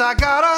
I 0.00 0.14
got 0.14 0.49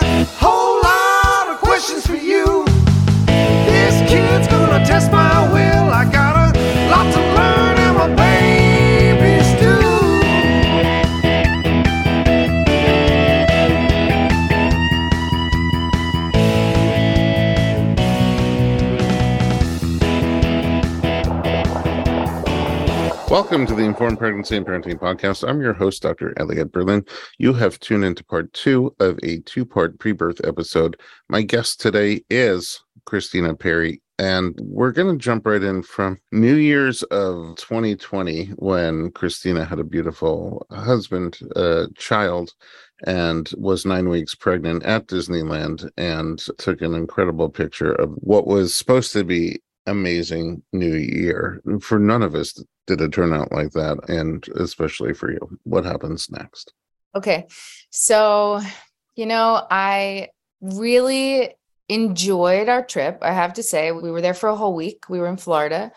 Welcome 23.32 23.64
to 23.68 23.74
the 23.74 23.84
Informed 23.84 24.18
Pregnancy 24.18 24.58
and 24.58 24.66
Parenting 24.66 25.00
Podcast. 25.00 25.48
I'm 25.48 25.62
your 25.62 25.72
host, 25.72 26.02
Dr. 26.02 26.34
Elliot 26.38 26.70
Berlin. 26.70 27.02
You 27.38 27.54
have 27.54 27.80
tuned 27.80 28.04
into 28.04 28.22
part 28.22 28.52
two 28.52 28.94
of 29.00 29.18
a 29.22 29.38
two 29.46 29.64
part 29.64 29.98
pre 29.98 30.12
birth 30.12 30.38
episode. 30.44 31.00
My 31.30 31.40
guest 31.40 31.80
today 31.80 32.24
is 32.28 32.84
Christina 33.06 33.54
Perri, 33.54 34.02
and 34.18 34.54
we're 34.60 34.92
going 34.92 35.16
to 35.16 35.24
jump 35.24 35.46
right 35.46 35.62
in 35.62 35.82
from 35.82 36.18
New 36.30 36.56
Year's 36.56 37.04
of 37.04 37.56
2020 37.56 38.48
when 38.56 39.10
Christina 39.12 39.64
had 39.64 39.78
a 39.78 39.84
beautiful 39.84 40.66
husband, 40.70 41.38
uh, 41.56 41.86
child, 41.96 42.52
and 43.06 43.50
was 43.56 43.86
nine 43.86 44.10
weeks 44.10 44.34
pregnant 44.34 44.82
at 44.82 45.06
Disneyland 45.06 45.88
and 45.96 46.38
took 46.58 46.82
an 46.82 46.92
incredible 46.94 47.48
picture 47.48 47.92
of 47.92 48.10
what 48.16 48.46
was 48.46 48.74
supposed 48.74 49.10
to 49.14 49.24
be 49.24 49.62
amazing 49.86 50.62
new 50.72 50.94
year 50.94 51.60
for 51.80 51.98
none 51.98 52.22
of 52.22 52.34
us 52.34 52.62
did 52.86 53.00
it 53.00 53.12
turn 53.12 53.32
out 53.32 53.50
like 53.52 53.70
that 53.72 53.98
and 54.08 54.46
especially 54.56 55.12
for 55.12 55.30
you 55.32 55.58
what 55.64 55.84
happens 55.84 56.30
next 56.30 56.72
Okay. 57.14 57.46
So, 57.90 58.60
you 59.14 59.26
know, 59.26 59.66
I 59.70 60.28
really 60.60 61.54
enjoyed 61.88 62.68
our 62.68 62.84
trip. 62.84 63.18
I 63.22 63.32
have 63.32 63.54
to 63.54 63.62
say, 63.62 63.92
we 63.92 64.10
were 64.10 64.22
there 64.22 64.34
for 64.34 64.48
a 64.48 64.56
whole 64.56 64.74
week. 64.74 65.08
We 65.08 65.18
were 65.18 65.28
in 65.28 65.36
Florida. 65.36 65.92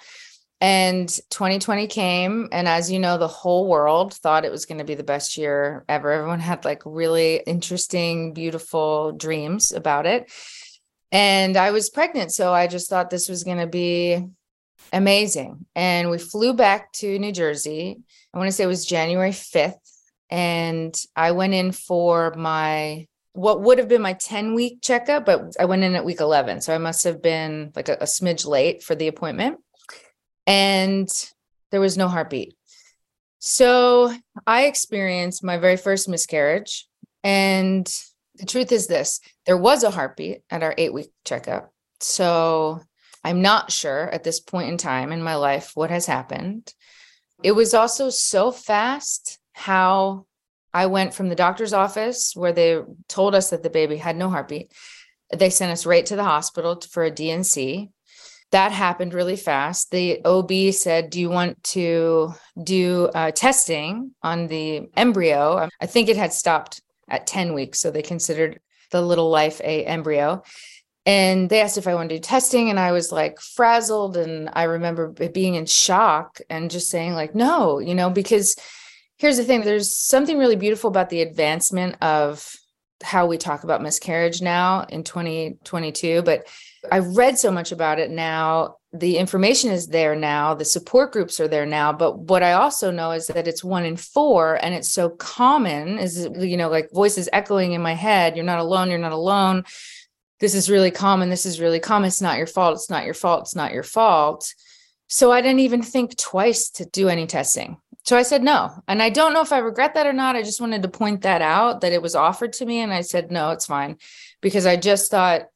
And 0.61 1.07
2020 1.29 1.87
came. 1.87 2.49
And 2.51 2.67
as 2.67 2.91
you 2.91 2.99
know, 2.99 3.17
the 3.17 3.27
whole 3.27 3.67
world 3.67 4.13
thought 4.13 4.45
it 4.45 4.51
was 4.51 4.65
going 4.65 4.79
to 4.79 4.83
be 4.83 4.95
the 4.95 5.03
best 5.03 5.37
year 5.37 5.85
ever. 5.87 6.11
Everyone 6.11 6.39
had 6.39 6.65
like 6.65 6.81
really 6.85 7.41
interesting, 7.45 8.33
beautiful 8.33 9.11
dreams 9.11 9.71
about 9.71 10.05
it. 10.05 10.31
And 11.11 11.55
I 11.57 11.71
was 11.71 11.89
pregnant. 11.89 12.31
So 12.31 12.53
I 12.53 12.67
just 12.67 12.89
thought 12.89 13.09
this 13.09 13.29
was 13.29 13.43
going 13.43 13.59
to 13.59 13.67
be 13.67 14.25
amazing. 14.91 15.65
And 15.75 16.09
we 16.09 16.17
flew 16.17 16.53
back 16.53 16.91
to 16.93 17.19
New 17.19 17.31
Jersey. 17.31 17.97
I 18.33 18.37
want 18.37 18.47
to 18.47 18.51
say 18.51 18.63
it 18.63 18.67
was 18.67 18.85
January 18.85 19.31
5th. 19.31 19.75
And 20.29 20.95
I 21.15 21.31
went 21.31 21.53
in 21.53 21.71
for 21.71 22.33
my 22.35 23.07
what 23.33 23.61
would 23.61 23.77
have 23.79 23.89
been 23.89 24.01
my 24.01 24.13
10 24.13 24.53
week 24.53 24.81
checkup, 24.81 25.25
but 25.25 25.55
I 25.59 25.65
went 25.65 25.83
in 25.83 25.93
at 25.95 26.05
week 26.05 26.21
11. 26.21 26.61
So 26.61 26.73
I 26.73 26.77
must 26.77 27.03
have 27.03 27.21
been 27.21 27.73
like 27.75 27.89
a, 27.89 27.95
a 27.95 28.05
smidge 28.05 28.45
late 28.47 28.81
for 28.81 28.95
the 28.95 29.09
appointment. 29.09 29.59
And 30.47 31.09
there 31.71 31.81
was 31.81 31.97
no 31.97 32.07
heartbeat. 32.07 32.55
So 33.39 34.15
I 34.47 34.65
experienced 34.65 35.43
my 35.43 35.57
very 35.57 35.75
first 35.75 36.07
miscarriage. 36.07 36.87
And 37.23 37.87
the 38.37 38.45
truth 38.45 38.71
is 38.71 38.87
this 38.87 39.19
there 39.45 39.57
was 39.57 39.83
a 39.83 39.91
heartbeat 39.91 40.41
at 40.49 40.63
our 40.63 40.73
eight 40.77 40.93
week 40.93 41.11
checkup. 41.23 41.71
So 41.99 42.81
I'm 43.23 43.41
not 43.41 43.71
sure 43.71 44.09
at 44.09 44.23
this 44.23 44.39
point 44.39 44.69
in 44.69 44.77
time 44.77 45.11
in 45.11 45.23
my 45.23 45.35
life 45.35 45.71
what 45.73 45.89
has 45.89 46.05
happened. 46.05 46.73
It 47.43 47.53
was 47.53 47.73
also 47.73 48.09
so 48.09 48.51
fast 48.51 49.39
how 49.53 50.25
I 50.73 50.87
went 50.87 51.13
from 51.13 51.29
the 51.29 51.35
doctor's 51.35 51.73
office 51.73 52.33
where 52.35 52.51
they 52.51 52.81
told 53.07 53.33
us 53.33 53.49
that 53.49 53.63
the 53.63 53.69
baby 53.69 53.97
had 53.97 54.15
no 54.15 54.29
heartbeat. 54.29 54.71
They 55.35 55.49
sent 55.49 55.71
us 55.71 55.85
right 55.85 56.05
to 56.05 56.15
the 56.15 56.23
hospital 56.23 56.81
for 56.81 57.03
a 57.03 57.11
D&C. 57.11 57.89
That 58.51 58.71
happened 58.71 59.13
really 59.13 59.37
fast. 59.37 59.91
The 59.91 60.23
OB 60.23 60.73
said, 60.73 61.09
Do 61.09 61.19
you 61.19 61.29
want 61.29 61.63
to 61.75 62.33
do 62.61 63.09
uh, 63.13 63.31
testing 63.31 64.11
on 64.21 64.47
the 64.47 64.89
embryo? 64.95 65.67
I 65.81 65.85
think 65.87 66.09
it 66.09 66.17
had 66.17 66.31
stopped 66.31 66.81
at 67.07 67.27
10 67.27 67.53
weeks. 67.53 67.79
So 67.79 67.91
they 67.91 68.01
considered 68.01 68.59
the 68.91 69.01
little 69.01 69.29
life 69.29 69.61
a 69.61 69.85
embryo. 69.85 70.43
And 71.05 71.49
they 71.49 71.61
asked 71.61 71.77
if 71.77 71.87
I 71.87 71.93
wanted 71.93 72.09
to 72.09 72.15
do 72.15 72.21
testing, 72.21 72.71
and 72.71 72.79
I 72.79 72.91
was 72.91 73.11
like 73.11 73.39
frazzled. 73.39 74.17
And 74.17 74.49
I 74.53 74.63
remember 74.63 75.09
being 75.09 75.53
in 75.53 75.67
shock 75.67 76.39
and 76.49 76.71
just 76.71 76.89
saying, 76.89 77.13
like, 77.13 77.35
no, 77.35 77.77
you 77.77 77.93
know, 77.93 78.09
because 78.09 78.55
here's 79.17 79.37
the 79.37 79.43
thing 79.43 79.61
there's 79.61 79.95
something 79.95 80.37
really 80.37 80.55
beautiful 80.55 80.89
about 80.89 81.09
the 81.09 81.21
advancement 81.21 81.95
of 82.01 82.55
how 83.03 83.25
we 83.25 83.37
talk 83.37 83.63
about 83.63 83.81
miscarriage 83.81 84.41
now 84.41 84.85
in 84.89 85.03
2022 85.03 86.21
but 86.21 86.47
I've 86.91 87.17
read 87.17 87.37
so 87.37 87.51
much 87.51 87.71
about 87.71 87.99
it 87.99 88.09
now 88.09 88.77
the 88.99 89.17
information 89.17 89.71
is 89.71 89.87
there 89.87 90.15
now 90.15 90.53
the 90.53 90.65
support 90.65 91.11
groups 91.11 91.39
are 91.39 91.47
there 91.47 91.65
now 91.65 91.91
but 91.91 92.17
what 92.17 92.43
i 92.43 92.53
also 92.53 92.91
know 92.91 93.11
is 93.11 93.27
that 93.27 93.47
it's 93.47 93.63
one 93.63 93.85
in 93.85 93.97
four 93.97 94.55
and 94.63 94.73
it's 94.73 94.91
so 94.91 95.09
common 95.09 95.99
is 95.99 96.29
you 96.37 96.55
know 96.55 96.69
like 96.69 96.89
voices 96.91 97.27
echoing 97.33 97.73
in 97.73 97.81
my 97.81 97.93
head 97.93 98.35
you're 98.35 98.45
not 98.45 98.59
alone 98.59 98.89
you're 98.89 98.97
not 98.97 99.11
alone 99.11 99.63
this 100.39 100.55
is 100.55 100.69
really 100.69 100.91
common 100.91 101.29
this 101.29 101.45
is 101.45 101.59
really 101.59 101.79
common 101.79 102.07
it's 102.07 102.21
not 102.21 102.37
your 102.37 102.47
fault 102.47 102.75
it's 102.75 102.89
not 102.89 103.05
your 103.05 103.13
fault 103.13 103.41
it's 103.41 103.55
not 103.55 103.73
your 103.73 103.83
fault 103.83 104.53
so 105.07 105.31
i 105.31 105.41
didn't 105.41 105.59
even 105.59 105.81
think 105.81 106.15
twice 106.17 106.69
to 106.69 106.85
do 106.85 107.09
any 107.09 107.27
testing 107.27 107.77
so 108.05 108.15
I 108.15 108.21
said 108.21 108.43
no. 108.43 108.71
And 108.87 109.01
I 109.01 109.09
don't 109.09 109.33
know 109.33 109.41
if 109.41 109.51
I 109.51 109.57
regret 109.57 109.95
that 109.95 110.05
or 110.05 110.13
not. 110.13 110.35
I 110.35 110.43
just 110.43 110.61
wanted 110.61 110.83
to 110.83 110.87
point 110.87 111.23
that 111.23 111.41
out 111.41 111.81
that 111.81 111.91
it 111.91 112.03
was 112.03 112.13
offered 112.13 112.53
to 112.53 112.65
me. 112.65 112.81
And 112.81 112.93
I 112.93 113.01
said, 113.01 113.31
no, 113.31 113.49
it's 113.49 113.65
fine. 113.65 113.97
Because 114.41 114.67
I 114.67 114.77
just 114.77 115.09
thought 115.09 115.47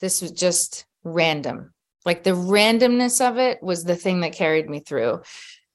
this 0.00 0.22
was 0.22 0.30
just 0.30 0.86
random. 1.02 1.72
Like 2.06 2.22
the 2.22 2.30
randomness 2.30 3.20
of 3.20 3.36
it 3.36 3.62
was 3.62 3.84
the 3.84 3.96
thing 3.96 4.20
that 4.20 4.32
carried 4.32 4.70
me 4.70 4.80
through. 4.80 5.22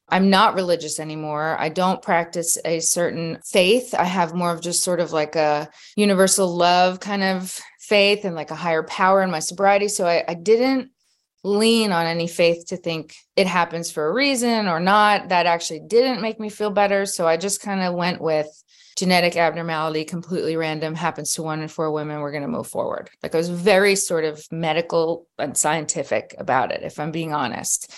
I'm 0.10 0.30
not 0.30 0.56
religious 0.56 1.00
anymore. 1.00 1.56
I 1.60 1.70
don't 1.70 2.02
practice 2.02 2.58
a 2.66 2.80
certain 2.80 3.40
faith. 3.46 3.94
I 3.94 4.04
have 4.04 4.34
more 4.34 4.52
of 4.52 4.62
just 4.62 4.84
sort 4.84 5.00
of 5.00 5.14
like 5.14 5.36
a 5.36 5.70
universal 5.96 6.54
love 6.54 7.00
kind 7.00 7.24
of 7.24 7.58
faith 7.80 8.26
and 8.26 8.36
like 8.36 8.52
a 8.52 8.56
higher 8.56 8.84
power 8.84 9.22
in 9.22 9.32
my 9.32 9.40
sobriety. 9.40 9.88
So 9.88 10.08
I, 10.08 10.24
I 10.28 10.34
didn't 10.34 10.92
lean 11.44 11.92
on 11.92 12.06
any 12.06 12.28
faith 12.28 12.68
to 12.68 12.78
think 12.78 13.16
it 13.36 13.48
happens 13.48 13.90
for 13.90 14.08
a 14.08 14.14
reason 14.14 14.68
or 14.68 14.80
not. 14.80 15.30
That 15.30 15.46
actually 15.46 15.82
didn't 15.82 16.22
make 16.22 16.40
me 16.40 16.50
feel 16.50 16.72
better. 16.72 17.06
So 17.06 17.28
I 17.28 17.38
just 17.38 17.62
kind 17.62 17.82
of 17.82 17.94
went 17.94 18.22
with 18.22 18.48
genetic 19.02 19.36
abnormality, 19.36 20.06
completely 20.06 20.56
random, 20.56 20.94
happens 20.94 21.34
to 21.34 21.42
one 21.42 21.64
in 21.64 21.68
four 21.68 21.92
women. 21.92 22.20
We're 22.20 22.30
going 22.30 22.44
to 22.44 22.48
move 22.48 22.68
forward. 22.68 23.10
Like 23.24 23.34
I 23.34 23.38
was 23.40 23.50
very 23.50 23.96
sort 23.96 24.26
of 24.26 24.46
medical 24.52 25.26
and 25.40 25.58
scientific 25.58 26.36
about 26.38 26.72
it, 26.72 26.84
if 26.84 27.00
I'm 27.00 27.10
being 27.10 27.34
honest. 27.34 27.92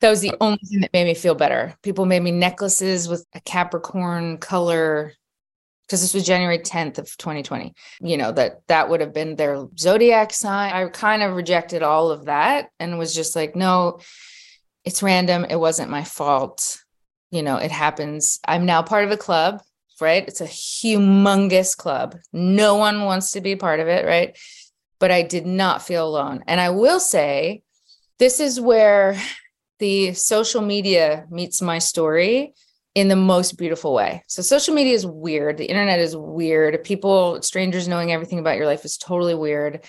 That 0.00 0.10
was 0.10 0.20
the 0.20 0.32
oh. 0.32 0.36
only 0.40 0.58
thing 0.68 0.80
that 0.80 0.92
made 0.92 1.04
me 1.04 1.14
feel 1.14 1.36
better. 1.36 1.76
People 1.84 2.06
made 2.06 2.24
me 2.24 2.32
necklaces 2.32 3.08
with 3.08 3.24
a 3.36 3.40
Capricorn 3.40 4.38
color 4.38 5.12
because 5.86 6.00
this 6.00 6.12
was 6.12 6.26
January 6.26 6.58
10th 6.58 6.98
of 6.98 7.16
2020. 7.18 7.72
You 8.00 8.16
know, 8.16 8.32
that 8.32 8.62
that 8.66 8.88
would 8.88 9.00
have 9.00 9.14
been 9.14 9.36
their 9.36 9.64
zodiac 9.78 10.32
sign. 10.32 10.72
I 10.72 10.88
kind 10.88 11.22
of 11.22 11.36
rejected 11.36 11.84
all 11.84 12.10
of 12.10 12.24
that 12.24 12.70
and 12.80 12.98
was 12.98 13.14
just 13.14 13.36
like, 13.36 13.54
no, 13.54 14.00
it's 14.84 15.04
random. 15.04 15.46
It 15.48 15.60
wasn't 15.60 15.88
my 15.88 16.02
fault. 16.02 16.82
You 17.30 17.44
know, 17.44 17.58
it 17.58 17.70
happens. 17.70 18.40
I'm 18.44 18.66
now 18.66 18.82
part 18.82 19.04
of 19.04 19.12
a 19.12 19.16
club 19.16 19.62
right? 20.00 20.26
It's 20.26 20.40
a 20.40 20.46
humongous 20.46 21.76
club. 21.76 22.16
No 22.32 22.76
one 22.76 23.04
wants 23.04 23.32
to 23.32 23.40
be 23.40 23.56
part 23.56 23.80
of 23.80 23.88
it, 23.88 24.06
right? 24.06 24.36
But 24.98 25.10
I 25.10 25.22
did 25.22 25.46
not 25.46 25.82
feel 25.82 26.06
alone. 26.06 26.44
And 26.46 26.60
I 26.60 26.70
will 26.70 27.00
say, 27.00 27.62
this 28.18 28.40
is 28.40 28.60
where 28.60 29.16
the 29.78 30.14
social 30.14 30.62
media 30.62 31.26
meets 31.30 31.60
my 31.60 31.78
story 31.78 32.54
in 32.94 33.08
the 33.08 33.16
most 33.16 33.56
beautiful 33.58 33.94
way. 33.94 34.22
So 34.26 34.42
social 34.42 34.74
media 34.74 34.94
is 34.94 35.06
weird. 35.06 35.56
The 35.56 35.64
internet 35.64 35.98
is 35.98 36.16
weird. 36.16 36.84
People, 36.84 37.40
strangers 37.42 37.88
knowing 37.88 38.12
everything 38.12 38.38
about 38.38 38.56
your 38.56 38.66
life 38.66 38.84
is 38.84 38.98
totally 38.98 39.34
weird. 39.34 39.84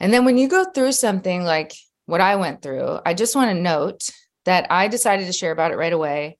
And 0.00 0.12
then 0.12 0.24
when 0.24 0.36
you 0.36 0.48
go 0.48 0.64
through 0.64 0.92
something 0.92 1.44
like 1.44 1.72
what 2.06 2.20
I 2.20 2.36
went 2.36 2.60
through, 2.60 2.98
I 3.06 3.14
just 3.14 3.36
want 3.36 3.50
to 3.50 3.62
note 3.62 4.10
that 4.44 4.66
I 4.70 4.88
decided 4.88 5.26
to 5.26 5.32
share 5.32 5.52
about 5.52 5.70
it 5.70 5.76
right 5.76 5.92
away. 5.92 6.38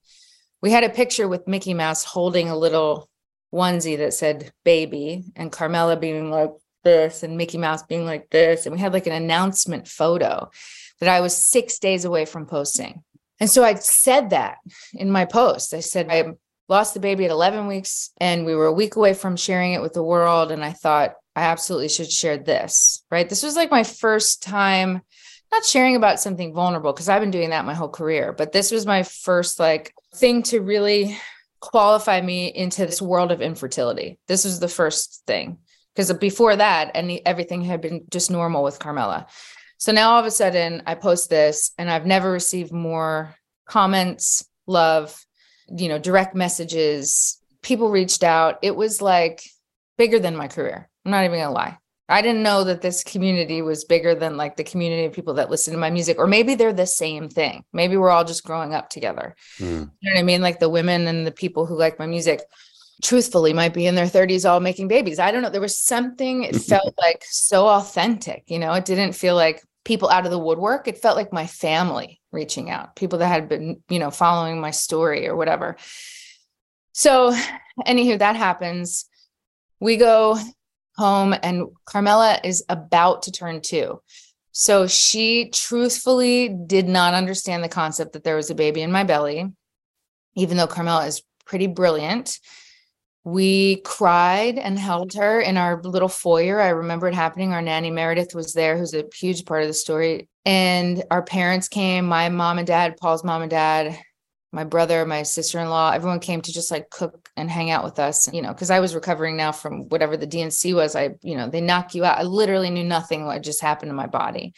We 0.61 0.71
had 0.71 0.83
a 0.83 0.89
picture 0.89 1.27
with 1.27 1.47
Mickey 1.47 1.73
Mouse 1.73 2.03
holding 2.03 2.49
a 2.49 2.57
little 2.57 3.09
onesie 3.53 3.97
that 3.97 4.13
said 4.13 4.51
baby 4.63 5.23
and 5.35 5.51
Carmela 5.51 5.97
being 5.97 6.29
like 6.29 6.51
this 6.83 7.23
and 7.23 7.37
Mickey 7.37 7.57
Mouse 7.57 7.83
being 7.83 8.05
like 8.05 8.29
this. 8.29 8.65
And 8.65 8.73
we 8.73 8.79
had 8.79 8.93
like 8.93 9.07
an 9.07 9.13
announcement 9.13 9.87
photo 9.87 10.49
that 10.99 11.09
I 11.09 11.21
was 11.21 11.35
six 11.35 11.79
days 11.79 12.05
away 12.05 12.25
from 12.25 12.45
posting. 12.45 13.03
And 13.39 13.49
so 13.49 13.63
I 13.63 13.73
said 13.75 14.29
that 14.29 14.57
in 14.93 15.11
my 15.11 15.25
post. 15.25 15.73
I 15.73 15.79
said, 15.79 16.07
I 16.09 16.33
lost 16.69 16.93
the 16.93 16.99
baby 16.99 17.25
at 17.25 17.31
11 17.31 17.67
weeks 17.67 18.11
and 18.19 18.45
we 18.45 18.55
were 18.55 18.67
a 18.67 18.73
week 18.73 18.95
away 18.95 19.13
from 19.13 19.35
sharing 19.35 19.73
it 19.73 19.81
with 19.81 19.93
the 19.93 20.03
world. 20.03 20.51
And 20.51 20.63
I 20.63 20.71
thought 20.71 21.15
I 21.35 21.43
absolutely 21.43 21.89
should 21.89 22.11
share 22.11 22.37
this, 22.37 23.03
right? 23.09 23.27
This 23.27 23.43
was 23.43 23.55
like 23.55 23.71
my 23.71 23.83
first 23.83 24.43
time 24.43 25.01
not 25.51 25.65
sharing 25.65 25.95
about 25.95 26.19
something 26.19 26.53
vulnerable 26.53 26.93
because 26.93 27.09
I've 27.09 27.21
been 27.21 27.31
doing 27.31 27.49
that 27.49 27.65
my 27.65 27.73
whole 27.73 27.89
career, 27.89 28.33
but 28.33 28.51
this 28.51 28.71
was 28.71 28.85
my 28.85 29.03
first 29.03 29.59
like 29.59 29.93
thing 30.15 30.43
to 30.43 30.61
really 30.61 31.17
qualify 31.59 32.21
me 32.21 32.47
into 32.47 32.85
this 32.85 33.01
world 33.01 33.31
of 33.31 33.41
infertility. 33.41 34.17
This 34.27 34.45
was 34.45 34.59
the 34.59 34.67
first 34.67 35.23
thing 35.27 35.59
because 35.95 36.11
before 36.13 36.55
that, 36.55 36.91
and 36.95 37.19
everything 37.25 37.61
had 37.61 37.81
been 37.81 38.05
just 38.09 38.31
normal 38.31 38.63
with 38.63 38.79
Carmela. 38.79 39.27
So 39.77 39.91
now 39.91 40.11
all 40.11 40.19
of 40.19 40.25
a 40.25 40.31
sudden 40.31 40.83
I 40.85 40.95
post 40.95 41.29
this 41.29 41.71
and 41.77 41.89
I've 41.89 42.05
never 42.05 42.31
received 42.31 42.71
more 42.71 43.35
comments, 43.65 44.45
love, 44.67 45.19
you 45.75 45.89
know, 45.89 45.97
direct 45.97 46.35
messages. 46.35 47.41
People 47.61 47.89
reached 47.89 48.23
out. 48.23 48.59
It 48.61 48.75
was 48.75 49.01
like 49.01 49.41
bigger 49.97 50.19
than 50.19 50.35
my 50.35 50.47
career. 50.47 50.89
I'm 51.05 51.11
not 51.11 51.25
even 51.25 51.39
gonna 51.39 51.51
lie. 51.51 51.77
I 52.11 52.21
didn't 52.21 52.43
know 52.43 52.65
that 52.65 52.81
this 52.81 53.05
community 53.05 53.61
was 53.61 53.85
bigger 53.85 54.13
than 54.13 54.35
like 54.35 54.57
the 54.57 54.65
community 54.65 55.05
of 55.05 55.13
people 55.13 55.35
that 55.35 55.49
listen 55.49 55.73
to 55.73 55.79
my 55.79 55.89
music, 55.89 56.17
or 56.19 56.27
maybe 56.27 56.55
they're 56.55 56.73
the 56.73 56.85
same 56.85 57.29
thing. 57.29 57.63
Maybe 57.71 57.95
we're 57.95 58.09
all 58.09 58.25
just 58.25 58.43
growing 58.43 58.73
up 58.73 58.89
together. 58.89 59.33
Mm. 59.59 59.89
You 60.01 60.09
know 60.09 60.15
what 60.15 60.19
I 60.19 60.23
mean? 60.23 60.41
Like 60.41 60.59
the 60.59 60.69
women 60.69 61.07
and 61.07 61.25
the 61.25 61.31
people 61.31 61.65
who 61.65 61.77
like 61.77 61.99
my 61.99 62.05
music, 62.05 62.41
truthfully, 63.01 63.53
might 63.53 63.73
be 63.73 63.87
in 63.87 63.95
their 63.95 64.07
30s 64.07 64.47
all 64.47 64.59
making 64.59 64.89
babies. 64.89 65.19
I 65.19 65.31
don't 65.31 65.41
know. 65.41 65.49
There 65.49 65.61
was 65.61 65.77
something, 65.77 66.43
it 66.43 66.55
felt 66.73 66.93
like 66.97 67.23
so 67.23 67.67
authentic. 67.67 68.43
You 68.47 68.59
know, 68.59 68.73
it 68.73 68.83
didn't 68.83 69.13
feel 69.13 69.35
like 69.35 69.63
people 69.85 70.09
out 70.09 70.25
of 70.25 70.31
the 70.31 70.37
woodwork. 70.37 70.89
It 70.89 70.97
felt 70.97 71.15
like 71.15 71.31
my 71.31 71.47
family 71.47 72.19
reaching 72.33 72.69
out, 72.69 72.97
people 72.97 73.19
that 73.19 73.27
had 73.27 73.47
been, 73.47 73.81
you 73.87 73.99
know, 73.99 74.11
following 74.11 74.59
my 74.59 74.71
story 74.71 75.29
or 75.29 75.37
whatever. 75.37 75.77
So, 76.91 77.33
anywho, 77.87 78.19
that 78.19 78.35
happens. 78.35 79.05
We 79.79 79.95
go 79.95 80.37
home, 80.95 81.35
and 81.43 81.67
Carmela 81.85 82.39
is 82.43 82.63
about 82.69 83.23
to 83.23 83.31
turn 83.31 83.61
two. 83.61 84.01
So, 84.51 84.87
she 84.87 85.49
truthfully 85.49 86.49
did 86.49 86.87
not 86.87 87.13
understand 87.13 87.63
the 87.63 87.69
concept 87.69 88.13
that 88.13 88.23
there 88.23 88.35
was 88.35 88.49
a 88.49 88.55
baby 88.55 88.81
in 88.81 88.91
my 88.91 89.03
belly, 89.03 89.51
even 90.35 90.57
though 90.57 90.67
Carmela 90.67 91.05
is 91.05 91.23
pretty 91.45 91.67
brilliant 91.67 92.39
we 93.23 93.77
cried 93.81 94.57
and 94.57 94.79
held 94.79 95.13
her 95.13 95.39
in 95.39 95.57
our 95.57 95.81
little 95.83 96.09
foyer. 96.09 96.59
I 96.59 96.69
remember 96.69 97.07
it 97.07 97.13
happening. 97.13 97.53
Our 97.53 97.61
nanny 97.61 97.91
Meredith 97.91 98.33
was 98.33 98.53
there, 98.53 98.77
who's 98.77 98.93
a 98.93 99.05
huge 99.15 99.45
part 99.45 99.61
of 99.61 99.67
the 99.67 99.73
story. 99.73 100.27
And 100.43 101.03
our 101.11 101.21
parents 101.21 101.67
came, 101.67 102.05
my 102.05 102.29
mom 102.29 102.57
and 102.57 102.65
dad, 102.65 102.97
Paul's 102.97 103.23
mom 103.23 103.43
and 103.43 103.51
dad, 103.51 103.99
my 104.51 104.63
brother, 104.63 105.05
my 105.05 105.23
sister-in-law, 105.23 105.91
everyone 105.91 106.19
came 106.19 106.41
to 106.41 106.51
just 106.51 106.71
like 106.71 106.89
cook 106.89 107.29
and 107.37 107.49
hang 107.49 107.71
out 107.71 107.85
with 107.85 107.99
us, 107.99 108.31
you 108.33 108.41
know, 108.41 108.51
because 108.51 108.69
I 108.69 108.81
was 108.81 108.93
recovering 108.93 109.37
now 109.37 109.51
from 109.51 109.87
whatever 109.87 110.17
the 110.17 110.27
D&C 110.27 110.73
was. 110.73 110.95
I, 110.95 111.11
you 111.21 111.37
know, 111.37 111.49
they 111.49 111.61
knock 111.61 111.95
you 111.95 112.03
out. 112.03 112.17
I 112.17 112.23
literally 112.23 112.69
knew 112.69 112.83
nothing 112.83 113.25
what 113.25 113.43
just 113.43 113.61
happened 113.61 113.89
to 113.89 113.95
my 113.95 114.07
body. 114.07 114.53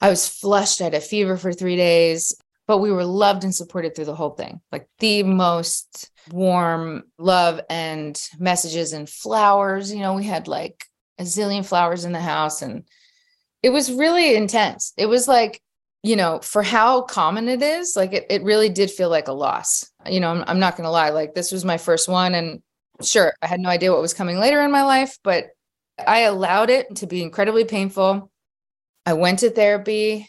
I 0.00 0.10
was 0.10 0.28
flushed. 0.28 0.80
I 0.80 0.84
had 0.84 0.94
a 0.94 1.00
fever 1.00 1.36
for 1.36 1.52
three 1.52 1.76
days, 1.76 2.36
but 2.66 2.78
we 2.78 2.92
were 2.92 3.04
loved 3.04 3.44
and 3.44 3.54
supported 3.54 3.94
through 3.94 4.04
the 4.04 4.14
whole 4.14 4.30
thing. 4.30 4.60
Like 4.70 4.86
the 4.98 5.22
most 5.22 6.10
warm 6.30 7.04
love 7.18 7.60
and 7.70 8.20
messages 8.38 8.92
and 8.92 9.08
flowers. 9.08 9.92
You 9.92 10.00
know, 10.00 10.14
we 10.14 10.24
had 10.24 10.46
like 10.46 10.84
a 11.18 11.22
zillion 11.22 11.64
flowers 11.64 12.04
in 12.04 12.12
the 12.12 12.20
house 12.20 12.60
and 12.60 12.84
it 13.62 13.70
was 13.70 13.90
really 13.90 14.36
intense. 14.36 14.92
It 14.96 15.06
was 15.06 15.26
like, 15.26 15.62
you 16.02 16.16
know, 16.16 16.38
for 16.40 16.62
how 16.62 17.02
common 17.02 17.48
it 17.48 17.62
is, 17.62 17.94
like 17.96 18.12
it, 18.12 18.26
it 18.30 18.42
really 18.42 18.68
did 18.68 18.90
feel 18.90 19.10
like 19.10 19.28
a 19.28 19.32
loss. 19.32 19.90
You 20.08 20.20
know, 20.20 20.30
I'm, 20.30 20.44
I'm 20.46 20.58
not 20.60 20.76
going 20.76 20.84
to 20.84 20.90
lie, 20.90 21.10
like 21.10 21.34
this 21.34 21.50
was 21.50 21.64
my 21.64 21.78
first 21.78 22.08
one. 22.08 22.34
And 22.34 22.62
sure, 23.02 23.34
I 23.42 23.46
had 23.46 23.60
no 23.60 23.68
idea 23.68 23.92
what 23.92 24.00
was 24.00 24.14
coming 24.14 24.38
later 24.38 24.62
in 24.62 24.70
my 24.70 24.84
life, 24.84 25.18
but 25.24 25.48
I 26.06 26.20
allowed 26.20 26.70
it 26.70 26.96
to 26.96 27.06
be 27.06 27.22
incredibly 27.22 27.64
painful. 27.64 28.30
I 29.04 29.14
went 29.14 29.40
to 29.40 29.50
therapy. 29.50 30.28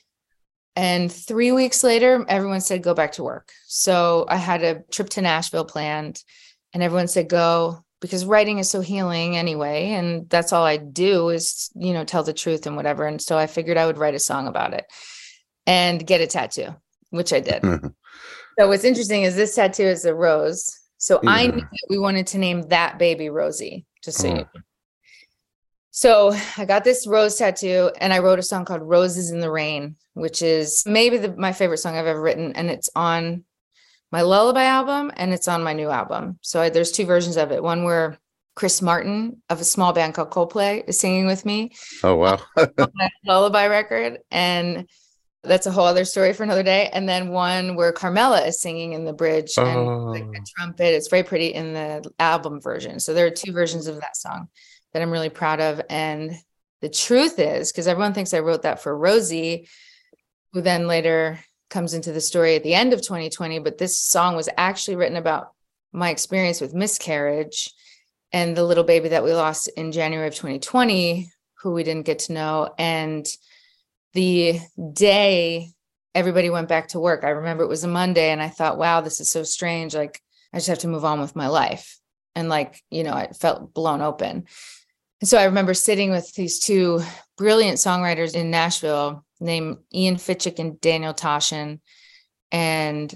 And 0.76 1.12
three 1.12 1.52
weeks 1.52 1.84
later, 1.84 2.26
everyone 2.28 2.62
said, 2.62 2.82
go 2.82 2.94
back 2.94 3.14
to 3.14 3.24
work. 3.24 3.52
So 3.68 4.26
I 4.30 4.38
had 4.38 4.64
a 4.64 4.82
trip 4.92 5.10
to 5.12 5.22
Nashville 5.22 5.66
planned, 5.66 6.24
and 6.74 6.82
everyone 6.82 7.08
said, 7.08 7.28
go 7.28 7.84
because 8.02 8.26
writing 8.26 8.60
is 8.60 8.70
so 8.70 8.80
healing 8.80 9.36
anyway. 9.36 9.90
And 9.90 10.30
that's 10.30 10.54
all 10.54 10.64
I 10.64 10.78
do 10.78 11.30
is, 11.30 11.70
you 11.76 11.94
know, 11.94 12.06
tell 12.06 12.24
the 12.24 12.34
truth 12.34 12.66
and 12.66 12.78
whatever. 12.78 13.06
And 13.06 13.22
so 13.22 13.38
I 13.38 13.46
figured 13.46 13.76
I 13.76 13.86
would 13.86 13.98
write 13.98 14.16
a 14.16 14.20
song 14.20 14.48
about 14.48 14.74
it 14.74 14.86
and 15.66 16.06
get 16.06 16.22
a 16.22 16.28
tattoo, 16.28 16.76
which 17.10 17.34
I 17.34 17.40
did. 17.40 17.62
Mm-hmm. 17.62 17.88
so 18.60 18.68
what's 18.68 18.84
interesting 18.84 19.24
is 19.24 19.36
this 19.36 19.56
tattoo 19.56 19.84
is 19.84 20.06
a 20.06 20.14
rose. 20.14 20.80
So 20.98 21.20
yeah. 21.24 21.30
I 21.30 21.48
knew 21.48 21.64
we 21.90 21.98
wanted 21.98 22.28
to 22.28 22.38
name 22.38 22.64
that 22.70 23.00
baby 23.00 23.30
Rosie, 23.30 23.86
just 24.04 24.18
so 24.20 24.28
oh. 24.28 24.32
you 24.32 24.38
know. 24.38 24.48
So 25.92 26.34
I 26.58 26.66
got 26.66 26.84
this 26.84 27.06
rose 27.08 27.36
tattoo 27.36 27.92
and 28.00 28.14
I 28.14 28.20
wrote 28.20 28.40
a 28.40 28.44
song 28.44 28.64
called 28.64 28.82
Roses 28.82 29.32
in 29.32 29.40
the 29.40 29.52
Rain, 29.52 29.96
which 30.14 30.42
is 30.42 30.84
maybe 30.86 31.18
the, 31.18 31.36
my 31.36 31.52
favorite 31.52 31.80
song 31.80 31.98
I've 31.98 32.06
ever 32.06 32.22
written. 32.22 32.54
And 32.54 32.70
it's 32.70 32.90
on 32.96 33.44
my 34.12 34.22
lullaby 34.22 34.64
album 34.64 35.12
and 35.18 35.34
it's 35.34 35.48
on 35.48 35.64
my 35.64 35.74
new 35.74 35.90
album. 35.90 36.40
So 36.42 36.62
I, 36.62 36.70
there's 36.70 36.92
two 36.92 37.06
versions 37.06 37.38
of 37.38 37.52
it. 37.52 37.62
One 37.62 37.84
where 37.84 38.18
Chris 38.56 38.82
Martin 38.82 39.42
of 39.50 39.60
a 39.60 39.66
small 39.66 39.92
band 39.92 40.14
called 40.14 40.32
Coldplay 40.32 40.88
is 40.88 41.00
singing 41.00 41.26
with 41.26 41.46
me. 41.46 41.72
Oh, 42.04 42.16
wow. 42.16 42.40
lullaby 43.26 43.68
record. 43.68 44.20
And 44.32 44.88
that's 45.44 45.68
a 45.68 45.72
whole 45.72 45.86
other 45.86 46.06
story 46.06 46.34
for 46.34 46.44
another 46.44 46.64
day. 46.64 46.90
And 46.92 47.08
then 47.08 47.30
one 47.30 47.76
where 47.76 47.92
Carmela 47.92 48.46
is 48.46 48.62
singing 48.62 48.94
in 48.94 49.06
the 49.06 49.14
bridge 49.14 49.54
oh. 49.58 49.66
and 49.66 50.06
like 50.12 50.24
a 50.24 50.42
oh. 50.42 50.44
trumpet. 50.58 50.96
It's 50.96 51.08
very 51.08 51.24
pretty 51.24 51.54
in 51.54 51.74
the 51.74 52.12
album 52.20 52.60
version. 52.60 53.00
So 53.00 53.14
there 53.14 53.26
are 53.26 53.32
two 53.32 53.54
versions 53.54 53.88
of 53.88 54.02
that 54.02 54.18
song 54.18 54.50
that 54.94 55.02
I'm 55.02 55.12
really 55.12 55.30
proud 55.30 55.62
of. 55.62 55.82
And 55.90 56.34
the 56.82 56.90
truth 56.90 57.40
is, 57.40 57.72
because 57.72 57.88
everyone 57.88 58.14
thinks 58.14 58.34
I 58.34 58.40
wrote 58.40 58.64
that 58.64 58.82
for 58.82 58.98
Rosie, 58.98 59.70
who 60.54 60.62
then 60.62 60.88
later 60.88 61.40
comes 61.70 61.94
into 61.94 62.12
the 62.12 62.22
story 62.22 62.56
at 62.56 62.64
the 62.64 62.74
end 62.74 62.94
of 62.94 63.02
2020, 63.02 63.60
but 63.60 63.78
this 63.78 63.98
song 63.98 64.36
was 64.36 64.50
actually 64.58 64.96
written 64.96 65.18
about 65.18 65.54
my 65.92 66.10
experience 66.10 66.62
with 66.62 66.74
miscarriage 66.74 67.72
and 68.32 68.56
the 68.56 68.64
little 68.64 68.84
baby 68.84 69.10
that 69.10 69.24
we 69.24 69.34
lost 69.34 69.70
in 69.76 69.92
January 69.92 70.28
of 70.28 70.36
2020, 70.36 71.32
who 71.62 71.72
we 71.72 71.84
didn't 71.84 72.06
get 72.06 72.20
to 72.20 72.34
know. 72.34 72.74
And 72.78 73.26
the 74.14 74.60
day 74.94 75.72
everybody 76.16 76.50
went 76.50 76.68
back 76.68 76.90
to 76.90 77.00
work, 77.00 77.24
I 77.24 77.30
remember 77.30 77.64
it 77.64 77.70
was 77.70 77.84
a 77.84 77.88
Monday, 77.88 78.32
and 78.32 78.42
I 78.42 78.50
thought, 78.50 78.78
wow, 78.78 79.02
this 79.02 79.20
is 79.20 79.30
so 79.30 79.44
strange. 79.44 79.96
Like, 79.96 80.22
I 80.54 80.58
just 80.58 80.68
have 80.68 80.80
to 80.80 80.88
move 80.88 81.06
on 81.06 81.20
with 81.20 81.36
my 81.36 81.48
life. 81.48 82.00
And 82.36 82.50
like, 82.50 82.82
you 82.90 83.04
know, 83.04 83.14
I 83.14 83.28
felt 83.32 83.74
blown 83.74 84.02
open. 84.02 84.46
And 85.22 85.28
so 85.28 85.38
I 85.38 85.46
remember 85.46 85.74
sitting 85.74 86.12
with 86.12 86.34
these 86.34 86.60
two 86.60 87.02
brilliant 87.38 87.78
songwriters 87.78 88.36
in 88.36 88.50
Nashville 88.50 89.26
named 89.40 89.78
Ian 89.94 90.16
Fitchuk 90.16 90.60
and 90.60 90.80
Daniel 90.80 91.14
Tashian. 91.14 91.80
And 92.52 93.14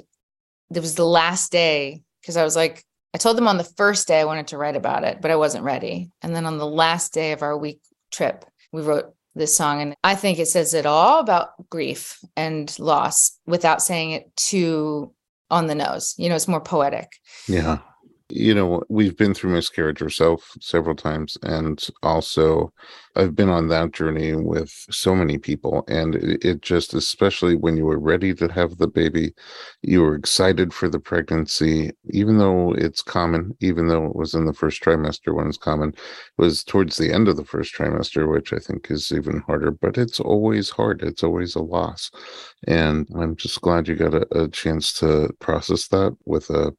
it 0.73 0.79
was 0.79 0.95
the 0.95 1.05
last 1.05 1.51
day 1.51 2.01
because 2.21 2.38
I 2.38 2.43
was 2.43 2.55
like, 2.55 2.83
I 3.13 3.17
told 3.17 3.38
them 3.38 3.47
on 3.47 3.57
the 3.57 3.63
first 3.63 4.07
day 4.07 4.19
I 4.19 4.25
wanted 4.25 4.47
to 4.47 4.57
write 4.57 4.75
about 4.75 5.03
it, 5.03 5.21
but 5.21 5.31
I 5.31 5.35
wasn't 5.35 5.63
ready. 5.63 6.09
And 6.21 6.35
then 6.35 6.45
on 6.45 6.57
the 6.57 6.67
last 6.67 7.13
day 7.13 7.31
of 7.31 7.41
our 7.41 7.57
week 7.57 7.79
trip, 8.12 8.43
we 8.71 8.81
wrote 8.81 9.13
this 9.35 9.55
song. 9.55 9.81
And 9.81 9.95
I 10.03 10.15
think 10.15 10.39
it 10.39 10.47
says 10.47 10.73
it 10.73 10.85
all 10.85 11.19
about 11.19 11.69
grief 11.69 12.19
and 12.35 12.77
loss 12.79 13.37
without 13.45 13.81
saying 13.81 14.11
it 14.11 14.35
too 14.35 15.13
on 15.49 15.67
the 15.67 15.75
nose. 15.75 16.15
You 16.17 16.29
know, 16.29 16.35
it's 16.35 16.47
more 16.47 16.61
poetic. 16.61 17.09
Yeah 17.47 17.79
you 18.35 18.53
know, 18.53 18.81
we've 18.89 19.15
been 19.15 19.33
through 19.33 19.51
miscarriage 19.51 20.01
ourselves 20.01 20.43
several 20.59 20.95
times. 20.95 21.37
And 21.43 21.85
also, 22.01 22.73
I've 23.15 23.35
been 23.35 23.49
on 23.49 23.67
that 23.67 23.91
journey 23.91 24.33
with 24.33 24.71
so 24.89 25.13
many 25.15 25.37
people. 25.37 25.83
And 25.87 26.15
it, 26.15 26.43
it 26.43 26.61
just, 26.61 26.95
especially 26.95 27.55
when 27.55 27.77
you 27.77 27.85
were 27.85 27.99
ready 27.99 28.33
to 28.33 28.51
have 28.51 28.77
the 28.77 28.87
baby, 28.87 29.33
you 29.83 30.01
were 30.01 30.15
excited 30.15 30.73
for 30.73 30.89
the 30.89 30.99
pregnancy, 30.99 31.91
even 32.09 32.39
though 32.39 32.73
it's 32.73 33.03
common, 33.03 33.55
even 33.59 33.87
though 33.87 34.05
it 34.07 34.15
was 34.15 34.33
in 34.33 34.45
the 34.45 34.53
first 34.53 34.81
trimester 34.81 35.35
when 35.35 35.47
it's 35.47 35.57
common, 35.57 35.89
it 35.89 36.41
was 36.41 36.63
towards 36.63 36.97
the 36.97 37.13
end 37.13 37.27
of 37.27 37.37
the 37.37 37.45
first 37.45 37.75
trimester, 37.75 38.27
which 38.27 38.51
I 38.51 38.57
think 38.57 38.89
is 38.89 39.11
even 39.11 39.41
harder, 39.41 39.69
but 39.69 39.97
it's 39.97 40.19
always 40.19 40.71
hard. 40.71 41.03
It's 41.03 41.23
always 41.23 41.53
a 41.53 41.61
loss. 41.61 42.09
And 42.67 43.07
I'm 43.15 43.35
just 43.35 43.61
glad 43.61 43.87
you 43.87 43.95
got 43.95 44.15
a, 44.15 44.25
a 44.43 44.47
chance 44.47 44.91
to 44.93 45.31
process 45.39 45.87
that 45.89 46.17
with 46.25 46.49
a 46.49 46.73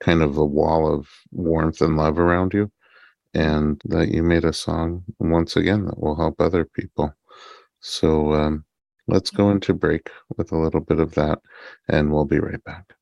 kind 0.00 0.22
of 0.22 0.36
a 0.36 0.44
wall 0.44 0.92
of 0.92 1.08
warmth 1.32 1.80
and 1.80 1.96
love 1.96 2.18
around 2.18 2.52
you 2.52 2.70
and 3.34 3.80
that 3.86 4.08
you 4.08 4.22
made 4.22 4.44
a 4.44 4.52
song 4.52 5.02
once 5.18 5.56
again 5.56 5.86
that 5.86 5.98
will 5.98 6.16
help 6.16 6.40
other 6.40 6.64
people. 6.64 7.12
So 7.80 8.32
um, 8.32 8.64
let's 9.08 9.30
go 9.30 9.50
into 9.50 9.74
break 9.74 10.10
with 10.36 10.52
a 10.52 10.58
little 10.58 10.80
bit 10.80 11.00
of 11.00 11.14
that 11.14 11.40
and 11.88 12.12
we'll 12.12 12.24
be 12.24 12.38
right 12.38 12.62
back. 12.64 12.94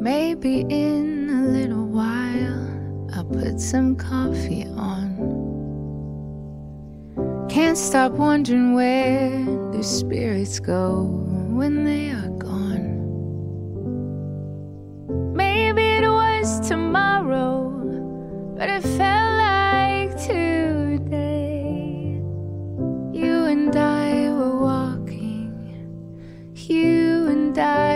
Maybe 0.00 0.60
in 0.68 1.30
a 1.30 1.42
little 1.50 1.86
while 1.86 2.76
i'll 3.14 3.24
put 3.24 3.60
some 3.60 3.96
coffee 3.96 4.64
on. 4.64 5.16
Can't 7.48 7.78
stop 7.78 8.12
wondering 8.12 8.74
where 8.74 9.44
the 9.72 9.82
spirits 9.82 10.60
go 10.60 11.04
when 11.48 11.84
they 11.84 12.10
are 12.10 12.28
gone 12.28 12.65
was 16.46 16.68
tomorrow, 16.68 17.72
but 18.56 18.68
it 18.68 18.82
felt 18.82 19.32
like 19.48 20.10
today. 20.16 22.20
You 23.12 23.46
and 23.52 23.74
I 23.74 24.30
were 24.30 24.60
walking, 24.60 25.50
you 26.54 27.26
and 27.34 27.58
I 27.58 27.95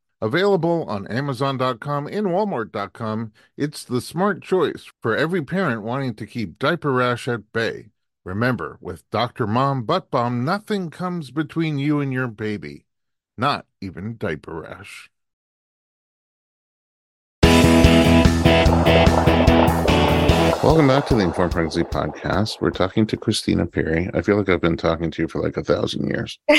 Available 0.23 0.83
on 0.87 1.07
Amazon.com 1.07 2.05
and 2.05 2.27
Walmart.com, 2.27 3.31
it's 3.57 3.83
the 3.83 3.99
smart 3.99 4.43
choice 4.43 4.91
for 5.01 5.17
every 5.17 5.41
parent 5.41 5.81
wanting 5.81 6.13
to 6.13 6.27
keep 6.27 6.59
diaper 6.59 6.91
rash 6.91 7.27
at 7.27 7.51
bay. 7.51 7.87
Remember, 8.23 8.77
with 8.79 9.09
Dr. 9.09 9.47
Mom 9.47 9.81
Butt 9.81 10.11
Balm, 10.11 10.45
nothing 10.45 10.91
comes 10.91 11.31
between 11.31 11.79
you 11.79 11.99
and 11.99 12.13
your 12.13 12.27
baby, 12.27 12.85
not 13.35 13.65
even 13.81 14.15
diaper 14.15 14.61
rash. 14.61 15.09
Welcome 20.63 20.87
back 20.87 21.07
to 21.07 21.15
the 21.15 21.21
Informed 21.23 21.53
Pregnancy 21.53 21.81
Podcast. 21.81 22.61
We're 22.61 22.69
talking 22.69 23.07
to 23.07 23.17
Christina 23.17 23.65
Perri. 23.65 24.07
I 24.13 24.21
feel 24.21 24.37
like 24.37 24.49
I've 24.49 24.61
been 24.61 24.77
talking 24.77 25.09
to 25.09 25.23
you 25.23 25.27
for 25.27 25.41
like 25.41 25.57
a 25.57 25.63
thousand 25.63 26.07
years. 26.07 26.37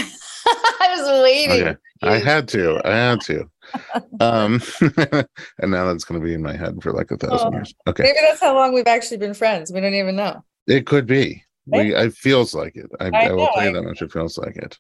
I 1.13 1.23
waiting. 1.23 1.69
Okay. 1.69 1.77
I 2.03 2.19
had 2.19 2.49
to. 2.49 2.81
I 2.85 2.95
had 2.95 3.21
to. 3.23 3.45
Um, 4.21 4.61
and 4.81 5.71
now 5.71 5.87
that's 5.87 6.05
going 6.05 6.21
to 6.21 6.25
be 6.25 6.35
in 6.35 6.43
my 6.43 6.55
head 6.55 6.81
for 6.83 6.93
like 6.93 7.11
a 7.11 7.17
thousand 7.17 7.49
Oh, 7.49 7.57
years. 7.57 7.75
Okay. 7.89 8.03
Maybe 8.03 8.19
that's 8.21 8.41
how 8.41 8.55
long 8.55 8.75
we've 8.75 8.87
actually 8.87 9.17
been 9.17 9.35
friends. 9.35 9.73
We 9.73 9.81
don't 9.81 9.95
even 9.95 10.15
know. 10.15 10.45
It 10.67 10.87
could 10.87 11.07
be. 11.07 11.43
We, 11.67 11.95
it 11.95 12.15
feels 12.15 12.55
like 12.55 12.77
it. 12.77 12.91
I, 13.01 13.07
I 13.07 13.29
I, 13.29 13.33
will 13.33 13.49
tell 13.55 13.65
you 13.65 13.73
that 13.73 13.83
much. 13.83 14.03
It 14.03 14.13
feels 14.13 14.37
like 14.37 14.57
it. 14.57 14.79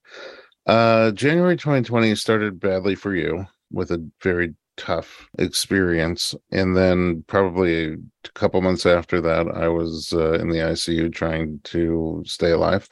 Uh, 0.67 1.11
January 1.12 1.57
2020 1.57 2.15
started 2.15 2.61
badly 2.61 2.95
for 2.95 3.17
you 3.17 3.47
with 3.71 3.91
a 3.91 4.07
very 4.23 4.55
tough 4.77 5.29
experience. 5.39 6.35
And 6.51 6.77
then, 6.77 7.25
probably 7.27 7.95
a 7.95 8.29
couple 8.35 8.61
months 8.62 8.87
after 8.87 9.21
that, 9.23 9.49
I 9.49 9.69
was 9.69 10.12
uh, 10.12 10.35
in 10.35 10.49
the 10.49 10.59
ICU 10.59 11.12
trying 11.12 11.61
to 11.65 12.23
stay 12.27 12.51
alive. 12.51 12.89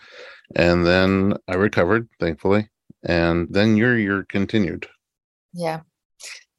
And 0.56 0.86
then 0.86 1.34
I 1.48 1.54
recovered, 1.54 2.08
thankfully. 2.18 2.68
And 3.02 3.48
then 3.50 3.76
your 3.76 3.98
year 3.98 4.24
continued. 4.28 4.86
Yeah. 5.52 5.80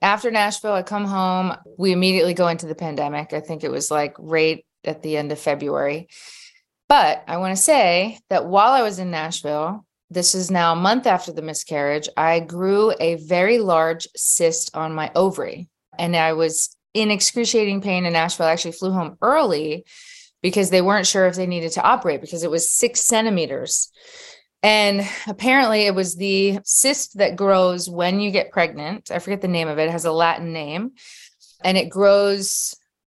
After 0.02 0.32
Nashville, 0.32 0.74
I 0.74 0.82
come 0.82 1.06
home. 1.06 1.56
We 1.78 1.92
immediately 1.92 2.34
go 2.34 2.48
into 2.48 2.66
the 2.66 2.76
pandemic. 2.76 3.34
I 3.34 3.40
think 3.40 3.64
it 3.64 3.72
was 3.72 3.92
like 3.92 4.16
right 4.18 4.66
at 4.84 5.04
the 5.04 5.18
end 5.18 5.32
of 5.32 5.40
February. 5.40 6.08
But 6.90 7.24
I 7.28 7.38
want 7.38 7.56
to 7.56 7.62
say 7.62 8.20
that 8.30 8.48
while 8.48 8.74
I 8.74 8.82
was 8.82 9.00
in 9.00 9.12
Nashville, 9.12 9.86
this 10.10 10.36
is 10.36 10.52
now 10.52 10.74
a 10.74 10.76
month 10.76 11.08
after 11.08 11.32
the 11.32 11.42
miscarriage, 11.42 12.10
I 12.18 12.42
grew 12.42 12.94
a 13.00 13.16
very 13.16 13.60
large 13.60 14.08
cyst 14.16 14.76
on 14.76 14.94
my 14.94 15.10
ovary. 15.16 15.70
And 15.98 16.16
I 16.16 16.34
was 16.34 16.76
in 16.94 17.12
excruciating 17.12 17.82
pain 17.82 18.06
in 18.06 18.14
Nashville. 18.14 18.48
I 18.48 18.52
actually 18.52 18.74
flew 18.74 18.92
home 18.92 19.18
early 19.22 19.86
because 20.42 20.70
they 20.70 20.82
weren't 20.82 21.08
sure 21.08 21.28
if 21.28 21.36
they 21.36 21.48
needed 21.48 21.72
to 21.74 21.84
operate 21.84 22.20
because 22.20 22.44
it 22.44 22.52
was 22.52 22.70
six 22.70 23.02
centimeters. 23.02 23.92
And 24.63 25.08
apparently, 25.27 25.82
it 25.82 25.96
was 25.96 26.15
the 26.15 26.60
cyst 26.63 27.18
that 27.18 27.36
grows 27.36 27.89
when 27.89 28.20
you 28.20 28.30
get 28.30 28.51
pregnant. 28.51 29.10
I 29.10 29.20
forget 29.20 29.41
the 29.41 29.48
name 29.48 29.68
of 29.68 29.80
it, 29.80 29.88
it 29.88 29.91
has 29.91 30.06
a 30.06 30.12
Latin 30.12 30.53
name. 30.53 30.91
And 31.63 31.77
it 31.77 31.89
grows 31.89 32.75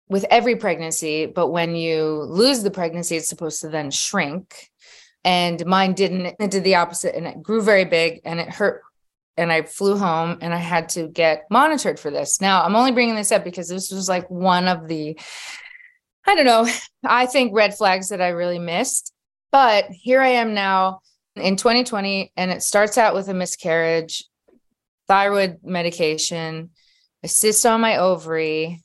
with 0.09 0.25
every 0.29 0.55
pregnancy. 0.55 1.25
But 1.25 1.50
when 1.50 1.75
you 1.75 2.05
lose 2.05 2.63
the 2.63 2.71
pregnancy, 2.71 3.17
it's 3.17 3.29
supposed 3.29 3.62
to 3.62 3.69
then 3.69 3.91
shrink. 3.91 4.69
And 5.25 5.65
mine 5.65 5.93
didn't. 5.93 6.35
It 6.39 6.51
did 6.51 6.63
the 6.63 6.75
opposite 6.75 7.15
and 7.15 7.25
it 7.25 7.41
grew 7.41 7.62
very 7.62 7.85
big 7.85 8.21
and 8.25 8.39
it 8.39 8.50
hurt. 8.50 8.81
And 9.35 9.51
I 9.51 9.63
flew 9.63 9.97
home 9.97 10.38
and 10.41 10.53
I 10.53 10.57
had 10.57 10.89
to 10.89 11.07
get 11.07 11.45
monitored 11.50 12.00
for 12.00 12.12
this. 12.12 12.39
Now, 12.39 12.63
I'm 12.63 12.75
only 12.75 12.91
bringing 12.91 13.15
this 13.15 13.31
up 13.31 13.43
because 13.43 13.67
this 13.67 13.89
was 13.89 14.07
like 14.07 14.29
one 14.29 14.67
of 14.67 14.88
the, 14.88 15.17
I 16.27 16.35
don't 16.35 16.45
know, 16.45 16.67
I 17.03 17.25
think 17.25 17.55
red 17.55 17.75
flags 17.75 18.09
that 18.09 18.21
I 18.21 18.29
really 18.29 18.59
missed. 18.59 19.12
But 19.51 19.85
here 19.89 20.21
I 20.21 20.29
am 20.29 20.53
now 20.53 21.00
in 21.35 21.55
2020 21.55 22.31
and 22.37 22.51
it 22.51 22.63
starts 22.63 22.97
out 22.97 23.13
with 23.15 23.27
a 23.27 23.33
miscarriage 23.33 24.23
thyroid 25.07 25.59
medication 25.63 26.69
a 27.23 27.27
cyst 27.27 27.65
on 27.65 27.81
my 27.81 27.97
ovary. 27.97 28.81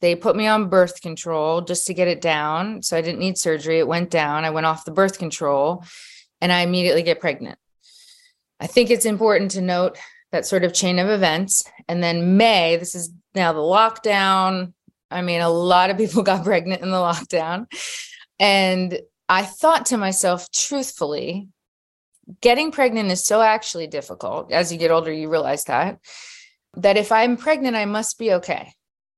They 0.00 0.14
put 0.14 0.36
me 0.36 0.46
on 0.46 0.68
birth 0.68 1.00
control 1.00 1.62
just 1.62 1.86
to 1.86 1.94
get 1.94 2.06
it 2.06 2.20
down 2.20 2.82
so 2.82 2.96
i 2.96 3.00
didn't 3.00 3.18
need 3.18 3.38
surgery. 3.38 3.78
It 3.78 3.88
went 3.88 4.10
down. 4.10 4.44
I 4.44 4.50
went 4.50 4.66
off 4.66 4.84
the 4.84 4.92
birth 4.92 5.18
control 5.18 5.84
and 6.40 6.52
i 6.52 6.60
immediately 6.60 7.02
get 7.02 7.20
pregnant. 7.20 7.58
I 8.60 8.66
think 8.66 8.90
it's 8.90 9.06
important 9.06 9.52
to 9.52 9.60
note 9.60 9.98
that 10.30 10.46
sort 10.46 10.64
of 10.64 10.74
chain 10.74 10.98
of 10.98 11.08
events 11.08 11.64
and 11.88 12.02
then 12.02 12.36
may 12.36 12.76
this 12.76 12.94
is 12.94 13.10
now 13.34 13.52
the 13.52 13.58
lockdown. 13.58 14.74
I 15.10 15.22
mean 15.22 15.40
a 15.40 15.48
lot 15.48 15.90
of 15.90 15.96
people 15.96 16.22
got 16.30 16.44
pregnant 16.44 16.82
in 16.82 16.90
the 16.90 16.96
lockdown. 16.96 17.66
And 18.38 19.00
i 19.28 19.42
thought 19.42 19.86
to 19.86 19.96
myself 19.96 20.50
truthfully 20.52 21.48
getting 22.40 22.70
pregnant 22.70 23.10
is 23.10 23.24
so 23.24 23.40
actually 23.40 23.86
difficult. 23.86 24.52
As 24.52 24.72
you 24.72 24.78
get 24.78 24.90
older, 24.90 25.12
you 25.12 25.28
realize 25.28 25.64
that. 25.64 25.98
That 26.74 26.96
if 26.96 27.12
I'm 27.12 27.36
pregnant, 27.36 27.76
I 27.76 27.84
must 27.84 28.18
be 28.18 28.34
okay. 28.34 28.72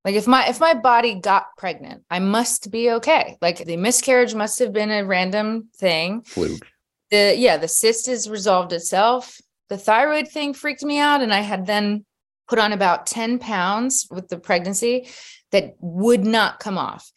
Like 0.05 0.15
if 0.15 0.27
my 0.27 0.49
if 0.49 0.61
my 0.61 0.75
body 0.75 1.15
got 1.15 1.57
pregnant, 1.59 2.05
I 2.11 2.21
must 2.21 2.71
be 2.71 2.91
okay. 2.93 3.37
Like 3.43 3.65
the 3.65 3.77
miscarriage 3.77 4.35
must 4.35 4.59
have 4.59 4.73
been 4.73 4.91
a 4.91 5.05
random 5.05 5.69
thing. 5.77 6.23
Fluke. 6.23 6.67
The 7.11 7.35
yeah, 7.37 7.57
the 7.59 7.69
cyst 7.69 8.07
has 8.07 8.31
resolved 8.31 8.73
itself. 8.73 9.39
The 9.69 9.77
thyroid 9.77 10.29
thing 10.29 10.55
freaked 10.55 10.83
me 10.83 10.99
out, 10.99 11.21
and 11.21 11.35
I 11.35 11.41
had 11.41 11.67
then 11.67 12.05
put 12.51 12.59
on 12.59 12.73
about 12.73 13.07
10 13.07 13.39
pounds 13.39 14.09
with 14.11 14.29
the 14.29 14.39
pregnancy 14.39 15.09
that 15.53 15.77
would 15.79 16.25
not 16.25 16.59
come 16.59 16.77
off. 16.77 17.11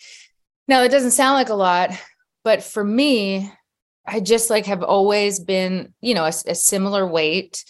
Now, 0.68 0.84
it 0.84 0.90
doesn't 0.90 1.12
sound 1.12 1.34
like 1.34 1.50
a 1.50 1.56
lot, 1.56 1.90
but 2.44 2.64
for 2.64 2.84
me, 2.84 3.52
I 4.06 4.20
just 4.20 4.50
like 4.50 4.66
have 4.66 4.84
always 4.84 5.40
been, 5.40 5.94
you 6.02 6.14
know, 6.14 6.26
a, 6.26 6.34
a 6.48 6.56
similar 6.56 7.08
weight. 7.08 7.64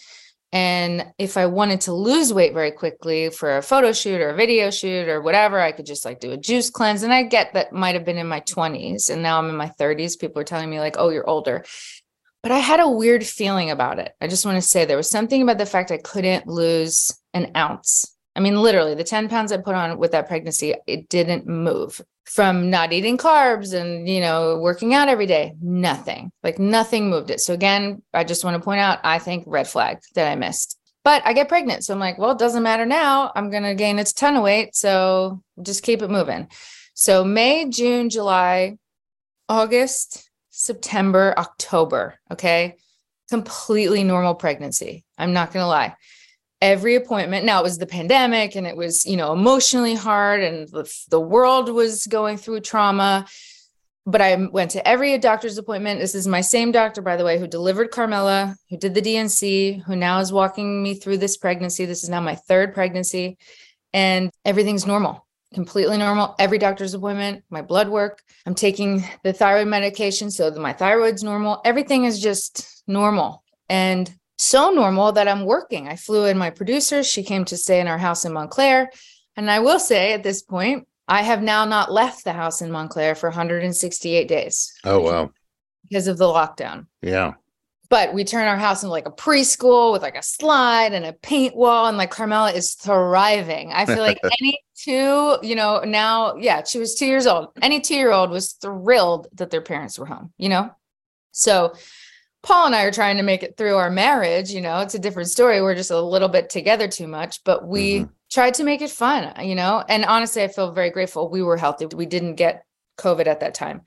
And 0.52 1.06
if 1.18 1.36
I 1.36 1.46
wanted 1.46 1.80
to 1.82 1.92
lose 1.92 2.32
weight 2.32 2.54
very 2.54 2.70
quickly 2.70 3.30
for 3.30 3.56
a 3.56 3.62
photo 3.62 3.92
shoot 3.92 4.20
or 4.20 4.30
a 4.30 4.36
video 4.36 4.70
shoot 4.70 5.08
or 5.08 5.20
whatever, 5.20 5.60
I 5.60 5.72
could 5.72 5.86
just 5.86 6.04
like 6.04 6.20
do 6.20 6.30
a 6.30 6.36
juice 6.36 6.70
cleanse. 6.70 7.02
And 7.02 7.12
I 7.12 7.24
get 7.24 7.54
that 7.54 7.72
might 7.72 7.96
have 7.96 8.04
been 8.04 8.18
in 8.18 8.28
my 8.28 8.40
20s 8.40 9.10
and 9.10 9.22
now 9.22 9.38
I'm 9.38 9.48
in 9.48 9.56
my 9.56 9.72
30s. 9.80 10.18
People 10.18 10.40
are 10.40 10.44
telling 10.44 10.70
me, 10.70 10.78
like, 10.78 10.96
oh, 10.96 11.08
you're 11.08 11.28
older. 11.28 11.64
But 12.42 12.52
I 12.52 12.58
had 12.58 12.78
a 12.78 12.90
weird 12.90 13.24
feeling 13.24 13.70
about 13.70 13.98
it. 13.98 14.12
I 14.20 14.28
just 14.28 14.44
want 14.44 14.56
to 14.56 14.62
say 14.62 14.84
there 14.84 14.96
was 14.96 15.10
something 15.10 15.42
about 15.42 15.58
the 15.58 15.66
fact 15.66 15.90
I 15.90 15.96
couldn't 15.96 16.46
lose 16.46 17.10
an 17.32 17.50
ounce. 17.56 18.13
I 18.36 18.40
mean, 18.40 18.60
literally, 18.60 18.94
the 18.94 19.04
10 19.04 19.28
pounds 19.28 19.52
I 19.52 19.58
put 19.58 19.74
on 19.74 19.96
with 19.98 20.12
that 20.12 20.28
pregnancy, 20.28 20.74
it 20.86 21.08
didn't 21.08 21.46
move 21.46 22.00
from 22.24 22.70
not 22.70 22.92
eating 22.92 23.16
carbs 23.16 23.74
and, 23.74 24.08
you 24.08 24.20
know, 24.20 24.58
working 24.58 24.94
out 24.94 25.08
every 25.08 25.26
day. 25.26 25.54
Nothing, 25.60 26.32
like 26.42 26.58
nothing 26.58 27.10
moved 27.10 27.30
it. 27.30 27.40
So, 27.40 27.54
again, 27.54 28.02
I 28.12 28.24
just 28.24 28.44
want 28.44 28.56
to 28.56 28.64
point 28.64 28.80
out, 28.80 28.98
I 29.04 29.18
think 29.18 29.44
red 29.46 29.68
flag 29.68 29.98
that 30.14 30.30
I 30.30 30.34
missed. 30.34 30.78
But 31.04 31.22
I 31.26 31.34
get 31.34 31.50
pregnant. 31.50 31.84
So 31.84 31.92
I'm 31.92 32.00
like, 32.00 32.16
well, 32.16 32.30
it 32.30 32.38
doesn't 32.38 32.62
matter 32.62 32.86
now. 32.86 33.30
I'm 33.36 33.50
going 33.50 33.62
to 33.62 33.74
gain 33.74 33.98
a 33.98 34.04
ton 34.04 34.36
of 34.36 34.42
weight. 34.42 34.74
So 34.74 35.42
just 35.62 35.82
keep 35.82 36.00
it 36.00 36.10
moving. 36.10 36.48
So, 36.94 37.24
May, 37.24 37.68
June, 37.68 38.08
July, 38.08 38.78
August, 39.48 40.30
September, 40.48 41.34
October. 41.36 42.18
Okay. 42.32 42.76
Completely 43.28 44.02
normal 44.02 44.34
pregnancy. 44.34 45.04
I'm 45.18 45.34
not 45.34 45.52
going 45.52 45.62
to 45.62 45.68
lie. 45.68 45.94
Every 46.64 46.94
appointment, 46.94 47.44
now 47.44 47.60
it 47.60 47.62
was 47.62 47.76
the 47.76 47.84
pandemic 47.84 48.54
and 48.56 48.66
it 48.66 48.74
was, 48.74 49.04
you 49.04 49.18
know, 49.18 49.34
emotionally 49.34 49.94
hard 49.94 50.42
and 50.42 50.66
the, 50.66 50.90
the 51.10 51.20
world 51.20 51.68
was 51.68 52.06
going 52.06 52.38
through 52.38 52.60
trauma. 52.60 53.26
But 54.06 54.22
I 54.22 54.34
went 54.36 54.70
to 54.70 54.88
every 54.88 55.18
doctor's 55.18 55.58
appointment. 55.58 56.00
This 56.00 56.14
is 56.14 56.26
my 56.26 56.40
same 56.40 56.72
doctor, 56.72 57.02
by 57.02 57.16
the 57.16 57.24
way, 57.24 57.38
who 57.38 57.46
delivered 57.46 57.90
Carmela, 57.90 58.56
who 58.70 58.78
did 58.78 58.94
the 58.94 59.02
D&C, 59.02 59.82
who 59.86 59.94
now 59.94 60.20
is 60.20 60.32
walking 60.32 60.82
me 60.82 60.94
through 60.94 61.18
this 61.18 61.36
pregnancy. 61.36 61.84
This 61.84 62.02
is 62.02 62.08
now 62.08 62.22
my 62.22 62.34
third 62.34 62.72
pregnancy, 62.72 63.36
and 63.92 64.30
everything's 64.46 64.86
normal 64.86 65.26
completely 65.52 65.96
normal. 65.96 66.34
Every 66.38 66.58
doctor's 66.58 66.94
appointment, 66.94 67.44
my 67.48 67.62
blood 67.62 67.88
work. 67.88 68.22
I'm 68.44 68.56
taking 68.56 69.04
the 69.22 69.32
thyroid 69.32 69.68
medication 69.68 70.30
so 70.30 70.50
my 70.50 70.72
thyroid's 70.72 71.22
normal. 71.22 71.60
Everything 71.64 72.04
is 72.04 72.20
just 72.20 72.82
normal 72.88 73.44
and 73.68 74.12
so 74.36 74.70
normal 74.70 75.12
that 75.12 75.28
I'm 75.28 75.44
working. 75.44 75.88
I 75.88 75.96
flew 75.96 76.26
in 76.26 76.38
my 76.38 76.50
producer. 76.50 77.02
She 77.02 77.22
came 77.22 77.44
to 77.46 77.56
stay 77.56 77.80
in 77.80 77.88
our 77.88 77.98
house 77.98 78.24
in 78.24 78.32
Montclair. 78.32 78.90
And 79.36 79.50
I 79.50 79.60
will 79.60 79.78
say 79.78 80.12
at 80.12 80.22
this 80.22 80.42
point, 80.42 80.86
I 81.06 81.22
have 81.22 81.42
now 81.42 81.64
not 81.64 81.92
left 81.92 82.24
the 82.24 82.32
house 82.32 82.62
in 82.62 82.70
Montclair 82.70 83.14
for 83.14 83.28
168 83.28 84.26
days. 84.26 84.72
Oh, 84.84 85.00
wow. 85.00 85.30
Because 85.88 86.08
of 86.08 86.18
the 86.18 86.24
lockdown. 86.24 86.86
Yeah 87.02 87.34
but 87.94 88.12
we 88.12 88.24
turn 88.24 88.48
our 88.48 88.56
house 88.56 88.82
into 88.82 88.90
like 88.90 89.06
a 89.06 89.12
preschool 89.12 89.92
with 89.92 90.02
like 90.02 90.16
a 90.16 90.22
slide 90.22 90.92
and 90.92 91.04
a 91.04 91.12
paint 91.12 91.54
wall 91.54 91.86
and 91.86 91.96
like 91.96 92.10
carmela 92.10 92.50
is 92.50 92.74
thriving 92.74 93.72
i 93.72 93.86
feel 93.86 94.00
like 94.00 94.18
any 94.40 94.58
two 94.76 95.38
you 95.42 95.54
know 95.54 95.80
now 95.80 96.34
yeah 96.36 96.64
she 96.64 96.78
was 96.78 96.94
two 96.94 97.06
years 97.06 97.26
old 97.26 97.48
any 97.62 97.80
two 97.80 97.94
year 97.94 98.10
old 98.10 98.30
was 98.30 98.52
thrilled 98.54 99.28
that 99.32 99.50
their 99.50 99.60
parents 99.60 99.98
were 99.98 100.06
home 100.06 100.32
you 100.38 100.48
know 100.48 100.70
so 101.30 101.72
paul 102.44 102.66
and 102.66 102.74
i 102.74 102.82
are 102.84 102.92
trying 102.92 103.16
to 103.16 103.22
make 103.22 103.42
it 103.42 103.56
through 103.56 103.76
our 103.76 103.90
marriage 103.90 104.50
you 104.50 104.60
know 104.60 104.80
it's 104.80 104.94
a 104.94 104.98
different 104.98 105.28
story 105.28 105.60
we're 105.60 105.74
just 105.74 105.90
a 105.90 106.00
little 106.00 106.28
bit 106.28 106.48
together 106.50 106.86
too 106.86 107.08
much 107.08 107.42
but 107.44 107.66
we 107.66 108.00
mm-hmm. 108.00 108.12
tried 108.30 108.54
to 108.54 108.64
make 108.64 108.82
it 108.82 108.90
fun 108.90 109.32
you 109.44 109.54
know 109.54 109.82
and 109.88 110.04
honestly 110.04 110.42
i 110.42 110.48
feel 110.48 110.72
very 110.72 110.90
grateful 110.90 111.30
we 111.30 111.42
were 111.42 111.56
healthy 111.56 111.86
we 111.86 112.06
didn't 112.06 112.34
get 112.36 112.64
covid 112.98 113.26
at 113.26 113.40
that 113.40 113.54
time 113.54 113.82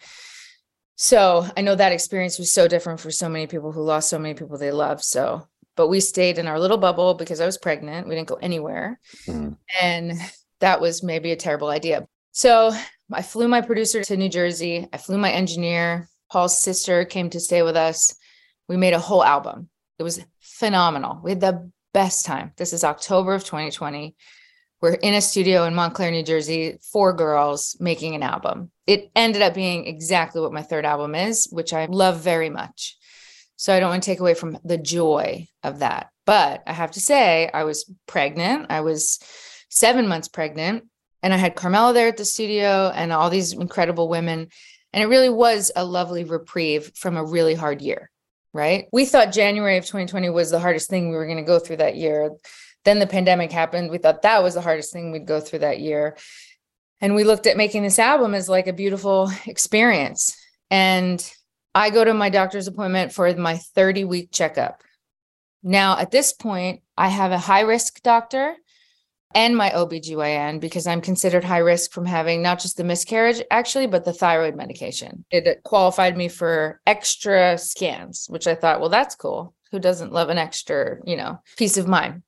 so 0.97 1.45
I 1.55 1.61
know 1.61 1.75
that 1.75 1.91
experience 1.91 2.39
was 2.39 2.51
so 2.51 2.67
different 2.67 2.99
for 2.99 3.11
so 3.11 3.29
many 3.29 3.45
people 3.45 3.71
who 3.71 3.83
lost 3.83 4.09
so 4.09 4.17
many 4.17 4.33
people 4.33 4.57
they 4.57 4.71
love. 4.71 5.03
So, 5.03 5.47
but 5.75 5.89
we 5.89 5.99
stayed 5.99 6.39
in 6.39 6.47
our 6.47 6.59
little 6.59 6.79
bubble 6.79 7.13
because 7.13 7.39
I 7.39 7.45
was 7.45 7.59
pregnant. 7.59 8.07
We 8.07 8.15
didn't 8.15 8.27
go 8.27 8.39
anywhere. 8.41 8.99
Mm. 9.27 9.57
And 9.79 10.13
that 10.59 10.81
was 10.81 11.03
maybe 11.03 11.31
a 11.31 11.35
terrible 11.35 11.69
idea. 11.69 12.07
So 12.31 12.73
I 13.13 13.21
flew 13.21 13.47
my 13.47 13.61
producer 13.61 14.03
to 14.03 14.17
New 14.17 14.27
Jersey. 14.27 14.87
I 14.91 14.97
flew 14.97 15.19
my 15.19 15.31
engineer. 15.31 16.09
Paul's 16.31 16.57
sister 16.57 17.05
came 17.05 17.29
to 17.29 17.39
stay 17.39 17.61
with 17.61 17.77
us. 17.77 18.15
We 18.67 18.77
made 18.77 18.93
a 18.93 18.99
whole 18.99 19.23
album. 19.23 19.69
It 19.99 20.03
was 20.03 20.23
phenomenal. 20.39 21.19
We 21.23 21.31
had 21.31 21.41
the 21.41 21.71
best 21.93 22.25
time. 22.25 22.51
This 22.57 22.73
is 22.73 22.83
October 22.83 23.33
of 23.33 23.43
2020. 23.43 24.15
We're 24.79 24.93
in 24.93 25.15
a 25.15 25.21
studio 25.21 25.63
in 25.63 25.73
Montclair, 25.73 26.11
New 26.11 26.23
Jersey, 26.23 26.77
four 26.91 27.13
girls 27.13 27.75
making 27.79 28.13
an 28.13 28.21
album. 28.21 28.69
It 28.85 29.09
ended 29.15 29.41
up 29.41 29.55
being 29.55 29.87
exactly 29.87 30.39
what 30.39 30.53
my 30.53 30.61
third 30.61 30.85
album 30.85 31.15
is, 31.15 31.47
which 31.51 31.73
I 31.73 31.85
love 31.85 32.19
very 32.19 32.49
much. 32.49 32.95
So 33.55 33.73
I 33.73 33.79
don't 33.79 33.89
want 33.89 34.03
to 34.03 34.09
take 34.09 34.19
away 34.19 34.35
from 34.35 34.59
the 34.63 34.77
joy 34.77 35.47
of 35.63 35.79
that. 35.79 36.11
But 36.27 36.61
I 36.67 36.73
have 36.73 36.91
to 36.91 36.99
say, 36.99 37.49
I 37.51 37.63
was 37.63 37.91
pregnant. 38.05 38.67
I 38.69 38.81
was 38.81 39.19
seven 39.69 40.07
months 40.07 40.27
pregnant, 40.27 40.85
and 41.23 41.33
I 41.33 41.37
had 41.37 41.55
Carmela 41.55 41.93
there 41.93 42.07
at 42.07 42.17
the 42.17 42.25
studio 42.25 42.91
and 42.93 43.11
all 43.11 43.29
these 43.29 43.53
incredible 43.53 44.09
women. 44.09 44.49
And 44.93 45.03
it 45.03 45.07
really 45.07 45.29
was 45.29 45.71
a 45.75 45.83
lovely 45.83 46.23
reprieve 46.23 46.91
from 46.95 47.17
a 47.17 47.25
really 47.25 47.55
hard 47.55 47.81
year, 47.81 48.11
right? 48.57 48.87
We 48.91 49.05
thought 49.05 49.31
January 49.31 49.77
of 49.77 49.85
2020 49.85 50.29
was 50.31 50.49
the 50.49 50.59
hardest 50.59 50.89
thing 50.89 51.09
we 51.09 51.15
were 51.15 51.25
going 51.25 51.37
to 51.37 51.43
go 51.43 51.59
through 51.59 51.77
that 51.77 51.95
year 51.95 52.31
then 52.87 52.99
the 52.99 53.05
pandemic 53.07 53.51
happened. 53.51 53.91
We 53.91 53.97
thought 53.97 54.21
that 54.21 54.41
was 54.41 54.53
the 54.53 54.61
hardest 54.61 54.93
thing 54.93 55.11
we'd 55.11 55.27
go 55.27 55.41
through 55.41 55.59
that 55.59 55.81
year. 55.81 56.15
And 57.01 57.15
we 57.15 57.25
looked 57.25 57.45
at 57.45 57.57
making 57.57 57.83
this 57.83 57.99
album 57.99 58.33
as 58.33 58.47
like 58.47 58.67
a 58.67 58.73
beautiful 58.73 59.29
experience. 59.45 60.33
And 60.71 61.21
I 61.75 61.89
go 61.89 62.05
to 62.05 62.13
my 62.13 62.29
doctor's 62.29 62.67
appointment 62.67 63.11
for 63.11 63.31
my 63.35 63.57
30 63.57 64.05
week 64.05 64.31
checkup. 64.31 64.83
Now, 65.61 65.99
at 65.99 66.11
this 66.11 66.31
point, 66.31 66.81
I 66.97 67.09
have 67.09 67.33
a 67.33 67.37
high 67.37 67.61
risk 67.61 68.01
doctor 68.03 68.55
and 69.37 69.55
my 69.55 69.69
OBGYN 69.69 70.59
because 70.59 70.87
I'm 70.87 70.99
considered 70.99 71.45
high 71.45 71.59
risk 71.59 71.91
from 71.91 72.05
having 72.05 72.41
not 72.41 72.59
just 72.59 72.75
the 72.75 72.83
miscarriage, 72.83 73.41
actually, 73.51 73.87
but 73.87 74.03
the 74.03 74.11
thyroid 74.11 74.55
medication. 74.55 75.23
It 75.31 75.63
qualified 75.63 76.17
me 76.17 76.27
for 76.27 76.81
extra 76.85 77.57
scans, 77.57 78.25
which 78.29 78.47
I 78.47 78.55
thought, 78.55 78.81
well, 78.81 78.89
that's 78.89 79.15
cool. 79.15 79.53
Who 79.71 79.79
doesn't 79.79 80.11
love 80.11 80.29
an 80.29 80.37
extra, 80.37 80.97
you 81.05 81.15
know, 81.15 81.39
peace 81.55 81.77
of 81.77 81.87
mind? 81.87 82.23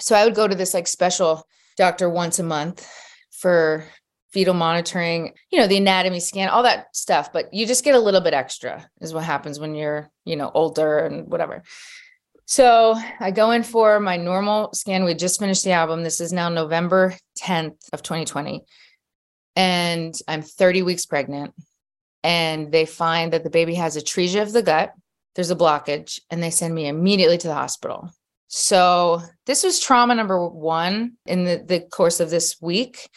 so 0.00 0.16
I 0.16 0.24
would 0.24 0.34
go 0.34 0.48
to 0.48 0.54
this 0.54 0.74
like 0.74 0.88
special 0.88 1.46
doctor 1.76 2.08
once 2.08 2.38
a 2.38 2.42
month 2.42 2.88
for 3.30 3.84
fetal 4.32 4.54
monitoring, 4.54 5.34
you 5.50 5.58
know, 5.58 5.66
the 5.66 5.76
anatomy 5.76 6.20
scan, 6.20 6.48
all 6.48 6.62
that 6.62 6.94
stuff, 6.94 7.32
but 7.32 7.52
you 7.52 7.66
just 7.66 7.84
get 7.84 7.94
a 7.94 8.00
little 8.00 8.20
bit 8.20 8.34
extra 8.34 8.88
is 9.00 9.12
what 9.12 9.24
happens 9.24 9.58
when 9.58 9.74
you're, 9.74 10.10
you 10.24 10.36
know, 10.36 10.50
older 10.54 10.98
and 10.98 11.28
whatever. 11.28 11.62
So 12.50 12.96
I 13.20 13.30
go 13.30 13.52
in 13.52 13.62
for 13.62 14.00
my 14.00 14.16
normal 14.16 14.70
scan. 14.74 15.04
We 15.04 15.14
just 15.14 15.38
finished 15.38 15.62
the 15.62 15.70
album. 15.70 16.02
This 16.02 16.20
is 16.20 16.32
now 16.32 16.48
November 16.48 17.14
10th 17.38 17.76
of 17.92 18.02
2020. 18.02 18.64
And 19.54 20.12
I'm 20.26 20.42
30 20.42 20.82
weeks 20.82 21.06
pregnant. 21.06 21.54
And 22.24 22.72
they 22.72 22.86
find 22.86 23.32
that 23.32 23.44
the 23.44 23.50
baby 23.50 23.74
has 23.76 23.96
atresia 23.96 24.42
of 24.42 24.52
the 24.52 24.64
gut. 24.64 24.92
There's 25.36 25.52
a 25.52 25.56
blockage, 25.56 26.18
and 26.28 26.42
they 26.42 26.50
send 26.50 26.74
me 26.74 26.88
immediately 26.88 27.38
to 27.38 27.46
the 27.46 27.54
hospital. 27.54 28.10
So 28.48 29.22
this 29.46 29.62
was 29.62 29.78
trauma 29.78 30.16
number 30.16 30.44
one 30.44 31.12
in 31.26 31.44
the, 31.44 31.62
the 31.64 31.78
course 31.78 32.18
of 32.18 32.30
this 32.30 32.56
week 32.60 33.08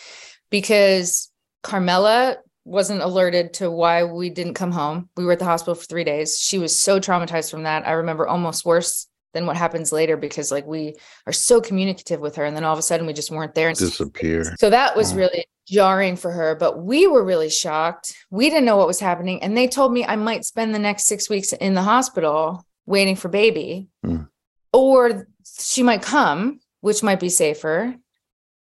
because 0.52 1.32
Carmela 1.63 2.38
wasn't 2.65 3.02
alerted 3.02 3.56
to 3.56 3.72
why 3.72 4.04
we 4.04 4.30
didn't 4.30 4.54
come 4.54 4.72
home. 4.72 5.10
We 5.17 5.26
were 5.26 5.32
at 5.32 5.39
the 5.39 5.46
hospital 5.46 5.74
for 5.74 5.86
three 5.86 6.04
days. 6.04 6.38
She 6.38 6.60
was 6.60 6.80
so 6.80 7.00
traumatized 7.00 7.50
from 7.50 7.63
that. 7.63 7.88
I 7.88 7.93
remember 7.93 8.28
almost 8.28 8.63
worse 8.63 9.08
than 9.34 9.46
what 9.46 9.58
happens 9.58 9.91
later 9.91 10.15
because 10.17 10.52
like 10.52 10.65
we 10.65 10.96
are 11.28 11.34
so 11.34 11.60
communicative 11.60 12.19
with 12.19 12.36
her 12.36 12.46
and 12.46 12.56
then 12.56 12.63
all 12.63 12.74
of 12.74 12.80
a 12.80 12.84
sudden 12.84 13.06
we 13.06 13.13
just 13.13 13.32
weren't 13.32 13.56
there 13.56 13.69
and 13.69 13.78
disappear. 13.78 14.56
So 14.58 14.69
that 14.69 14.96
was 14.96 15.13
oh. 15.13 15.17
really 15.17 15.46
jarring 15.67 16.15
for 16.15 16.32
her, 16.32 16.56
but 16.56 16.84
we 16.84 17.08
were 17.08 17.24
really 17.24 17.50
shocked. 17.50 18.13
We 18.30 18.50
didn't 18.50 18.65
know 18.65 18.78
what 18.78 18.88
was 18.88 19.00
happening 19.00 19.41
and 19.43 19.58
they 19.58 19.67
told 19.67 19.91
me 19.91 20.06
I 20.06 20.15
might 20.15 20.46
spend 20.46 20.74
the 20.74 20.80
next 20.80 21.06
6 21.06 21.30
weeks 21.30 21.54
in 21.54 21.74
the 21.74 21.82
hospital 21.82 22.65
waiting 22.86 23.15
for 23.15 23.30
baby. 23.30 23.89
Mm 24.06 24.28
or 24.74 25.28
she 25.60 25.84
might 25.84 26.02
come, 26.02 26.60
which 26.82 27.04
might 27.04 27.19
be 27.19 27.30
safer, 27.30 27.96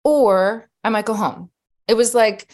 or 0.04 0.70
I 0.82 0.88
might 0.88 1.04
go 1.04 1.14
home. 1.14 1.50
It 1.88 1.94
was 1.94 2.14
like 2.14 2.50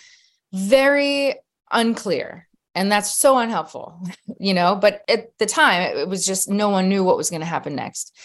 very 0.52 1.34
unclear. 1.70 2.48
And 2.74 2.90
that's 2.90 3.14
so 3.14 3.38
unhelpful, 3.38 4.00
you 4.38 4.54
know. 4.54 4.76
But 4.76 5.02
at 5.08 5.36
the 5.38 5.46
time, 5.46 5.96
it 5.96 6.08
was 6.08 6.24
just 6.24 6.48
no 6.48 6.68
one 6.68 6.88
knew 6.88 7.04
what 7.04 7.16
was 7.16 7.30
going 7.30 7.40
to 7.40 7.46
happen 7.46 7.74
next. 7.74 8.16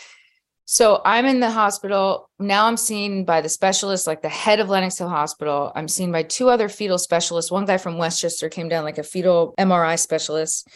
So 0.69 1.01
I'm 1.05 1.25
in 1.25 1.39
the 1.39 1.49
hospital. 1.49 2.29
Now 2.39 2.67
I'm 2.67 2.75
seen 2.75 3.23
by 3.23 3.39
the 3.39 3.47
specialist, 3.47 4.05
like 4.05 4.21
the 4.21 4.27
head 4.27 4.60
of 4.60 4.67
Lenox 4.67 4.97
Hill 4.97 5.07
Hospital. 5.07 5.71
I'm 5.73 5.88
seen 5.88 6.12
by 6.12 6.23
two 6.23 6.49
other 6.49 6.67
fetal 6.67 6.97
specialists. 6.97 7.49
One 7.49 7.63
guy 7.63 7.77
from 7.77 7.97
Westchester 7.97 8.49
came 8.49 8.67
down, 8.67 8.83
like 8.83 8.97
a 8.97 9.03
fetal 9.03 9.53
MRI 9.57 9.97
specialist. 9.97 10.67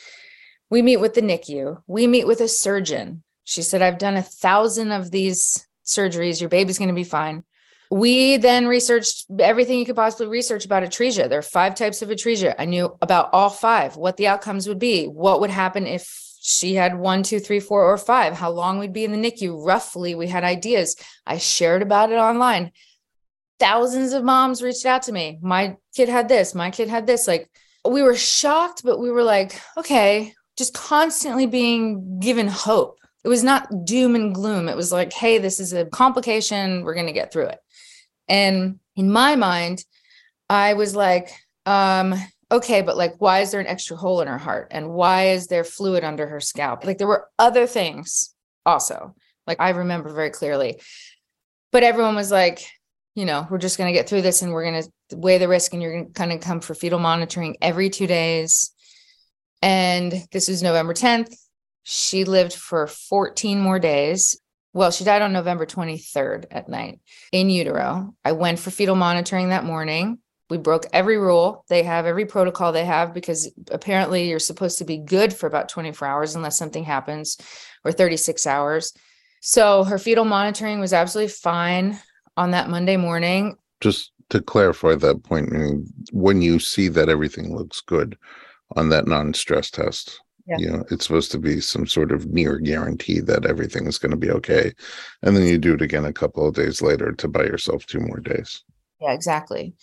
We 0.69 0.81
meet 0.81 0.97
with 0.97 1.13
the 1.13 1.21
NICU. 1.21 1.83
We 1.87 2.07
meet 2.07 2.25
with 2.25 2.39
a 2.39 2.47
surgeon. 2.47 3.23
She 3.43 3.61
said, 3.61 3.81
I've 3.81 3.97
done 3.97 4.15
a 4.15 4.21
thousand 4.21 4.93
of 4.93 5.11
these 5.11 5.67
surgeries. 5.85 6.39
Your 6.39 6.49
baby's 6.49 6.77
going 6.77 6.87
to 6.87 6.95
be 6.95 7.03
fine. 7.03 7.43
We 7.91 8.37
then 8.37 8.67
researched 8.67 9.25
everything 9.39 9.77
you 9.77 9.85
could 9.85 9.97
possibly 9.97 10.27
research 10.27 10.65
about 10.65 10.83
atresia. 10.83 11.27
There 11.27 11.39
are 11.39 11.43
five 11.43 11.75
types 11.75 12.01
of 12.01 12.09
atresia. 12.09 12.55
I 12.57 12.65
knew 12.65 12.97
about 13.01 13.29
all 13.33 13.49
five, 13.49 13.97
what 13.97 14.15
the 14.17 14.27
outcomes 14.27 14.67
would 14.67 14.79
be, 14.79 15.05
what 15.05 15.41
would 15.41 15.49
happen 15.49 15.85
if 15.85 16.09
she 16.43 16.73
had 16.73 16.97
one, 16.97 17.21
two, 17.21 17.39
three, 17.39 17.59
four, 17.59 17.83
or 17.85 17.97
five, 17.97 18.33
how 18.33 18.49
long 18.49 18.79
we'd 18.79 18.93
be 18.93 19.03
in 19.03 19.11
the 19.11 19.17
NICU. 19.31 19.63
Roughly, 19.63 20.15
we 20.15 20.27
had 20.27 20.43
ideas. 20.43 20.95
I 21.27 21.37
shared 21.37 21.83
about 21.83 22.11
it 22.11 22.15
online. 22.15 22.71
Thousands 23.59 24.13
of 24.13 24.23
moms 24.23 24.63
reached 24.63 24.87
out 24.87 25.03
to 25.03 25.11
me. 25.11 25.37
My 25.41 25.77
kid 25.95 26.09
had 26.09 26.27
this, 26.27 26.55
my 26.55 26.71
kid 26.71 26.89
had 26.89 27.05
this. 27.05 27.27
Like, 27.27 27.51
we 27.87 28.01
were 28.01 28.15
shocked, 28.15 28.81
but 28.83 28.99
we 28.99 29.11
were 29.11 29.23
like, 29.23 29.59
okay, 29.77 30.33
just 30.57 30.73
constantly 30.73 31.45
being 31.45 32.19
given 32.19 32.47
hope. 32.47 32.97
It 33.23 33.27
was 33.27 33.43
not 33.43 33.85
doom 33.85 34.15
and 34.15 34.33
gloom. 34.33 34.67
It 34.67 34.75
was 34.75 34.91
like, 34.91 35.13
hey, 35.13 35.37
this 35.37 35.59
is 35.59 35.73
a 35.73 35.85
complication. 35.85 36.83
We're 36.83 36.95
going 36.95 37.05
to 37.05 37.13
get 37.13 37.31
through 37.31 37.47
it. 37.47 37.59
And 38.31 38.79
in 38.95 39.11
my 39.11 39.35
mind, 39.35 39.83
I 40.49 40.73
was 40.73 40.95
like, 40.95 41.31
um, 41.65 42.15
okay, 42.49 42.81
but 42.81 42.95
like, 42.95 43.15
why 43.19 43.41
is 43.41 43.51
there 43.51 43.59
an 43.59 43.67
extra 43.67 43.97
hole 43.97 44.21
in 44.21 44.29
her 44.29 44.37
heart? 44.37 44.69
And 44.71 44.93
why 44.93 45.31
is 45.31 45.47
there 45.47 45.65
fluid 45.65 46.05
under 46.05 46.25
her 46.27 46.39
scalp? 46.39 46.85
Like, 46.85 46.97
there 46.97 47.07
were 47.07 47.27
other 47.37 47.67
things 47.67 48.33
also. 48.65 49.13
Like, 49.45 49.59
I 49.59 49.71
remember 49.71 50.13
very 50.13 50.29
clearly. 50.29 50.79
But 51.73 51.83
everyone 51.83 52.15
was 52.15 52.31
like, 52.31 52.65
you 53.15 53.25
know, 53.25 53.45
we're 53.49 53.57
just 53.57 53.77
going 53.77 53.93
to 53.93 53.97
get 53.97 54.07
through 54.07 54.21
this 54.21 54.41
and 54.41 54.53
we're 54.53 54.63
going 54.63 54.81
to 54.81 55.17
weigh 55.17 55.37
the 55.37 55.49
risk 55.49 55.73
and 55.73 55.81
you're 55.81 55.91
going 55.91 56.07
to 56.07 56.13
kind 56.13 56.31
of 56.31 56.39
come 56.39 56.61
for 56.61 56.73
fetal 56.73 56.99
monitoring 56.99 57.57
every 57.61 57.89
two 57.89 58.07
days. 58.07 58.71
And 59.61 60.25
this 60.31 60.47
was 60.47 60.63
November 60.63 60.93
10th. 60.93 61.35
She 61.83 62.23
lived 62.23 62.53
for 62.53 62.87
14 62.87 63.59
more 63.59 63.79
days. 63.79 64.39
Well, 64.73 64.91
she 64.91 65.03
died 65.03 65.21
on 65.21 65.33
November 65.33 65.65
23rd 65.65 66.45
at 66.49 66.69
night 66.69 67.01
in 67.31 67.49
utero. 67.49 68.15
I 68.23 68.31
went 68.31 68.59
for 68.59 68.71
fetal 68.71 68.95
monitoring 68.95 69.49
that 69.49 69.65
morning. 69.65 70.19
We 70.49 70.57
broke 70.57 70.85
every 70.93 71.17
rule. 71.17 71.65
They 71.69 71.83
have 71.83 72.05
every 72.05 72.25
protocol 72.25 72.71
they 72.71 72.85
have 72.85 73.13
because 73.13 73.51
apparently 73.69 74.29
you're 74.29 74.39
supposed 74.39 74.77
to 74.79 74.85
be 74.85 74.97
good 74.97 75.33
for 75.33 75.47
about 75.47 75.69
24 75.69 76.07
hours 76.07 76.35
unless 76.35 76.57
something 76.57 76.83
happens 76.83 77.37
or 77.83 77.91
36 77.91 78.45
hours. 78.47 78.93
So 79.41 79.83
her 79.83 79.97
fetal 79.97 80.25
monitoring 80.25 80.79
was 80.79 80.93
absolutely 80.93 81.31
fine 81.31 81.99
on 82.37 82.51
that 82.51 82.69
monday 82.69 82.97
morning. 82.97 83.57
Just 83.81 84.11
to 84.29 84.41
clarify 84.41 84.95
that 84.95 85.23
point 85.23 85.49
when 86.11 86.41
you 86.41 86.59
see 86.59 86.87
that 86.89 87.09
everything 87.09 87.55
looks 87.55 87.81
good 87.81 88.17
on 88.77 88.89
that 88.89 89.07
non-stress 89.07 89.69
test 89.69 90.21
Yeah. 90.47 90.57
you 90.57 90.69
know 90.71 90.83
it's 90.89 91.05
supposed 91.05 91.31
to 91.31 91.37
be 91.37 91.61
some 91.61 91.85
sort 91.87 92.11
of 92.11 92.27
near 92.27 92.57
guarantee 92.57 93.19
that 93.21 93.45
everything 93.45 93.85
is 93.87 93.97
going 93.97 94.11
to 94.11 94.17
be 94.17 94.31
okay 94.31 94.73
and 95.21 95.35
then 95.35 95.45
you 95.45 95.57
do 95.57 95.73
it 95.73 95.81
again 95.81 96.05
a 96.05 96.13
couple 96.13 96.47
of 96.47 96.55
days 96.55 96.81
later 96.81 97.11
to 97.11 97.27
buy 97.27 97.43
yourself 97.43 97.85
two 97.85 97.99
more 97.99 98.19
days. 98.19 98.63
Yeah 98.99 99.13
exactly. 99.13 99.73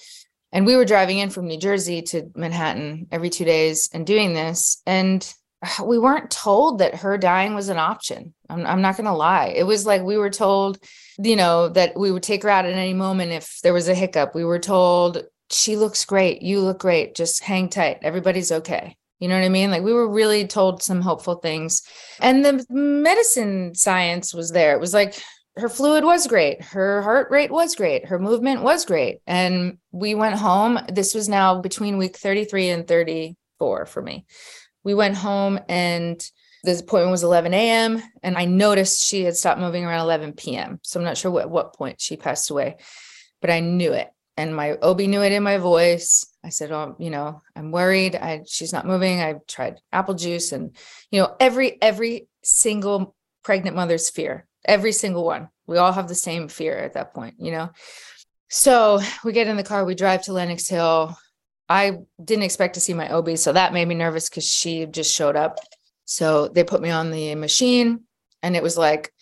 And 0.51 0.64
we 0.64 0.77
were 0.77 0.85
driving 0.87 1.18
in 1.18 1.31
from 1.31 1.47
new 1.47 1.59
jersey 1.59 2.03
to 2.03 2.31
manhattan 2.35 3.07
every 3.12 3.31
two 3.31 3.44
days 3.44 3.88
and 3.92 4.07
doing 4.07 4.35
this 4.35 4.83
and 4.87 5.33
ah, 5.62 5.85
we 5.85 5.99
weren't 5.99 6.31
told 6.31 6.79
that 6.79 6.97
her 6.97 7.18
dying 7.18 7.55
was 7.55 7.68
an 7.68 7.79
option. 7.79 8.35
I'm, 8.49 8.66
I'm 8.66 8.83
not 8.83 8.97
going 8.97 9.07
to 9.07 9.12
lie. 9.12 9.53
It 9.57 9.64
was 9.64 9.87
like 9.87 10.03
we 10.03 10.16
were 10.16 10.31
told 10.31 10.79
you 11.23 11.37
know 11.37 11.68
that 11.68 11.99
we 11.99 12.11
would 12.11 12.23
take 12.23 12.42
her 12.42 12.51
out 12.51 12.66
at 12.66 12.73
any 12.73 12.94
moment 12.94 13.33
if 13.33 13.61
there 13.62 13.75
was 13.75 13.88
a 13.88 13.94
hiccup. 13.94 14.35
We 14.35 14.44
were 14.44 14.59
told 14.59 15.25
she 15.51 15.77
looks 15.77 16.05
great. 16.05 16.42
You 16.42 16.61
look 16.61 16.81
great. 16.81 17.14
Just 17.14 17.42
hang 17.42 17.68
tight. 17.68 17.99
Everybody's 18.03 18.53
okay 18.53 18.97
you 19.18 19.28
know 19.28 19.35
what 19.35 19.44
i 19.44 19.48
mean? 19.48 19.70
Like 19.70 19.83
we 19.83 19.92
were 19.92 20.09
really 20.09 20.46
told 20.46 20.83
some 20.83 21.00
hopeful 21.00 21.37
things. 21.37 21.83
And 22.20 22.44
the 22.44 22.64
medicine 22.70 23.74
science 23.74 24.35
was 24.35 24.50
there. 24.50 24.74
It 24.74 24.81
was 24.81 24.94
like 24.94 25.20
her 25.57 25.68
fluid 25.68 26.04
was 26.04 26.26
great. 26.26 26.62
Her 26.62 27.02
heart 27.02 27.31
rate 27.31 27.50
was 27.50 27.74
great. 27.74 28.07
Her 28.07 28.18
movement 28.18 28.62
was 28.62 28.85
great. 28.85 29.18
And 29.26 29.78
we 29.90 30.14
went 30.14 30.37
home. 30.37 30.78
This 30.92 31.14
was 31.14 31.28
now 31.28 31.61
between 31.61 31.98
week 31.98 32.16
33 32.16 32.68
and 32.68 32.87
34 32.87 33.87
for 33.87 34.02
me. 34.02 34.24
We 34.85 34.94
went 34.94 35.16
home 35.16 35.59
and 35.68 36.24
the 36.64 36.78
appointment 36.78 37.12
was 37.12 37.22
11 37.22 37.54
a.m 37.54 38.02
and 38.24 38.37
i 38.37 38.44
noticed 38.44 39.07
she 39.07 39.22
had 39.22 39.37
stopped 39.37 39.61
moving 39.61 39.85
around 39.85 40.00
11 40.00 40.33
p.m 40.33 40.81
so 40.83 40.98
i'm 40.98 41.04
not 41.04 41.16
sure 41.16 41.31
what, 41.31 41.48
what 41.48 41.74
point 41.74 42.00
she 42.00 42.16
passed 42.16 42.50
away 42.50 42.76
but 43.40 43.48
i 43.48 43.61
knew 43.61 43.92
it. 43.92 44.09
And 44.37 44.54
my 44.54 44.76
ob 44.83 45.00
knew 45.00 45.22
it 45.22 45.33
in 45.33 45.42
my 45.42 45.59
voice 45.59 46.24
i 46.49 46.51
said 46.51 46.73
oh 46.73 46.97
you 46.99 47.11
know 47.11 47.43
i'm 47.55 47.71
worried. 47.71 48.17
I 48.17 48.43
she's 48.47 48.73
not 48.73 48.87
moving. 48.87 49.21
I 49.21 49.35
tried 49.47 49.81
apple 49.93 50.15
juice 50.15 50.53
and 50.53 50.75
you 51.11 51.21
know 51.21 51.37
every 51.39 51.81
every 51.83 52.27
single 52.43 53.15
pregnant 53.45 53.77
mother's 53.77 54.09
fear 54.11 54.47
every 54.65 54.93
single 54.93 55.25
one. 55.25 55.49
We 55.67 55.77
all 55.77 55.93
have 55.93 56.09
the 56.09 56.15
same 56.15 56.49
fear 56.49 56.77
at 56.77 56.95
that 56.95 57.13
point 57.13 57.35
you 57.39 57.53
know? 57.53 57.71
So 58.49 59.01
we 59.25 59.33
get 59.33 59.47
in 59.47 59.59
the 59.59 59.63
car 59.63 59.85
we 59.85 59.95
drive 59.95 60.23
to 60.23 60.33
lenox 60.33 60.69
hill. 60.69 61.17
I 61.69 61.99
didn't 62.23 62.45
expect 62.45 62.75
to 62.75 62.81
see 62.81 62.95
my 62.95 63.13
ob 63.13 63.37
so 63.37 63.53
that 63.53 63.75
made 63.75 63.87
me 63.87 63.95
nervous 63.95 64.31
because 64.31 64.49
she 64.49 64.87
just 64.87 65.15
showed 65.15 65.37
up. 65.37 65.59
So 66.07 66.49
they 66.49 66.65
put 66.65 66.81
me 66.81 66.89
on 66.89 67.11
the 67.11 67.35
machine 67.35 68.05
and 68.43 68.57
it 68.57 68.63
was 68.63 68.79
like 68.79 69.13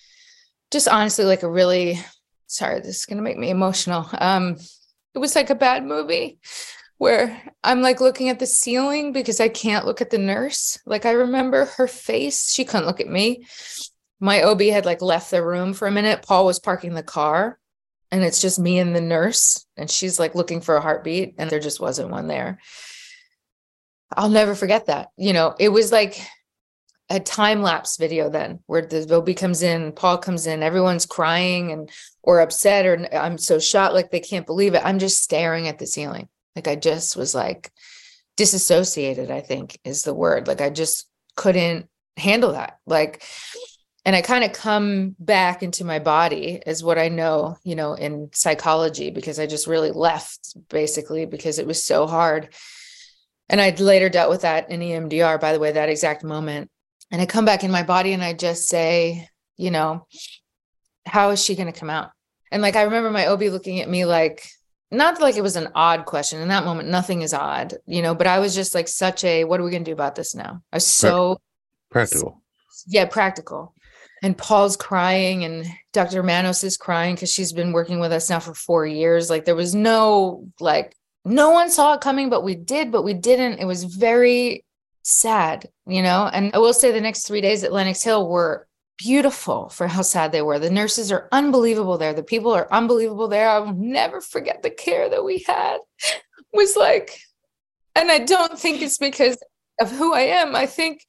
just 0.71 0.87
honestly 0.87 1.25
like 1.25 1.43
a 1.43 1.51
really 1.51 1.99
sorry 2.47 2.79
this 2.79 2.99
is 2.99 3.07
going 3.07 3.17
to 3.17 3.25
make 3.25 3.37
me 3.37 3.51
emotional. 3.51 4.09
Um 4.17 4.57
it 5.17 5.19
was 5.19 5.35
like 5.35 5.51
a 5.51 5.55
bad 5.55 5.83
movie 5.83 6.39
where 6.99 7.43
I'm 7.63 7.83
like 7.83 8.01
looking 8.01 8.29
at 8.29 8.39
the 8.39 8.47
ceiling 8.47 9.13
because 9.13 9.41
I 9.41 9.49
can't 9.49 9.87
look 9.87 10.01
at 10.01 10.11
the 10.11 10.19
nurse. 10.19 10.79
Like 10.87 11.05
I 11.05 11.13
remember 11.13 11.67
her 11.77 11.87
face, 11.87 12.53
she 12.53 12.65
couldn't 12.65 12.87
look 12.87 13.01
at 13.01 13.09
me. 13.09 13.47
My 14.19 14.43
OB 14.43 14.63
had 14.63 14.87
like 14.87 15.03
left 15.03 15.31
the 15.31 15.45
room 15.45 15.75
for 15.75 15.87
a 15.87 15.93
minute. 15.93 16.23
Paul 16.23 16.47
was 16.47 16.59
parking 16.59 16.95
the 16.95 17.03
car 17.03 17.59
and 18.11 18.25
it's 18.25 18.41
just 18.41 18.59
me 18.59 18.79
and 18.79 18.97
the 18.97 19.01
nurse 19.01 19.67
and 19.77 19.91
she's 19.91 20.19
like 20.19 20.35
looking 20.35 20.61
for 20.61 20.77
a 20.77 20.81
heartbeat 20.81 21.35
and 21.39 21.51
there 21.51 21.61
just 21.61 21.81
wasn't 21.81 22.11
one 22.11 22.29
there. 22.29 22.61
I'll 24.17 24.31
never 24.31 24.55
forget 24.55 24.87
that. 24.87 25.11
You 25.17 25.33
know, 25.33 25.55
it 25.59 25.69
was 25.69 25.93
like 25.93 26.19
a 27.11 27.21
time 27.21 27.63
lapse 27.63 27.99
video 27.99 28.31
then 28.31 28.61
where 28.67 28.83
the 28.83 29.15
OB 29.15 29.37
comes 29.37 29.63
in, 29.63 29.93
Paul 29.93 30.19
comes 30.19 30.47
in, 30.47 30.63
everyone's 30.63 31.07
crying 31.07 31.73
and 31.73 31.91
or 32.23 32.41
upset 32.41 32.87
or 32.87 33.07
I'm 33.15 33.37
so 33.37 33.59
shocked 33.59 33.95
like 33.95 34.11
they 34.11 34.21
can't 34.21 34.47
believe 34.47 34.75
it. 34.75 34.83
I'm 34.85 34.99
just 34.99 35.23
staring 35.23 35.69
at 35.69 35.79
the 35.79 35.87
ceiling. 35.87 36.29
Like 36.57 36.67
I 36.67 36.75
just 36.75 37.17
was 37.17 37.35
like 37.35 37.71
disassociated, 38.37 39.31
I 39.31 39.41
think 39.41 39.79
is 39.85 40.03
the 40.03 40.15
word. 40.15 40.49
Like 40.49 40.61
I 40.61 40.71
just 40.71 41.09
couldn't 41.37 41.89
handle 42.17 42.53
that. 42.53 42.79
Like 42.87 43.23
and 44.07 44.15
I 44.15 44.23
kind 44.23 44.45
of 44.45 44.53
come 44.53 45.17
back 45.19 45.65
into 45.65 45.85
my 45.85 45.99
body 45.99 46.63
is 46.65 46.85
what 46.85 46.97
I 46.97 47.09
know, 47.09 47.57
you 47.65 47.75
know, 47.75 47.95
in 47.95 48.31
psychology 48.33 49.11
because 49.11 49.41
I 49.41 49.47
just 49.47 49.67
really 49.67 49.91
left 49.91 50.57
basically 50.69 51.27
because 51.27 51.59
it 51.59 51.67
was 51.67 51.85
so 51.85 52.07
hard. 52.07 52.55
And 53.49 53.61
I'd 53.61 53.81
later 53.81 54.09
dealt 54.09 54.31
with 54.31 54.43
that 54.43 54.71
in 54.71 54.79
EMDR, 54.79 55.41
by 55.41 55.53
the 55.53 55.59
way, 55.59 55.73
that 55.73 55.89
exact 55.89 56.23
moment. 56.23 56.71
And 57.11 57.21
I 57.21 57.27
come 57.27 57.45
back 57.45 57.65
in 57.65 57.73
my 57.73 57.83
body 57.83 58.13
and 58.13 58.23
I 58.23 58.33
just 58.33 58.69
say, 58.69 59.29
you 59.57 59.73
know, 59.73 60.07
how 61.05 61.31
is 61.31 61.43
she 61.43 61.57
going 61.57 61.73
to 61.73 61.79
come 61.79 61.91
out? 61.91 62.13
And 62.53 62.63
like 62.63 62.77
I 62.77 62.83
remember 62.83 63.11
my 63.11 63.27
OB 63.27 63.43
looking 63.43 63.81
at 63.81 63.89
me 63.89 64.05
like, 64.05 64.49
not 64.91 65.21
like 65.21 65.37
it 65.37 65.43
was 65.43 65.57
an 65.57 65.69
odd 65.75 66.05
question. 66.07 66.41
In 66.41 66.49
that 66.49 66.65
moment 66.65 66.89
nothing 66.89 67.23
is 67.23 67.35
odd 67.35 67.75
you 67.87 68.03
know 68.03 68.15
but 68.15 68.27
i 68.27 68.39
was 68.39 68.55
just 68.55 68.75
like 68.75 68.89
such 68.89 69.25
a 69.25 69.45
what 69.45 69.61
are 69.61 69.65
we 69.65 69.71
going 69.71 69.85
to 69.85 69.91
do 69.91 69.95
about 69.95 70.15
this 70.15 70.35
now? 70.35 70.63
I 70.73 70.77
was 70.77 70.87
so 70.87 71.41
practical. 71.91 72.43
Yeah 72.87 73.07
practical. 73.07 73.75
And 74.23 74.37
paul's 74.37 74.77
crying 74.77 75.45
and 75.45 75.67
dr 75.93 76.23
manos 76.23 76.65
is 76.65 76.77
crying 76.77 77.15
because 77.15 77.33
she's 77.33 77.53
been 77.53 77.73
working 77.73 78.01
with 78.01 78.13
us 78.13 78.31
now 78.31 78.41
for 78.41 78.55
four 78.55 78.87
years. 78.87 79.31
Like 79.31 79.45
there 79.45 79.57
was 79.57 79.75
no 79.75 80.49
like 80.61 80.97
no 81.25 81.51
one 81.51 81.71
saw 81.71 81.95
it 81.95 82.01
coming 82.01 82.31
but 82.31 82.45
we 82.45 82.55
did 82.55 82.93
but 82.93 83.03
we 83.03 83.15
didn't. 83.15 83.59
It 83.59 83.67
was 83.67 83.85
very 83.85 84.65
sad 85.03 85.69
you 85.87 86.03
know? 86.03 86.29
And 86.33 86.53
i 86.55 86.59
will 86.59 86.73
say 86.73 86.93
the 86.93 87.01
next 87.01 87.27
three 87.27 87.41
days 87.41 87.65
at 87.65 87.73
lenox 87.73 88.03
hill 88.03 88.29
were 88.29 88.66
beautiful 88.99 89.69
for 89.69 89.87
how 89.87 90.03
sad 90.03 90.33
they 90.33 90.43
were. 90.43 90.59
The 90.59 90.71
nurses 90.71 91.13
are 91.13 91.29
unbelievable 91.33 91.99
there. 91.99 92.15
The 92.15 92.23
people 92.23 92.53
are 92.53 92.73
unbelievable 92.73 93.29
there. 93.29 93.49
I 93.49 93.59
will 93.59 93.75
never 93.75 94.21
forget 94.21 94.63
the 94.63 94.71
care 94.71 95.09
that 95.09 95.25
we 95.25 95.45
had. 95.47 95.79
It 95.99 96.23
was 96.53 96.77
like, 96.77 97.21
and 97.95 98.11
I 98.11 98.21
don't 98.21 98.59
think 98.59 98.83
it's 98.83 98.99
because 98.99 99.39
of 99.81 99.91
who 99.91 100.15
I 100.15 100.21
am. 100.21 100.57
I 100.57 100.67
think, 100.67 101.05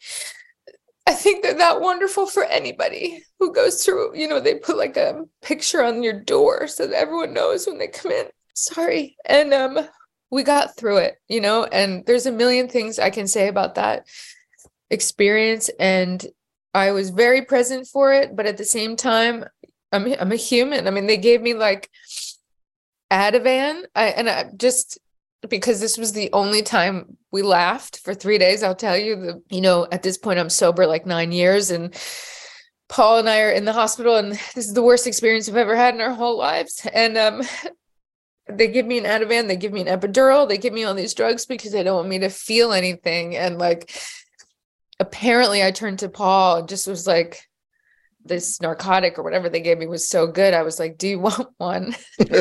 I 1.07 1.13
think 1.13 1.43
they're 1.43 1.57
that 1.57 1.81
wonderful 1.81 2.27
for 2.27 2.43
anybody 2.43 3.23
who 3.39 3.53
goes 3.53 3.83
through. 3.83 4.17
You 4.17 4.27
know, 4.27 4.39
they 4.39 4.55
put 4.55 4.77
like 4.77 4.97
a 4.97 5.23
picture 5.41 5.83
on 5.83 6.03
your 6.03 6.19
door 6.19 6.67
so 6.67 6.87
that 6.87 6.97
everyone 6.97 7.33
knows 7.33 7.65
when 7.65 7.77
they 7.77 7.87
come 7.87 8.11
in. 8.11 8.25
Sorry, 8.53 9.15
and 9.25 9.53
um, 9.53 9.79
we 10.31 10.43
got 10.43 10.75
through 10.75 10.97
it. 10.97 11.15
You 11.29 11.41
know, 11.41 11.63
and 11.65 12.05
there's 12.05 12.25
a 12.25 12.31
million 12.31 12.67
things 12.67 12.99
I 12.99 13.09
can 13.09 13.27
say 13.27 13.47
about 13.47 13.75
that 13.75 14.07
experience 14.89 15.69
and 15.79 16.25
I 16.77 16.91
was 16.91 17.09
very 17.09 17.41
present 17.41 17.87
for 17.87 18.13
it, 18.13 18.35
but 18.35 18.45
at 18.45 18.57
the 18.57 18.65
same 18.65 18.95
time, 18.95 19.45
I'm 19.91 20.13
I'm 20.19 20.31
a 20.31 20.35
human. 20.35 20.87
I 20.87 20.91
mean, 20.91 21.07
they 21.07 21.17
gave 21.17 21.41
me 21.41 21.53
like 21.53 21.89
Ativan, 23.11 23.83
I, 23.95 24.05
and 24.09 24.29
I 24.29 24.51
just 24.55 24.99
because 25.49 25.79
this 25.79 25.97
was 25.97 26.11
the 26.11 26.29
only 26.33 26.61
time 26.61 27.17
we 27.31 27.41
laughed 27.41 27.99
for 27.99 28.13
three 28.13 28.37
days. 28.37 28.63
I'll 28.63 28.75
tell 28.75 28.97
you 28.97 29.15
the 29.15 29.43
you 29.49 29.61
know 29.61 29.87
at 29.91 30.03
this 30.03 30.17
point 30.17 30.39
I'm 30.39 30.49
sober 30.49 30.85
like 30.85 31.05
nine 31.05 31.31
years, 31.31 31.71
and 31.71 31.95
Paul 32.89 33.19
and 33.19 33.29
I 33.29 33.41
are 33.41 33.51
in 33.51 33.65
the 33.65 33.73
hospital, 33.73 34.17
and 34.17 34.33
this 34.33 34.67
is 34.67 34.73
the 34.73 34.83
worst 34.83 35.07
experience 35.07 35.47
we've 35.47 35.57
ever 35.57 35.75
had 35.75 35.95
in 35.95 36.01
our 36.01 36.13
whole 36.13 36.37
lives. 36.37 36.85
And 36.93 37.17
um, 37.17 37.41
they 38.49 38.67
give 38.67 38.85
me 38.85 38.99
an 38.99 39.05
Ativan, 39.05 39.47
they 39.47 39.57
give 39.57 39.73
me 39.73 39.81
an 39.81 39.99
epidural, 39.99 40.47
they 40.47 40.59
give 40.59 40.73
me 40.73 40.83
all 40.83 40.93
these 40.93 41.15
drugs 41.15 41.47
because 41.47 41.71
they 41.71 41.81
don't 41.81 41.97
want 41.97 42.09
me 42.09 42.19
to 42.19 42.29
feel 42.29 42.71
anything, 42.71 43.35
and 43.35 43.57
like 43.57 43.91
apparently 44.99 45.63
I 45.63 45.71
turned 45.71 45.99
to 45.99 46.09
Paul 46.09 46.57
and 46.57 46.69
just 46.69 46.87
was 46.87 47.07
like, 47.07 47.39
this 48.27 48.61
narcotic 48.61 49.17
or 49.17 49.23
whatever 49.23 49.49
they 49.49 49.61
gave 49.61 49.77
me 49.77 49.87
was 49.87 50.09
so 50.09 50.27
good. 50.27 50.53
I 50.53 50.63
was 50.63 50.79
like, 50.79 50.97
Do 50.97 51.07
you 51.07 51.19
want 51.19 51.49
one? 51.57 51.95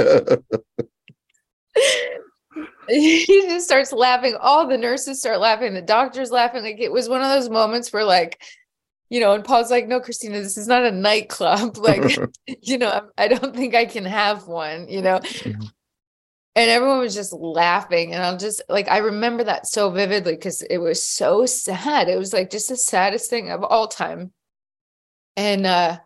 he 2.88 3.26
just 3.26 3.66
starts 3.66 3.92
laughing. 3.92 4.36
All 4.40 4.66
the 4.66 4.78
nurses 4.78 5.20
start 5.20 5.40
laughing. 5.40 5.74
The 5.74 5.82
doctor's 5.82 6.30
laughing. 6.30 6.62
Like 6.62 6.80
it 6.80 6.92
was 6.92 7.08
one 7.08 7.22
of 7.22 7.28
those 7.28 7.48
moments 7.48 7.92
where, 7.92 8.04
like, 8.04 8.40
you 9.08 9.20
know, 9.20 9.32
and 9.32 9.44
Paul's 9.44 9.70
like, 9.70 9.86
No, 9.86 10.00
Christina, 10.00 10.40
this 10.40 10.56
is 10.56 10.68
not 10.68 10.84
a 10.84 10.90
nightclub. 10.90 11.76
Like, 11.78 12.18
you 12.62 12.78
know, 12.78 13.08
I 13.16 13.28
don't 13.28 13.54
think 13.54 13.74
I 13.74 13.86
can 13.86 14.04
have 14.04 14.46
one, 14.46 14.88
you 14.88 15.02
know. 15.02 15.20
And 16.56 16.70
everyone 16.70 16.98
was 16.98 17.14
just 17.14 17.32
laughing. 17.32 18.12
And 18.12 18.22
I'll 18.22 18.38
just 18.38 18.62
like, 18.68 18.88
I 18.88 18.98
remember 18.98 19.44
that 19.44 19.68
so 19.68 19.90
vividly 19.90 20.32
because 20.32 20.62
it 20.62 20.78
was 20.78 21.02
so 21.02 21.46
sad. 21.46 22.08
It 22.08 22.18
was 22.18 22.32
like 22.32 22.50
just 22.50 22.70
the 22.70 22.76
saddest 22.76 23.30
thing 23.30 23.50
of 23.50 23.62
all 23.62 23.86
time 23.86 24.32
and 25.36 25.66
uh 25.66 25.98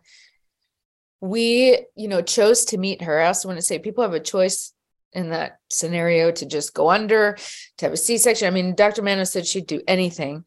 we 1.21 1.85
you 1.95 2.07
know 2.07 2.21
chose 2.21 2.65
to 2.65 2.77
meet 2.77 3.01
her 3.01 3.19
i 3.21 3.27
also 3.27 3.47
want 3.47 3.57
to 3.57 3.65
say 3.65 3.79
people 3.79 4.03
have 4.03 4.13
a 4.13 4.19
choice 4.19 4.73
in 5.13 5.29
that 5.29 5.59
scenario 5.69 6.31
to 6.31 6.45
just 6.45 6.73
go 6.73 6.89
under 6.89 7.37
to 7.77 7.85
have 7.85 7.93
a 7.93 7.97
c-section 7.97 8.47
i 8.47 8.51
mean 8.51 8.75
dr 8.75 9.01
manos 9.01 9.31
said 9.31 9.45
she'd 9.45 9.67
do 9.67 9.81
anything 9.87 10.43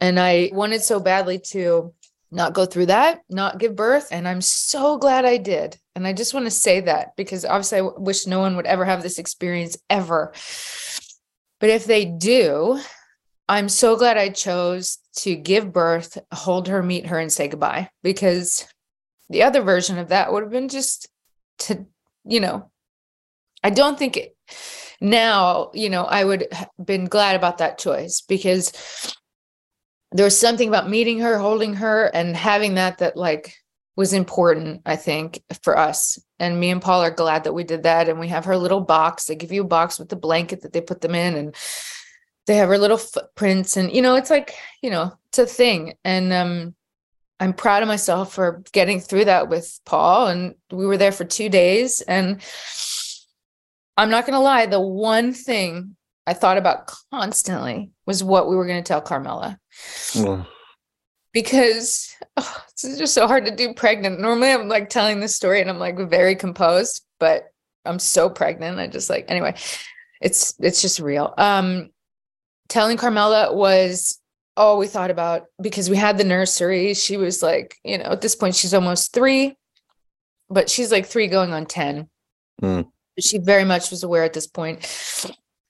and 0.00 0.18
i 0.18 0.50
wanted 0.52 0.82
so 0.82 1.00
badly 1.00 1.38
to 1.38 1.92
not 2.32 2.54
go 2.54 2.66
through 2.66 2.86
that 2.86 3.20
not 3.28 3.58
give 3.58 3.76
birth 3.76 4.08
and 4.10 4.26
i'm 4.26 4.40
so 4.40 4.96
glad 4.96 5.24
i 5.24 5.36
did. 5.36 5.78
And 5.94 6.06
i 6.06 6.12
just 6.12 6.34
want 6.34 6.46
to 6.46 6.50
say 6.50 6.80
that 6.80 7.14
because 7.16 7.44
obviously 7.44 7.78
i 7.78 7.82
wish 7.82 8.26
no 8.26 8.40
one 8.40 8.56
would 8.56 8.66
ever 8.66 8.84
have 8.84 9.02
this 9.02 9.18
experience 9.18 9.76
ever. 9.90 10.32
But 11.60 11.70
if 11.70 11.84
they 11.84 12.04
do 12.04 12.80
I'm 13.48 13.68
so 13.68 13.96
glad 13.96 14.16
I 14.16 14.30
chose 14.30 14.98
to 15.16 15.34
give 15.34 15.74
birth, 15.74 16.16
hold 16.32 16.68
her, 16.68 16.82
meet 16.82 17.06
her, 17.06 17.18
and 17.18 17.30
say 17.30 17.48
goodbye. 17.48 17.90
Because 18.02 18.66
the 19.28 19.42
other 19.42 19.60
version 19.60 19.98
of 19.98 20.08
that 20.08 20.32
would 20.32 20.42
have 20.42 20.52
been 20.52 20.68
just 20.68 21.08
to, 21.60 21.86
you 22.24 22.40
know, 22.40 22.70
I 23.62 23.70
don't 23.70 23.98
think 23.98 24.16
it, 24.16 24.36
now, 25.00 25.70
you 25.74 25.90
know, 25.90 26.04
I 26.04 26.24
would 26.24 26.46
have 26.52 26.70
been 26.82 27.04
glad 27.06 27.36
about 27.36 27.58
that 27.58 27.78
choice 27.78 28.22
because 28.22 28.72
there 30.12 30.24
was 30.24 30.38
something 30.38 30.68
about 30.68 30.90
meeting 30.90 31.20
her, 31.20 31.38
holding 31.38 31.74
her, 31.74 32.06
and 32.06 32.36
having 32.36 32.74
that 32.74 32.98
that 32.98 33.16
like 33.16 33.56
was 33.96 34.12
important, 34.12 34.82
I 34.86 34.96
think, 34.96 35.42
for 35.62 35.76
us. 35.76 36.18
And 36.38 36.58
me 36.58 36.70
and 36.70 36.80
Paul 36.80 37.02
are 37.02 37.10
glad 37.10 37.44
that 37.44 37.52
we 37.52 37.64
did 37.64 37.82
that. 37.82 38.08
And 38.08 38.18
we 38.18 38.28
have 38.28 38.46
her 38.46 38.56
little 38.56 38.80
box. 38.80 39.26
They 39.26 39.34
give 39.34 39.52
you 39.52 39.62
a 39.62 39.66
box 39.66 39.98
with 39.98 40.08
the 40.08 40.16
blanket 40.16 40.62
that 40.62 40.72
they 40.72 40.80
put 40.80 41.00
them 41.00 41.14
in. 41.14 41.36
And 41.36 41.54
they 42.46 42.56
have 42.56 42.68
her 42.68 42.78
little 42.78 42.98
footprints 42.98 43.76
and 43.76 43.92
you 43.92 44.02
know 44.02 44.16
it's 44.16 44.30
like 44.30 44.54
you 44.82 44.90
know 44.90 45.12
it's 45.28 45.38
a 45.38 45.46
thing 45.46 45.94
and 46.04 46.32
um 46.32 46.74
i'm 47.40 47.52
proud 47.52 47.82
of 47.82 47.88
myself 47.88 48.32
for 48.32 48.62
getting 48.72 49.00
through 49.00 49.24
that 49.24 49.48
with 49.48 49.80
paul 49.84 50.28
and 50.28 50.54
we 50.70 50.86
were 50.86 50.96
there 50.96 51.12
for 51.12 51.24
two 51.24 51.48
days 51.48 52.00
and 52.02 52.42
i'm 53.96 54.10
not 54.10 54.26
going 54.26 54.34
to 54.34 54.40
lie 54.40 54.66
the 54.66 54.80
one 54.80 55.32
thing 55.32 55.96
i 56.26 56.32
thought 56.32 56.58
about 56.58 56.92
constantly 57.10 57.90
was 58.06 58.22
what 58.22 58.48
we 58.48 58.56
were 58.56 58.66
going 58.66 58.82
to 58.82 58.86
tell 58.86 59.00
carmela 59.00 59.58
because 61.32 62.14
oh, 62.36 62.64
it's 62.72 62.98
just 62.98 63.14
so 63.14 63.26
hard 63.26 63.46
to 63.46 63.54
do 63.54 63.74
pregnant 63.74 64.20
normally 64.20 64.50
i'm 64.50 64.68
like 64.68 64.88
telling 64.88 65.20
this 65.20 65.36
story 65.36 65.60
and 65.60 65.70
i'm 65.70 65.78
like 65.78 65.98
very 65.98 66.34
composed 66.34 67.04
but 67.18 67.44
i'm 67.84 67.98
so 67.98 68.28
pregnant 68.28 68.78
i 68.78 68.86
just 68.86 69.10
like 69.10 69.24
anyway 69.28 69.54
it's 70.20 70.54
it's 70.60 70.80
just 70.82 71.00
real 71.00 71.34
um 71.38 71.90
telling 72.72 72.96
Carmela 72.96 73.54
was 73.54 74.18
all 74.56 74.78
we 74.78 74.86
thought 74.86 75.10
about 75.10 75.44
because 75.60 75.90
we 75.90 75.96
had 75.96 76.16
the 76.16 76.24
nursery. 76.24 76.94
She 76.94 77.18
was 77.18 77.42
like, 77.42 77.76
you 77.84 77.98
know, 77.98 78.06
at 78.06 78.22
this 78.22 78.34
point, 78.34 78.54
she's 78.54 78.74
almost 78.74 79.12
three, 79.12 79.56
but 80.48 80.70
she's 80.70 80.90
like 80.90 81.06
three 81.06 81.28
going 81.28 81.52
on 81.52 81.66
10. 81.66 82.08
Mm. 82.62 82.88
She 83.20 83.38
very 83.38 83.64
much 83.64 83.90
was 83.90 84.02
aware 84.02 84.24
at 84.24 84.32
this 84.32 84.46
point. 84.46 84.84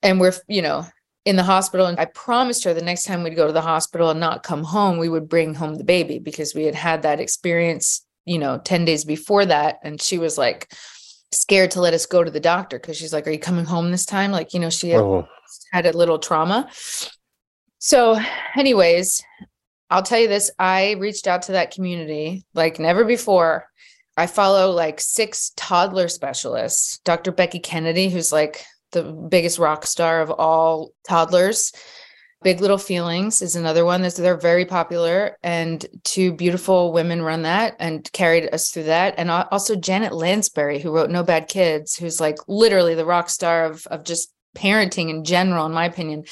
And 0.03 0.21
we're, 0.21 0.33
you 0.49 0.63
know, 0.63 0.87
in 1.25 1.37
the 1.37 1.43
hospital. 1.43 1.87
And 1.87 1.99
I 1.99 2.07
promised 2.07 2.65
her 2.65 2.75
the 2.75 2.83
next 2.83 3.05
time 3.05 3.23
we'd 3.23 3.37
go 3.37 3.47
to 3.47 3.53
the 3.53 3.61
hospital 3.61 4.11
and 4.11 4.21
not 4.21 4.43
come 4.43 4.65
home, 4.65 4.99
we 4.99 5.09
would 5.09 5.29
bring 5.29 5.55
home 5.55 5.77
the 5.77 5.85
baby 5.85 6.19
because 6.19 6.55
we 6.55 6.65
had 6.65 6.75
had 6.75 7.03
that 7.03 7.21
experience, 7.21 8.05
you 8.25 8.39
know, 8.39 8.59
10 8.59 8.85
days 8.85 9.05
before 9.05 9.47
that. 9.47 9.79
And 9.85 10.01
she 10.01 10.19
was 10.19 10.37
like, 10.37 10.73
scared 11.31 11.71
to 11.73 11.81
let 11.81 11.95
us 11.95 12.07
go 12.07 12.23
to 12.23 12.31
the 12.31 12.41
doctor 12.41 12.79
because 12.79 12.97
she's 12.97 13.13
like, 13.13 13.27
Are 13.27 13.31
you 13.31 13.39
coming 13.39 13.65
home 13.65 13.91
this 13.91 14.05
time? 14.05 14.31
Like, 14.31 14.55
you 14.55 14.61
know, 14.61 14.71
she 14.71 14.91
had 14.91 15.01
oh 15.01 15.27
had 15.73 15.87
a 15.87 15.97
little 15.97 16.19
trauma. 16.19 16.69
So, 17.79 18.19
anyways, 18.57 19.23
I'll 19.91 20.03
tell 20.03 20.21
you 20.21 20.29
this 20.29 20.51
I 20.59 20.93
reached 20.93 21.27
out 21.27 21.43
to 21.43 21.53
that 21.53 21.73
community 21.73 22.45
like 22.55 22.79
never 22.79 23.05
before. 23.05 23.67
I 24.17 24.27
follow 24.27 24.71
like 24.71 25.01
six 25.01 25.53
toddler 25.57 26.09
specialists, 26.09 26.99
Dr. 27.05 27.33
Becky 27.33 27.59
Kennedy, 27.59 28.11
who's 28.11 28.31
like 28.31 28.65
the 28.93 29.03
biggest 29.03 29.59
rock 29.59 29.87
star 29.87 30.21
of 30.21 30.31
all 30.31 30.93
toddlers. 31.09 31.73
Big 32.43 32.61
Little 32.61 32.79
Feelings 32.79 33.41
is 33.41 33.55
another 33.55 33.85
one 33.85 34.03
that's 34.03 34.17
they're 34.17 34.37
very 34.37 34.65
popular, 34.65 35.39
and 35.43 35.87
two 36.03 36.33
beautiful 36.33 36.93
women 36.93 37.23
run 37.23 37.43
that 37.43 37.77
and 37.79 38.11
carried 38.13 38.53
us 38.53 38.71
through 38.71 38.85
that. 38.85 39.15
And 39.17 39.31
also 39.31 39.77
Janet 39.77 40.13
Lansbury, 40.13 40.81
who 40.81 40.91
wrote 40.91 41.11
No 41.11 41.23
Bad 41.23 41.47
Kids, 41.47 41.95
who's 41.95 42.21
like 42.21 42.37
literally 42.49 42.95
the 42.95 43.05
rock 43.05 43.31
star 43.31 43.65
of 43.65 43.87
of 43.87 44.05
just 44.05 44.33
parenting 44.57 45.09
in 45.09 45.25
general, 45.25 45.67
in 45.67 45.73
my 45.73 45.87
opinion. 45.87 46.25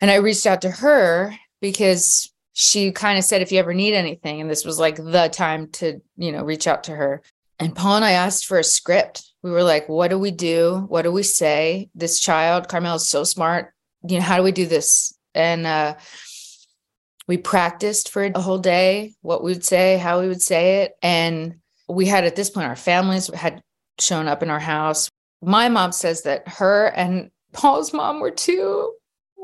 And 0.00 0.10
I 0.10 0.16
reached 0.16 0.46
out 0.46 0.62
to 0.62 0.70
her 0.70 1.34
because 1.60 2.32
she 2.52 2.92
kind 2.92 3.18
of 3.18 3.24
said, 3.24 3.40
if 3.40 3.50
you 3.50 3.58
ever 3.58 3.72
need 3.72 3.94
anything, 3.94 4.40
and 4.40 4.50
this 4.50 4.64
was 4.64 4.78
like 4.78 4.96
the 4.96 5.28
time 5.32 5.68
to, 5.72 6.00
you 6.16 6.32
know, 6.32 6.44
reach 6.44 6.66
out 6.66 6.84
to 6.84 6.92
her. 6.92 7.22
And 7.58 7.74
Paul 7.74 7.96
and 7.96 8.04
I 8.04 8.12
asked 8.12 8.46
for 8.46 8.58
a 8.58 8.64
script. 8.64 9.27
We 9.42 9.50
were 9.50 9.62
like, 9.62 9.88
what 9.88 10.08
do 10.08 10.18
we 10.18 10.30
do? 10.30 10.84
What 10.88 11.02
do 11.02 11.12
we 11.12 11.22
say? 11.22 11.90
This 11.94 12.20
child, 12.20 12.68
Carmel 12.68 12.96
is 12.96 13.08
so 13.08 13.24
smart. 13.24 13.72
You 14.06 14.18
know, 14.18 14.24
how 14.24 14.36
do 14.36 14.42
we 14.42 14.52
do 14.52 14.66
this? 14.66 15.14
And 15.34 15.66
uh, 15.66 15.96
we 17.26 17.36
practiced 17.36 18.10
for 18.10 18.24
a 18.24 18.40
whole 18.40 18.58
day 18.58 19.14
what 19.22 19.44
we 19.44 19.52
would 19.52 19.64
say, 19.64 19.98
how 19.98 20.20
we 20.20 20.28
would 20.28 20.42
say 20.42 20.82
it. 20.82 20.92
And 21.02 21.56
we 21.88 22.06
had 22.06 22.24
at 22.24 22.36
this 22.36 22.50
point, 22.50 22.66
our 22.66 22.76
families 22.76 23.32
had 23.32 23.62
shown 23.98 24.28
up 24.28 24.42
in 24.42 24.50
our 24.50 24.60
house 24.60 25.08
my 25.42 25.68
mom 25.68 25.92
says 25.92 26.22
that 26.22 26.46
her 26.48 26.86
and 26.88 27.30
Paul's 27.52 27.92
mom 27.92 28.20
were 28.20 28.30
too 28.30 28.92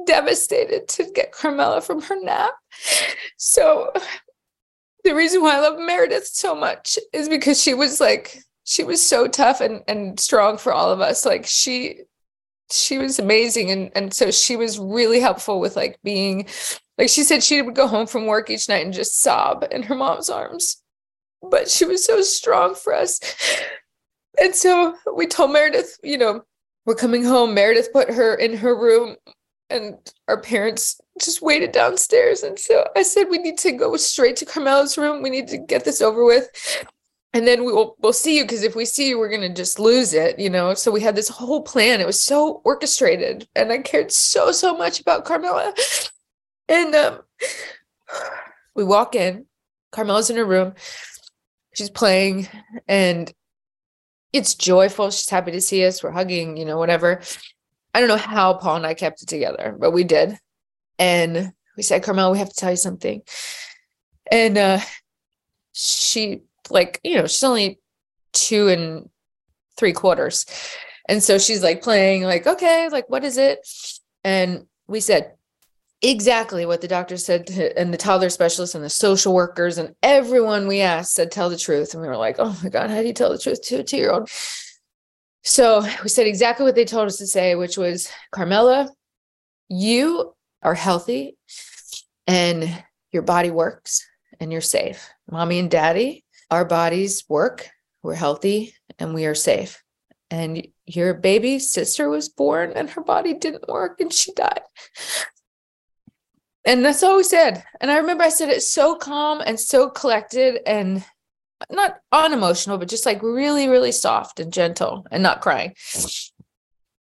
devastated 0.07 0.89
to 0.89 1.11
get 1.15 1.33
Carmela 1.33 1.81
from 1.81 2.03
her 2.03 2.21
nap. 2.21 2.53
So 3.37 3.93
the 5.05 5.15
reason 5.15 5.43
why 5.43 5.57
I 5.57 5.61
love 5.61 5.79
Meredith 5.79 6.27
so 6.27 6.55
much 6.55 6.99
is 7.13 7.29
because 7.29 7.63
she 7.63 7.75
was 7.75 8.01
like 8.01 8.39
she 8.65 8.83
was 8.83 9.07
so 9.07 9.29
tough 9.29 9.61
and 9.61 9.83
and 9.87 10.19
strong 10.19 10.59
for 10.59 10.73
all 10.73 10.91
of 10.91 11.01
us. 11.01 11.25
Like 11.25 11.47
she 11.47 12.01
she 12.71 12.99
was 12.99 13.19
amazing 13.19 13.71
and 13.71 13.91
and 13.95 14.13
so 14.13 14.31
she 14.31 14.57
was 14.57 14.79
really 14.79 15.21
helpful 15.21 15.61
with 15.61 15.77
like 15.77 15.99
being 16.03 16.47
like 16.99 17.09
she 17.09 17.23
said 17.23 17.43
she 17.43 17.63
would 17.63 17.75
go 17.75 17.87
home 17.87 18.07
from 18.07 18.27
work 18.27 18.51
each 18.51 18.69
night 18.69 18.85
and 18.85 18.95
just 18.95 19.21
sob 19.21 19.67
in 19.71 19.83
her 19.83 19.95
mom's 19.95 20.31
arms. 20.31 20.83
But 21.43 21.71
she 21.71 21.85
was 21.85 22.05
so 22.05 22.23
strong 22.23 22.75
for 22.75 22.95
us. 22.95 23.21
And 24.41 24.55
so 24.55 24.97
we 25.15 25.27
told 25.27 25.53
Meredith, 25.53 25.99
you 26.03 26.19
know, 26.19 26.43
we're 26.87 26.95
coming 26.95 27.23
home. 27.23 27.55
Meredith 27.55 27.93
put 27.93 28.11
her 28.11 28.35
in 28.35 28.57
her 28.57 28.77
room 28.77 29.17
and 29.71 29.97
our 30.27 30.41
parents 30.41 31.01
just 31.21 31.43
waited 31.43 31.73
downstairs. 31.73 32.43
And 32.43 32.59
so 32.59 32.87
I 32.97 33.03
said, 33.03 33.29
we 33.31 33.39
need 33.39 33.59
to 33.59 33.73
go 33.73 33.97
straight 33.97 34.37
to 34.37 34.45
Carmela's 34.45 34.99
room. 34.99 35.23
We 35.23 35.31
need 35.31 35.49
to 35.49 35.59
get 35.59 35.85
this 35.85 36.01
over 36.01 36.25
with. 36.25 36.49
And 37.35 37.49
then 37.49 37.65
we 37.65 37.73
will 37.73 37.97
we'll 37.99 38.13
see 38.13 38.39
you 38.39 38.45
because 38.45 38.63
if 38.63 38.77
we 38.77 38.85
see 38.85 39.09
you, 39.09 39.19
we're 39.19 39.29
gonna 39.29 39.53
just 39.53 39.81
lose 39.81 40.15
it, 40.15 40.39
you 40.39 40.49
know. 40.49 40.73
So 40.75 40.93
we 40.93 41.01
had 41.01 41.17
this 41.17 41.29
whole 41.29 41.63
plan. 41.63 42.01
It 42.01 42.07
was 42.07 42.23
so 42.23 42.63
orchestrated, 42.65 43.49
and 43.57 43.73
I 43.73 43.79
cared 43.79 44.13
so 44.13 44.53
so 44.53 44.77
much 44.77 45.01
about 45.01 45.25
Carmela. 45.25 45.75
And 46.69 46.95
um, 46.95 47.19
we 48.75 48.85
walk 48.85 49.15
in. 49.15 49.47
Carmela's 49.91 50.31
in 50.31 50.37
her 50.37 50.45
room. 50.45 50.75
She's 51.75 51.91
playing, 51.91 52.49
and 52.89 53.31
it's 54.33 54.55
joyful. 54.55 55.11
She's 55.11 55.29
happy 55.29 55.51
to 55.51 55.61
see 55.61 55.85
us. 55.85 56.03
We're 56.03 56.13
hugging, 56.13 56.57
you 56.57 56.65
know, 56.65 56.79
whatever. 56.79 57.21
I 57.93 58.01
don't 58.01 58.09
know 58.09 58.17
how 58.17 58.55
Paul 58.55 58.77
and 58.77 58.87
I 58.87 58.95
kept 58.95 59.23
it 59.23 59.29
together, 59.29 59.77
but 59.79 59.91
we 59.91 60.05
did. 60.05 60.39
And 60.99 61.53
we 61.77 61.83
said, 61.83 62.03
carmela 62.03 62.31
we 62.31 62.39
have 62.39 62.49
to 62.49 62.55
tell 62.55 62.71
you 62.71 62.77
something. 62.77 63.23
And 64.31 64.57
uh 64.57 64.81
she 65.73 66.43
like, 66.71 67.01
you 67.05 67.17
know, 67.17 67.27
she's 67.27 67.43
only 67.43 67.81
two 68.33 68.69
and 68.69 69.09
three 69.77 69.93
quarters. 69.93 70.47
And 71.09 71.23
so 71.23 71.39
she's 71.39 71.63
like 71.63 71.83
playing, 71.83 72.23
like, 72.23 72.47
okay, 72.47 72.89
like, 72.89 73.09
what 73.11 73.25
is 73.25 73.37
it? 73.37 73.59
And 74.23 74.67
we 74.87 75.01
said 75.01 75.33
exactly 76.03 76.67
what 76.67 76.81
the 76.81 76.89
doctor 76.89 77.17
said 77.17 77.47
to, 77.47 77.79
and 77.79 77.93
the 77.93 77.99
toddler 77.99 78.31
specialist 78.31 78.75
and 78.75 78.85
the 78.85 78.91
social 78.91 79.35
workers 79.35 79.79
and 79.79 79.95
everyone 80.03 80.67
we 80.67 80.81
asked 80.81 81.15
said, 81.15 81.31
tell 81.31 81.51
the 81.51 81.57
truth. 81.57 81.95
And 81.95 82.03
we 82.03 82.09
were 82.09 82.17
like, 82.17 82.37
oh 82.39 82.59
my 82.63 82.69
God, 82.69 82.91
how 82.91 83.01
do 83.01 83.07
you 83.07 83.13
tell 83.13 83.31
the 83.31 83.39
truth 83.39 83.63
to 83.63 83.77
a 83.77 83.83
two 83.85 83.97
year 83.97 84.13
old? 84.13 84.31
So 85.43 85.83
we 86.03 86.09
said 86.09 86.27
exactly 86.27 86.65
what 86.65 86.75
they 86.75 86.87
told 86.87 87.07
us 87.07 87.19
to 87.19 87.27
say, 87.27 87.55
which 87.55 87.77
was, 87.77 88.11
Carmela, 88.31 88.91
you 89.69 90.35
are 90.63 90.75
healthy 90.75 91.37
and 92.27 92.83
your 93.13 93.23
body 93.23 93.51
works 93.51 94.07
and 94.41 94.51
you're 94.51 94.63
safe. 94.63 95.11
Mommy 95.31 95.59
and 95.59 95.71
daddy, 95.71 96.24
our 96.51 96.65
bodies 96.65 97.25
work, 97.29 97.69
we're 98.03 98.15
healthy, 98.15 98.75
and 98.99 99.15
we 99.15 99.27
are 99.27 99.35
safe. 99.35 99.83
And 100.31 100.67
your 100.87 101.15
baby 101.15 101.59
sister 101.59 102.09
was 102.09 102.29
born 102.29 102.73
and 102.75 102.91
her 102.91 103.03
body 103.03 103.35
didn't 103.35 103.69
work 103.69 104.01
and 104.01 104.13
she 104.13 104.33
died. 104.33 104.63
And 106.65 106.85
that's 106.85 107.03
all 107.03 107.17
we 107.17 107.25
said. 107.25 107.63
And 107.81 107.91
I 107.91 107.99
remember 107.99 108.25
I 108.25 108.31
said 108.31 108.49
it 108.49 108.63
so 108.63 108.97
calm 108.97 109.43
and 109.45 109.61
so 109.61 109.91
collected 109.91 110.61
and 110.67 111.05
not 111.71 111.99
unemotional, 112.11 112.79
but 112.79 112.89
just 112.89 113.07
like 113.07 113.23
really, 113.23 113.69
really 113.69 113.93
soft 113.93 114.41
and 114.41 114.53
gentle 114.53 115.07
and 115.11 115.23
not 115.23 115.41
crying. 115.41 115.75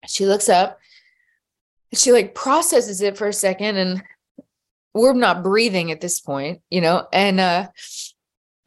She 0.07 0.27
looks 0.27 0.49
up, 0.49 0.79
she 1.95 2.13
like 2.13 2.35
processes 2.35 3.01
it 3.01 3.17
for 3.17 3.29
a 3.29 3.33
second 3.33 3.77
and 3.77 4.03
we're 4.95 5.15
not 5.15 5.43
breathing 5.43 5.91
at 5.91 6.01
this 6.01 6.21
point, 6.21 6.61
you 6.71 6.81
know, 6.81 7.07
and 7.13 7.41
uh 7.41 7.69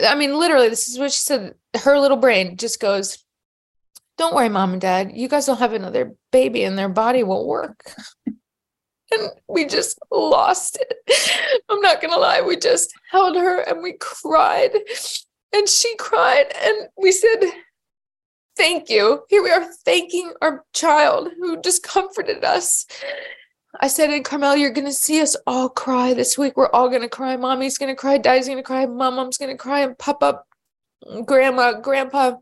I 0.01 0.15
mean, 0.15 0.38
literally, 0.38 0.69
this 0.69 0.88
is 0.88 0.97
what 0.97 1.12
she 1.12 1.19
said. 1.19 1.55
Her 1.75 1.99
little 1.99 2.17
brain 2.17 2.57
just 2.57 2.79
goes, 2.79 3.23
Don't 4.17 4.35
worry, 4.35 4.49
mom 4.49 4.73
and 4.73 4.81
dad. 4.81 5.12
You 5.13 5.27
guys 5.27 5.47
will 5.47 5.55
have 5.55 5.73
another 5.73 6.15
baby 6.31 6.63
and 6.63 6.77
their 6.77 6.89
body 6.89 7.23
will 7.23 7.47
work. 7.47 7.93
and 8.25 9.29
we 9.47 9.65
just 9.65 9.99
lost 10.12 10.77
it. 10.79 11.63
I'm 11.69 11.81
not 11.81 12.01
going 12.01 12.13
to 12.13 12.19
lie. 12.19 12.41
We 12.41 12.57
just 12.57 12.93
held 13.12 13.35
her 13.35 13.62
and 13.62 13.81
we 13.81 13.93
cried. 13.99 14.71
And 15.51 15.67
she 15.67 15.95
cried. 15.97 16.53
And 16.63 16.89
we 16.97 17.12
said, 17.12 17.39
Thank 18.55 18.89
you. 18.89 19.23
Here 19.29 19.41
we 19.41 19.51
are 19.51 19.65
thanking 19.85 20.33
our 20.41 20.65
child 20.73 21.29
who 21.39 21.62
just 21.62 21.81
comforted 21.81 22.43
us. 22.43 22.85
I 23.79 23.88
said, 23.88 24.10
and 24.10 24.25
Carmel, 24.25 24.55
you're 24.55 24.71
going 24.71 24.88
to 24.88 24.93
see 24.93 25.21
us 25.21 25.36
all 25.45 25.69
cry 25.69 26.13
this 26.13 26.38
week. 26.38 26.58
We're 26.58 26.71
all 26.71 26.89
going 26.89 27.01
to 27.01 27.10
cry. 27.10 27.38
Mommy's 27.38 27.77
going 27.77 27.93
to 27.93 27.99
cry. 27.99 28.17
Daddy's 28.17 28.47
going 28.47 28.58
to 28.58 28.63
cry. 28.63 28.86
Mom, 28.86 29.15
Mom's 29.15 29.38
going 29.38 29.51
to 29.51 29.58
cry. 29.58 29.82
And 29.82 29.97
Papa, 29.97 30.41
Grandma, 31.25 31.79
Grandpa, 31.79 32.38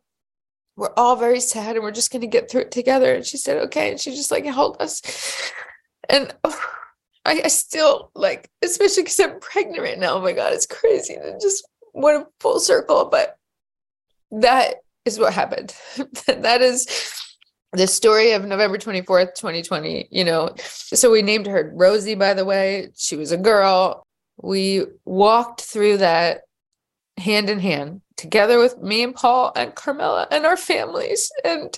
we're 0.78 0.94
all 0.96 1.16
very 1.16 1.40
sad 1.40 1.76
and 1.76 1.84
we're 1.84 1.92
just 1.92 2.12
going 2.12 2.22
to 2.22 2.28
get 2.28 2.50
through 2.50 2.62
it 2.62 2.72
together. 2.72 3.14
And 3.14 3.26
she 3.26 3.36
said, 3.38 3.58
okay. 3.64 3.92
And 3.92 4.00
she 4.00 4.12
just 4.12 4.32
like 4.32 4.46
held 4.46 4.78
us. 4.80 5.02
And 6.10 6.34
oh, 6.46 6.60
I, 7.26 7.42
I, 7.44 7.48
still 7.50 8.12
like, 8.16 8.50
especially 8.64 9.04
because 9.04 9.20
I'm 9.20 9.40
pregnant 9.42 9.82
right 9.82 10.00
now. 10.00 10.14
Oh 10.14 10.22
my 10.22 10.32
God, 10.32 10.54
it's 10.54 10.66
crazy. 10.66 11.14
It 11.14 11.42
just 11.42 11.68
went 11.94 12.28
full 12.40 12.62
circle. 12.62 13.10
But 13.12 13.38
that 14.32 14.76
is 15.04 15.20
what 15.20 15.34
happened. 15.34 15.76
that 16.28 16.62
is 16.62 16.88
the 17.74 17.88
story 17.88 18.32
of 18.32 18.46
November 18.46 18.78
24th, 18.78 19.36
2020, 19.36 20.08
you 20.12 20.24
know. 20.24 20.54
So 20.58 21.12
we 21.12 21.22
named 21.22 21.48
her 21.48 21.72
Rosie, 21.76 22.16
by 22.16 22.34
the 22.34 22.46
way. 22.46 22.90
She 22.96 23.16
was 23.16 23.32
a 23.32 23.38
girl. 23.38 24.04
We 24.42 24.86
walked 25.06 25.62
through 25.62 25.98
that 25.98 26.42
hand 27.18 27.50
in 27.50 27.60
hand 27.60 28.02
together 28.16 28.60
with 28.60 28.78
me 28.82 29.04
and 29.04 29.16
Paul 29.16 29.52
and 29.56 29.76
Carmela 29.76 30.28
and 30.32 30.46
our 30.46 30.58
families 30.58 31.32
and 31.44 31.78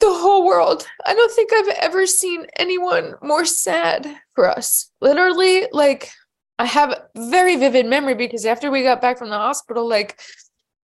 the 0.00 0.12
whole 0.12 0.46
world. 0.46 0.86
I 1.06 1.14
don't 1.14 1.32
think 1.32 1.52
I've 1.52 1.76
ever 1.80 2.06
seen 2.06 2.46
anyone 2.56 3.14
more 3.22 3.44
sad 3.44 4.06
for 4.34 4.48
us. 4.48 4.90
Literally, 5.00 5.66
like, 5.72 6.10
I 6.58 6.64
have 6.64 6.90
a 6.90 7.06
very 7.16 7.56
vivid 7.56 7.86
memory 7.86 8.14
because 8.14 8.44
after 8.44 8.70
we 8.70 8.82
got 8.82 9.00
back 9.00 9.18
from 9.18 9.30
the 9.30 9.36
hospital, 9.36 9.88
like, 9.88 10.18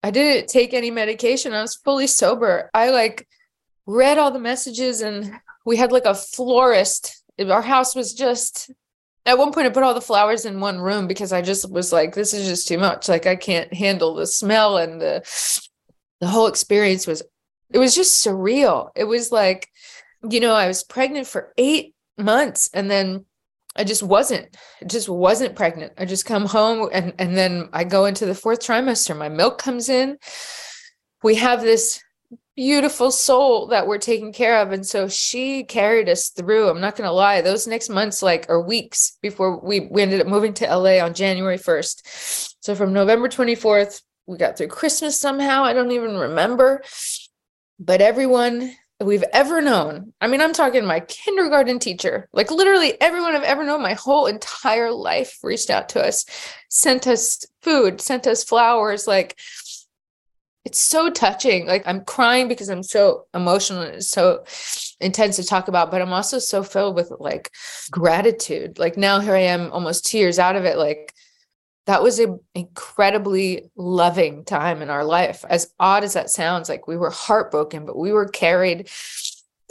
I 0.03 0.11
didn't 0.11 0.49
take 0.49 0.73
any 0.73 0.91
medication. 0.91 1.53
I 1.53 1.63
was 1.63 1.75
fully 1.75 2.07
sober. 2.07 2.71
I 2.73 2.91
like 2.91 3.27
read 3.87 4.19
all 4.19 4.31
the 4.31 4.39
messages 4.39 5.01
and 5.01 5.33
we 5.65 5.77
had 5.77 5.93
like 5.93 6.05
a 6.05 6.15
florist. 6.15 7.23
Our 7.39 7.63
house 7.63 7.95
was 7.95 8.15
just 8.15 8.71
at 9.25 9.39
one 9.39 9.53
point 9.53 9.67
I 9.67 9.71
put 9.71 9.83
all 9.83 9.95
the 9.95 10.01
flowers 10.01 10.45
in 10.45 10.61
one 10.61 10.81
room 10.81 11.07
because 11.07 11.33
I 11.33 11.43
just 11.43 11.71
was 11.71 11.93
like, 11.93 12.15
this 12.15 12.33
is 12.33 12.47
just 12.47 12.69
too 12.69 12.79
much. 12.79 13.09
Like 13.09 13.27
I 13.27 13.37
can't 13.37 13.73
handle 13.73 14.15
the 14.15 14.27
smell 14.27 14.77
and 14.77 15.01
the 15.01 15.23
the 16.21 16.29
whole 16.29 16.47
experience 16.47 17.07
was 17.07 17.23
it 17.73 17.79
was 17.79 17.95
just 17.95 18.25
surreal. 18.25 18.91
It 18.95 19.05
was 19.05 19.33
like, 19.33 19.69
you 20.29 20.41
know, 20.41 20.55
I 20.55 20.69
was 20.69 20.85
pregnant 20.85 21.27
for 21.27 21.53
eight 21.59 21.95
months 22.17 22.71
and 22.73 22.91
then 22.91 23.27
I 23.79 23.85
just 23.85 24.03
wasn't, 24.03 24.57
just 24.87 25.09
wasn't 25.09 25.55
pregnant. 25.55 25.93
I 25.99 26.07
just 26.07 26.25
come 26.25 26.47
home 26.47 26.89
and 26.93 27.13
and 27.19 27.37
then 27.37 27.69
I 27.73 27.85
go 27.85 28.07
into 28.07 28.27
the 28.27 28.35
fourth 28.35 28.61
trimester. 28.61 29.17
My 29.17 29.29
milk 29.29 29.59
comes 29.59 29.89
in. 29.89 30.19
We 31.23 31.35
have 31.35 31.61
this 31.61 32.01
beautiful 32.57 33.11
soul 33.11 33.67
that 33.69 33.87
we're 33.87 33.99
taking 33.99 34.33
care 34.33 34.59
of. 34.59 34.73
And 34.73 34.85
so 34.85 35.09
she 35.09 35.63
carried 35.63 36.09
us 36.09 36.31
through. 36.31 36.69
I'm 36.69 36.81
not 36.81 36.97
going 36.97 37.07
to 37.07 37.13
lie, 37.13 37.43
those 37.43 37.67
next 37.67 37.91
months, 37.91 38.23
like, 38.23 38.47
or 38.49 38.63
weeks 38.63 39.19
before 39.21 39.61
we, 39.61 39.81
we 39.81 40.03
ended 40.03 40.21
up 40.21 40.27
moving 40.27 40.55
to 40.55 40.67
LA 40.67 40.99
on 41.05 41.13
January 41.15 41.59
1st. 41.59 42.55
So 42.61 42.75
from 42.75 42.93
November 42.95 43.29
24th, 43.29 44.01
we 44.27 44.39
got 44.39 44.57
through 44.57 44.69
Christmas 44.69 45.21
somehow. 45.21 45.65
I 45.65 45.75
don't 45.75 45.93
even 45.93 46.17
remember. 46.17 46.83
But 47.79 48.01
everyone 48.01 48.75
we've 49.01 49.25
ever 49.35 49.61
known, 49.61 50.15
I 50.23 50.27
mean, 50.27 50.41
I'm 50.41 50.55
talking 50.55 50.87
my 50.87 51.01
kindergarten 51.01 51.79
teacher, 51.79 52.27
like 52.33 52.51
literally 52.51 52.99
everyone 53.03 53.35
I've 53.35 53.43
ever 53.43 53.65
known 53.65 53.83
my 53.83 53.93
whole 53.93 54.25
entire 54.25 54.91
life 54.91 55.39
reached 55.43 55.69
out 55.69 55.91
to 55.91 56.03
us, 56.03 56.25
sent 56.71 57.07
us 57.07 57.45
food, 57.61 58.01
sent 58.01 58.27
us 58.27 58.43
flowers, 58.43 59.07
like, 59.07 59.39
it's 60.67 60.81
so 60.81 61.09
touching. 61.09 61.65
Like 61.65 61.85
I'm 61.87 62.05
crying 62.05 62.49
because 62.49 62.69
I'm 62.69 62.83
so 62.83 63.27
emotional 63.33 63.83
and 63.83 63.95
it's 63.95 64.11
so 64.11 64.45
intense 65.01 65.37
to 65.37 65.45
talk 65.45 65.69
about, 65.69 65.93
but 65.93 66.03
I'm 66.03 66.13
also 66.13 66.41
so 66.41 66.65
filled 66.65 66.97
with 66.97 67.13
like 67.21 67.53
gratitude. 67.93 68.77
Like 68.77 68.97
now 68.97 69.21
here 69.21 69.37
I 69.37 69.43
am 69.43 69.71
almost 69.71 70.07
two 70.07 70.19
years 70.19 70.41
out 70.41 70.57
of 70.57 70.65
it. 70.65 70.77
Like 70.77 71.15
that 71.87 72.03
was 72.03 72.19
an 72.19 72.41
incredibly 72.57 73.71
loving 73.77 74.45
time 74.45 74.83
in 74.83 74.91
our 74.91 75.05
life. 75.05 75.45
As 75.49 75.73
odd 75.79 76.03
as 76.03 76.15
that 76.15 76.31
sounds, 76.31 76.69
like 76.69 76.89
we 76.89 76.97
were 76.97 77.11
heartbroken, 77.11 77.87
but 77.87 77.97
we 77.97 78.11
were 78.11 78.27
carried 78.27 78.89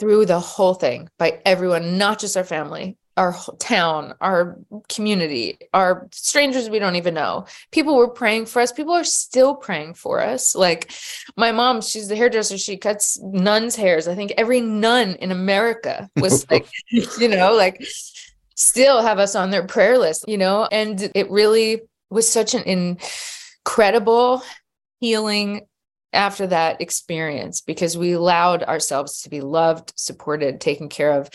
through 0.00 0.24
the 0.24 0.40
whole 0.40 0.72
thing 0.72 1.10
by 1.18 1.42
everyone, 1.44 1.98
not 1.98 2.18
just 2.18 2.38
our 2.38 2.44
family, 2.44 2.96
our 3.16 3.34
town, 3.58 4.14
our 4.20 4.58
community, 4.88 5.58
our 5.72 6.08
strangers 6.12 6.68
we 6.68 6.78
don't 6.78 6.96
even 6.96 7.14
know. 7.14 7.46
People 7.72 7.96
were 7.96 8.08
praying 8.08 8.46
for 8.46 8.60
us. 8.60 8.72
People 8.72 8.92
are 8.92 9.04
still 9.04 9.54
praying 9.54 9.94
for 9.94 10.20
us. 10.20 10.54
Like 10.54 10.92
my 11.36 11.52
mom, 11.52 11.80
she's 11.80 12.08
the 12.08 12.16
hairdresser. 12.16 12.58
She 12.58 12.76
cuts 12.76 13.18
nuns' 13.22 13.76
hairs. 13.76 14.06
I 14.06 14.14
think 14.14 14.32
every 14.36 14.60
nun 14.60 15.14
in 15.14 15.30
America 15.30 16.10
was 16.16 16.44
like, 16.50 16.68
you 16.90 17.28
know, 17.28 17.54
like 17.54 17.84
still 18.54 19.02
have 19.02 19.18
us 19.18 19.34
on 19.34 19.50
their 19.50 19.66
prayer 19.66 19.98
list, 19.98 20.24
you 20.28 20.38
know, 20.38 20.66
and 20.70 21.10
it 21.14 21.30
really 21.30 21.82
was 22.10 22.28
such 22.28 22.54
an 22.54 22.62
incredible 23.64 24.42
healing 25.00 25.66
after 26.12 26.46
that 26.46 26.80
experience 26.80 27.60
because 27.60 27.96
we 27.96 28.12
allowed 28.12 28.62
ourselves 28.62 29.22
to 29.22 29.30
be 29.30 29.40
loved, 29.40 29.92
supported, 29.96 30.60
taken 30.60 30.88
care 30.88 31.12
of. 31.12 31.28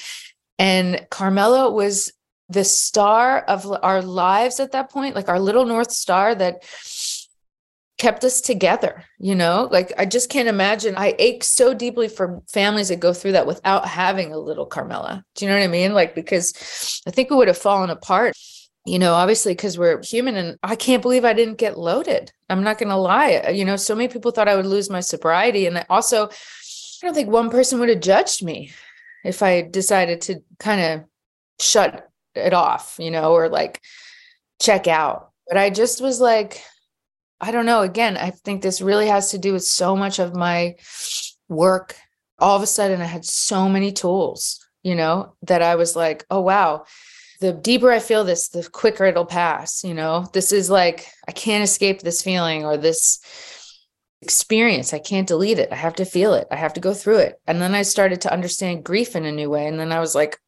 And 0.62 1.08
Carmela 1.10 1.72
was 1.72 2.14
the 2.48 2.64
star 2.64 3.40
of 3.40 3.66
our 3.82 4.04
lives 4.04 4.60
at 4.60 4.74
that 4.74 4.92
point, 4.92 5.16
like 5.16 5.28
our 5.28 5.40
little 5.40 5.66
North 5.66 5.92
Star 5.92 6.36
that 6.36 6.62
kept 7.98 8.24
us 8.24 8.42
together, 8.42 9.04
you 9.18 9.34
know? 9.34 9.68
Like 9.72 9.92
I 9.98 10.06
just 10.06 10.30
can't 10.30 10.48
imagine. 10.48 10.94
I 10.96 11.16
ache 11.18 11.44
so 11.44 11.74
deeply 11.74 12.08
for 12.08 12.44
families 12.48 12.90
that 12.90 13.00
go 13.00 13.12
through 13.12 13.32
that 13.32 13.48
without 13.48 13.88
having 13.88 14.34
a 14.34 14.38
little 14.38 14.68
Carmela. 14.68 15.26
Do 15.34 15.46
you 15.46 15.50
know 15.50 15.58
what 15.58 15.64
I 15.64 15.68
mean? 15.68 15.96
Like, 15.96 16.14
because 16.14 17.02
I 17.08 17.12
think 17.12 17.32
we 17.32 17.38
would 17.38 17.48
have 17.48 17.58
fallen 17.58 17.90
apart 17.90 18.36
you 18.86 18.98
know, 18.98 19.14
obviously 19.14 19.54
because 19.54 19.78
we're 19.78 20.02
human 20.04 20.36
and 20.36 20.58
I 20.64 20.76
can't 20.76 21.04
believe 21.04 21.24
I 21.24 21.34
didn't 21.34 21.60
get 21.60 21.78
loaded. 21.78 22.32
I'm 22.50 22.64
not 22.64 22.80
going 22.80 22.90
to 22.90 22.96
lie. 22.96 23.36
Uh, 23.36 23.52
you 23.52 23.64
know, 23.64 23.76
so 23.76 23.94
many 23.94 24.08
people 24.08 24.32
thought 24.32 24.48
I 24.48 24.56
would 24.56 24.66
lose 24.66 24.90
my 24.90 25.02
sobriety. 25.02 25.68
And 25.68 25.78
I 25.78 25.86
also, 25.88 26.28
I 26.28 27.06
don't 27.06 27.14
think 27.14 27.30
one 27.30 27.52
person 27.52 27.80
would 27.80 27.90
have 27.90 28.00
judged 28.00 28.44
me 28.44 28.72
if 29.24 29.44
I 29.44 29.62
decided 29.62 30.22
to 30.22 30.42
kind 30.60 30.82
of 30.82 31.06
shut 31.60 32.10
it 32.36 32.54
off, 32.54 32.96
you 33.00 33.12
know, 33.12 33.34
or 33.34 33.50
like 33.50 33.82
check 34.62 34.88
out. 34.88 35.32
But 35.48 35.58
I 35.58 35.70
just 35.70 36.02
was 36.02 36.22
like, 36.22 36.64
I 37.40 37.52
don't 37.52 37.66
know. 37.66 37.82
Again, 37.82 38.18
I 38.18 38.30
think 38.30 38.62
this 38.62 38.82
really 38.82 39.08
has 39.08 39.32
to 39.32 39.38
do 39.38 39.54
with 39.54 39.64
so 39.64 39.96
much 39.96 40.20
of 40.20 40.36
my 40.36 40.76
work. 41.50 41.96
All 42.40 42.56
of 42.56 42.64
a 42.64 42.68
sudden, 42.68 43.02
I 43.02 43.06
had 43.06 43.26
so 43.26 43.68
many 43.68 43.92
tools, 43.92 44.66
you 44.84 44.96
know, 44.96 45.36
that 45.44 45.62
I 45.62 45.76
was 45.76 45.96
like, 45.96 46.26
oh, 46.30 46.42
wow, 46.42 46.86
the 47.40 47.52
deeper 47.52 47.92
I 47.92 48.00
feel 48.00 48.24
this, 48.24 48.50
the 48.50 48.68
quicker 48.72 49.06
it'll 49.06 49.26
pass. 49.26 49.84
You 49.84 49.94
know, 49.94 50.28
this 50.34 50.52
is 50.52 50.70
like, 50.70 51.08
I 51.28 51.32
can't 51.32 51.64
escape 51.64 52.02
this 52.02 52.22
feeling 52.22 52.64
or 52.64 52.78
this 52.78 53.20
experience. 54.22 54.94
I 54.94 55.00
can't 55.00 55.28
delete 55.28 55.60
it. 55.60 55.70
I 55.72 55.76
have 55.76 55.96
to 55.96 56.06
feel 56.06 56.34
it. 56.34 56.48
I 56.52 56.56
have 56.56 56.74
to 56.74 56.80
go 56.80 56.94
through 56.94 57.18
it. 57.18 57.42
And 57.48 57.62
then 57.62 57.74
I 57.74 57.82
started 57.82 58.22
to 58.22 58.34
understand 58.34 58.84
grief 58.84 59.16
in 59.16 59.26
a 59.26 59.32
new 59.32 59.50
way. 59.50 59.68
And 59.68 59.80
then 59.80 59.92
I 59.92 60.00
was 60.00 60.14
like, 60.14 60.40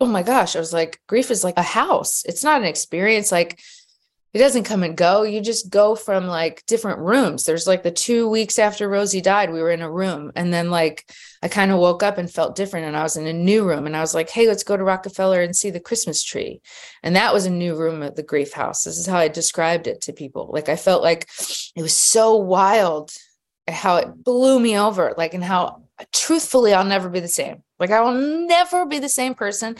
oh 0.00 0.06
my 0.06 0.22
gosh, 0.22 0.56
I 0.56 0.58
was 0.58 0.72
like, 0.72 1.00
grief 1.06 1.30
is 1.30 1.44
like 1.44 1.58
a 1.58 1.62
house. 1.62 2.24
It's 2.24 2.42
not 2.42 2.60
an 2.60 2.66
experience. 2.66 3.30
Like, 3.30 3.60
it 4.34 4.38
doesn't 4.38 4.64
come 4.64 4.82
and 4.82 4.96
go. 4.96 5.22
You 5.22 5.40
just 5.40 5.70
go 5.70 5.94
from 5.94 6.26
like 6.26 6.66
different 6.66 6.98
rooms. 6.98 7.44
There's 7.44 7.68
like 7.68 7.84
the 7.84 7.92
two 7.92 8.28
weeks 8.28 8.58
after 8.58 8.88
Rosie 8.88 9.20
died, 9.20 9.52
we 9.52 9.62
were 9.62 9.70
in 9.70 9.80
a 9.80 9.90
room. 9.90 10.32
And 10.34 10.52
then 10.52 10.70
like 10.70 11.08
I 11.40 11.46
kind 11.46 11.70
of 11.70 11.78
woke 11.78 12.02
up 12.02 12.18
and 12.18 12.28
felt 12.28 12.56
different. 12.56 12.86
And 12.86 12.96
I 12.96 13.04
was 13.04 13.16
in 13.16 13.28
a 13.28 13.32
new 13.32 13.64
room. 13.64 13.86
And 13.86 13.96
I 13.96 14.00
was 14.00 14.12
like, 14.12 14.28
hey, 14.28 14.48
let's 14.48 14.64
go 14.64 14.76
to 14.76 14.82
Rockefeller 14.82 15.40
and 15.40 15.54
see 15.54 15.70
the 15.70 15.78
Christmas 15.78 16.24
tree. 16.24 16.60
And 17.04 17.14
that 17.14 17.32
was 17.32 17.46
a 17.46 17.50
new 17.50 17.76
room 17.76 18.02
at 18.02 18.16
the 18.16 18.24
grief 18.24 18.52
house. 18.52 18.82
This 18.82 18.98
is 18.98 19.06
how 19.06 19.18
I 19.18 19.28
described 19.28 19.86
it 19.86 20.00
to 20.02 20.12
people. 20.12 20.50
Like 20.52 20.68
I 20.68 20.74
felt 20.74 21.04
like 21.04 21.28
it 21.76 21.82
was 21.82 21.96
so 21.96 22.36
wild 22.36 23.12
how 23.68 23.96
it 23.96 24.24
blew 24.24 24.58
me 24.58 24.76
over, 24.76 25.14
like, 25.16 25.32
and 25.32 25.44
how 25.44 25.84
truthfully 26.12 26.74
I'll 26.74 26.84
never 26.84 27.08
be 27.08 27.20
the 27.20 27.28
same. 27.28 27.62
Like 27.78 27.92
I 27.92 28.00
will 28.00 28.46
never 28.46 28.84
be 28.84 28.98
the 28.98 29.08
same 29.08 29.34
person 29.34 29.76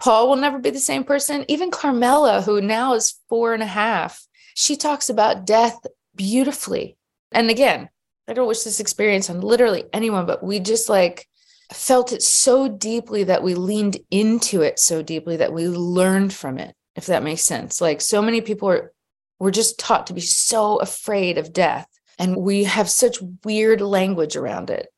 Paul 0.00 0.28
will 0.28 0.36
never 0.36 0.58
be 0.58 0.70
the 0.70 0.78
same 0.78 1.04
person. 1.04 1.44
Even 1.48 1.70
Carmela, 1.70 2.42
who 2.42 2.60
now 2.60 2.94
is 2.94 3.18
four 3.28 3.54
and 3.54 3.62
a 3.62 3.66
half, 3.66 4.26
she 4.54 4.76
talks 4.76 5.08
about 5.10 5.46
death 5.46 5.78
beautifully. 6.16 6.96
And 7.32 7.50
again, 7.50 7.88
I 8.26 8.32
don't 8.32 8.48
wish 8.48 8.62
this 8.62 8.80
experience 8.80 9.28
on 9.28 9.40
literally 9.40 9.84
anyone, 9.92 10.26
but 10.26 10.42
we 10.42 10.58
just 10.60 10.88
like 10.88 11.26
felt 11.72 12.12
it 12.12 12.22
so 12.22 12.68
deeply 12.68 13.24
that 13.24 13.42
we 13.42 13.54
leaned 13.54 13.98
into 14.10 14.62
it 14.62 14.78
so 14.78 15.02
deeply 15.02 15.36
that 15.36 15.52
we 15.52 15.68
learned 15.68 16.32
from 16.32 16.58
it, 16.58 16.74
if 16.96 17.06
that 17.06 17.22
makes 17.22 17.42
sense. 17.42 17.80
Like 17.80 18.00
so 18.00 18.22
many 18.22 18.40
people 18.40 18.68
are, 18.68 18.92
we're 19.38 19.50
just 19.50 19.78
taught 19.78 20.06
to 20.08 20.14
be 20.14 20.20
so 20.20 20.76
afraid 20.76 21.38
of 21.38 21.52
death. 21.52 21.86
And 22.18 22.36
we 22.36 22.64
have 22.64 22.90
such 22.90 23.18
weird 23.44 23.80
language 23.80 24.36
around 24.36 24.68
it. 24.68 24.88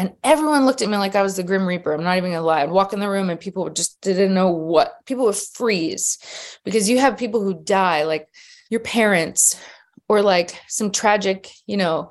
And 0.00 0.14
everyone 0.24 0.64
looked 0.64 0.80
at 0.80 0.88
me 0.88 0.96
like 0.96 1.14
I 1.14 1.20
was 1.20 1.36
the 1.36 1.42
Grim 1.42 1.66
Reaper. 1.66 1.92
I'm 1.92 2.02
not 2.02 2.16
even 2.16 2.30
gonna 2.30 2.40
lie. 2.40 2.62
I'd 2.62 2.70
walk 2.70 2.94
in 2.94 3.00
the 3.00 3.10
room 3.10 3.28
and 3.28 3.38
people 3.38 3.68
just 3.68 4.00
didn't 4.00 4.32
know 4.32 4.48
what 4.48 4.94
people 5.04 5.26
would 5.26 5.36
freeze 5.36 6.16
because 6.64 6.88
you 6.88 6.98
have 6.98 7.18
people 7.18 7.42
who 7.42 7.62
die, 7.62 8.04
like 8.04 8.26
your 8.70 8.80
parents, 8.80 9.60
or 10.08 10.22
like 10.22 10.58
some 10.68 10.90
tragic, 10.90 11.50
you 11.66 11.76
know, 11.76 12.08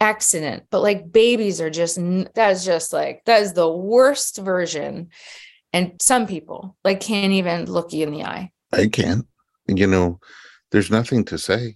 accident. 0.00 0.62
But 0.70 0.80
like 0.80 1.12
babies 1.12 1.60
are 1.60 1.68
just 1.68 1.96
that 1.96 2.52
is 2.52 2.64
just 2.64 2.90
like 2.90 3.22
that 3.26 3.42
is 3.42 3.52
the 3.52 3.70
worst 3.70 4.38
version. 4.38 5.10
And 5.74 6.00
some 6.00 6.26
people 6.26 6.74
like 6.84 7.00
can't 7.00 7.34
even 7.34 7.66
look 7.66 7.92
you 7.92 8.06
in 8.06 8.14
the 8.14 8.24
eye. 8.24 8.50
I 8.72 8.86
can't. 8.86 9.26
You 9.66 9.86
know, 9.86 10.20
there's 10.70 10.90
nothing 10.90 11.26
to 11.26 11.36
say. 11.36 11.74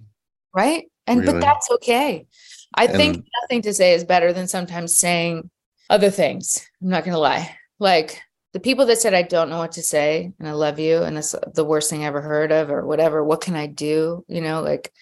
Right. 0.57 0.87
And 1.07 1.21
really. 1.21 1.35
but 1.35 1.41
that's 1.43 1.71
okay. 1.71 2.29
I 2.75 2.87
and, 2.87 2.95
think 2.95 3.27
nothing 3.43 3.63
to 3.63 3.75
say 3.75 3.95
is 3.95 4.05
better 4.05 4.33
than 4.33 4.49
sometimes 4.49 4.97
saying 4.97 5.51
other 5.91 6.11
things. 6.11 6.67
I'm 6.83 6.89
not 6.89 7.05
going 7.05 7.15
to 7.15 7.21
lie. 7.21 7.57
Like 7.79 8.21
the 8.53 8.61
people 8.61 8.87
that 8.87 8.99
said, 8.99 9.15
I 9.15 9.23
don't 9.23 9.51
know 9.51 9.59
what 9.59 9.73
to 9.73 9.83
say 9.83 10.33
and 10.39 10.49
I 10.49 10.53
love 10.53 10.79
you 10.79 11.03
and 11.03 11.17
it's 11.19 11.35
the 11.55 11.65
worst 11.65 11.91
thing 11.91 12.03
I 12.03 12.07
ever 12.07 12.21
heard 12.21 12.53
of 12.53 12.71
or 12.71 12.87
whatever. 12.87 13.23
What 13.23 13.41
can 13.41 13.57
I 13.57 13.67
do? 13.67 14.25
You 14.29 14.41
know, 14.41 14.63
like 14.63 14.93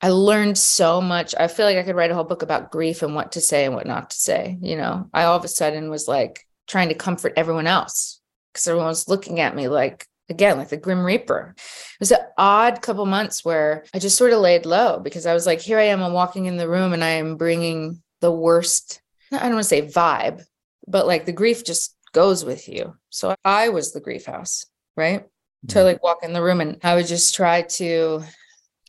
I 0.00 0.10
learned 0.10 0.56
so 0.58 1.00
much. 1.00 1.34
I 1.38 1.48
feel 1.48 1.66
like 1.66 1.76
I 1.76 1.82
could 1.82 1.96
write 1.96 2.10
a 2.10 2.14
whole 2.14 2.24
book 2.24 2.42
about 2.42 2.70
grief 2.70 3.02
and 3.02 3.14
what 3.14 3.32
to 3.32 3.40
say 3.40 3.64
and 3.64 3.74
what 3.74 3.86
not 3.86 4.10
to 4.10 4.16
say. 4.16 4.58
You 4.60 4.76
know, 4.76 5.08
I 5.12 5.24
all 5.24 5.36
of 5.36 5.44
a 5.44 5.48
sudden 5.48 5.90
was 5.90 6.06
like 6.06 6.46
trying 6.66 6.88
to 6.88 6.94
comfort 6.94 7.32
everyone 7.36 7.66
else 7.66 8.20
because 8.52 8.68
everyone 8.68 8.88
was 8.88 9.08
looking 9.08 9.40
at 9.40 9.56
me 9.56 9.68
like, 9.68 10.06
again 10.28 10.58
like 10.58 10.68
the 10.68 10.76
grim 10.76 11.04
reaper. 11.04 11.54
It 11.56 12.00
was 12.00 12.12
an 12.12 12.18
odd 12.36 12.82
couple 12.82 13.06
months 13.06 13.44
where 13.44 13.84
i 13.94 13.98
just 13.98 14.16
sort 14.16 14.32
of 14.32 14.40
laid 14.40 14.66
low 14.66 15.00
because 15.00 15.26
i 15.26 15.34
was 15.34 15.46
like 15.46 15.60
here 15.60 15.78
i 15.78 15.84
am 15.84 16.02
i'm 16.02 16.12
walking 16.12 16.46
in 16.46 16.56
the 16.56 16.68
room 16.68 16.92
and 16.92 17.02
i 17.02 17.10
am 17.10 17.36
bringing 17.36 18.02
the 18.20 18.30
worst 18.30 19.00
i 19.32 19.38
don't 19.38 19.54
want 19.54 19.62
to 19.62 19.68
say 19.68 19.82
vibe 19.82 20.42
but 20.86 21.06
like 21.06 21.26
the 21.26 21.32
grief 21.32 21.64
just 21.64 21.94
goes 22.12 22.44
with 22.44 22.68
you. 22.68 22.96
So 23.10 23.34
i 23.44 23.68
was 23.68 23.92
the 23.92 24.00
grief 24.00 24.26
house 24.26 24.66
right? 24.96 25.24
To 25.68 25.74
mm-hmm. 25.74 25.84
like 25.84 26.02
walk 26.02 26.18
in 26.22 26.32
the 26.32 26.42
room 26.42 26.60
and 26.60 26.78
i 26.82 26.94
would 26.94 27.06
just 27.06 27.34
try 27.34 27.62
to 27.62 28.22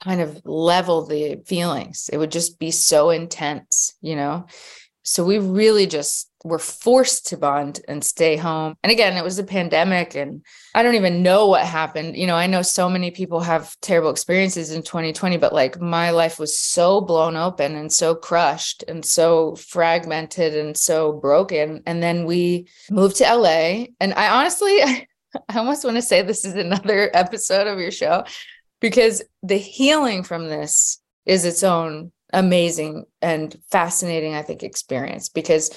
kind 0.03 0.21
of 0.21 0.41
level 0.45 1.05
the 1.05 1.41
feelings. 1.45 2.09
It 2.11 2.17
would 2.17 2.31
just 2.31 2.59
be 2.59 2.71
so 2.71 3.09
intense 3.09 3.95
you 4.01 4.15
know 4.15 4.45
so 5.09 5.23
we 5.23 5.39
really 5.39 5.87
just 5.87 6.29
were 6.43 6.59
forced 6.59 7.25
to 7.25 7.35
bond 7.35 7.81
and 7.87 8.03
stay 8.03 8.37
home. 8.37 8.75
And 8.83 8.91
again, 8.91 9.17
it 9.17 9.23
was 9.23 9.39
a 9.39 9.43
pandemic 9.43 10.13
and 10.13 10.45
I 10.75 10.83
don't 10.83 10.93
even 10.93 11.23
know 11.23 11.47
what 11.47 11.65
happened. 11.65 12.15
You 12.15 12.27
know, 12.27 12.35
I 12.35 12.45
know 12.45 12.61
so 12.61 12.87
many 12.87 13.09
people 13.09 13.39
have 13.39 13.75
terrible 13.81 14.11
experiences 14.11 14.69
in 14.69 14.83
2020, 14.83 15.37
but 15.37 15.51
like 15.51 15.81
my 15.81 16.11
life 16.11 16.37
was 16.37 16.59
so 16.59 17.01
blown 17.01 17.35
open 17.35 17.75
and 17.75 17.91
so 17.91 18.13
crushed 18.13 18.83
and 18.87 19.03
so 19.03 19.55
fragmented 19.55 20.55
and 20.55 20.77
so 20.77 21.13
broken. 21.13 21.81
And 21.87 22.03
then 22.03 22.25
we 22.25 22.67
moved 22.91 23.15
to 23.15 23.23
LA. 23.35 23.85
And 23.99 24.13
I 24.13 24.29
honestly, 24.29 24.79
I 25.49 25.57
almost 25.57 25.83
want 25.83 25.97
to 25.97 26.03
say 26.03 26.21
this 26.21 26.45
is 26.45 26.53
another 26.53 27.09
episode 27.15 27.65
of 27.65 27.79
your 27.79 27.89
show 27.89 28.25
because 28.79 29.23
the 29.41 29.57
healing 29.57 30.21
from 30.21 30.49
this 30.49 31.01
is 31.25 31.45
its 31.45 31.63
own 31.63 32.11
amazing 32.33 33.05
and 33.21 33.55
fascinating, 33.71 34.35
I 34.35 34.41
think, 34.41 34.63
experience 34.63 35.29
because 35.29 35.71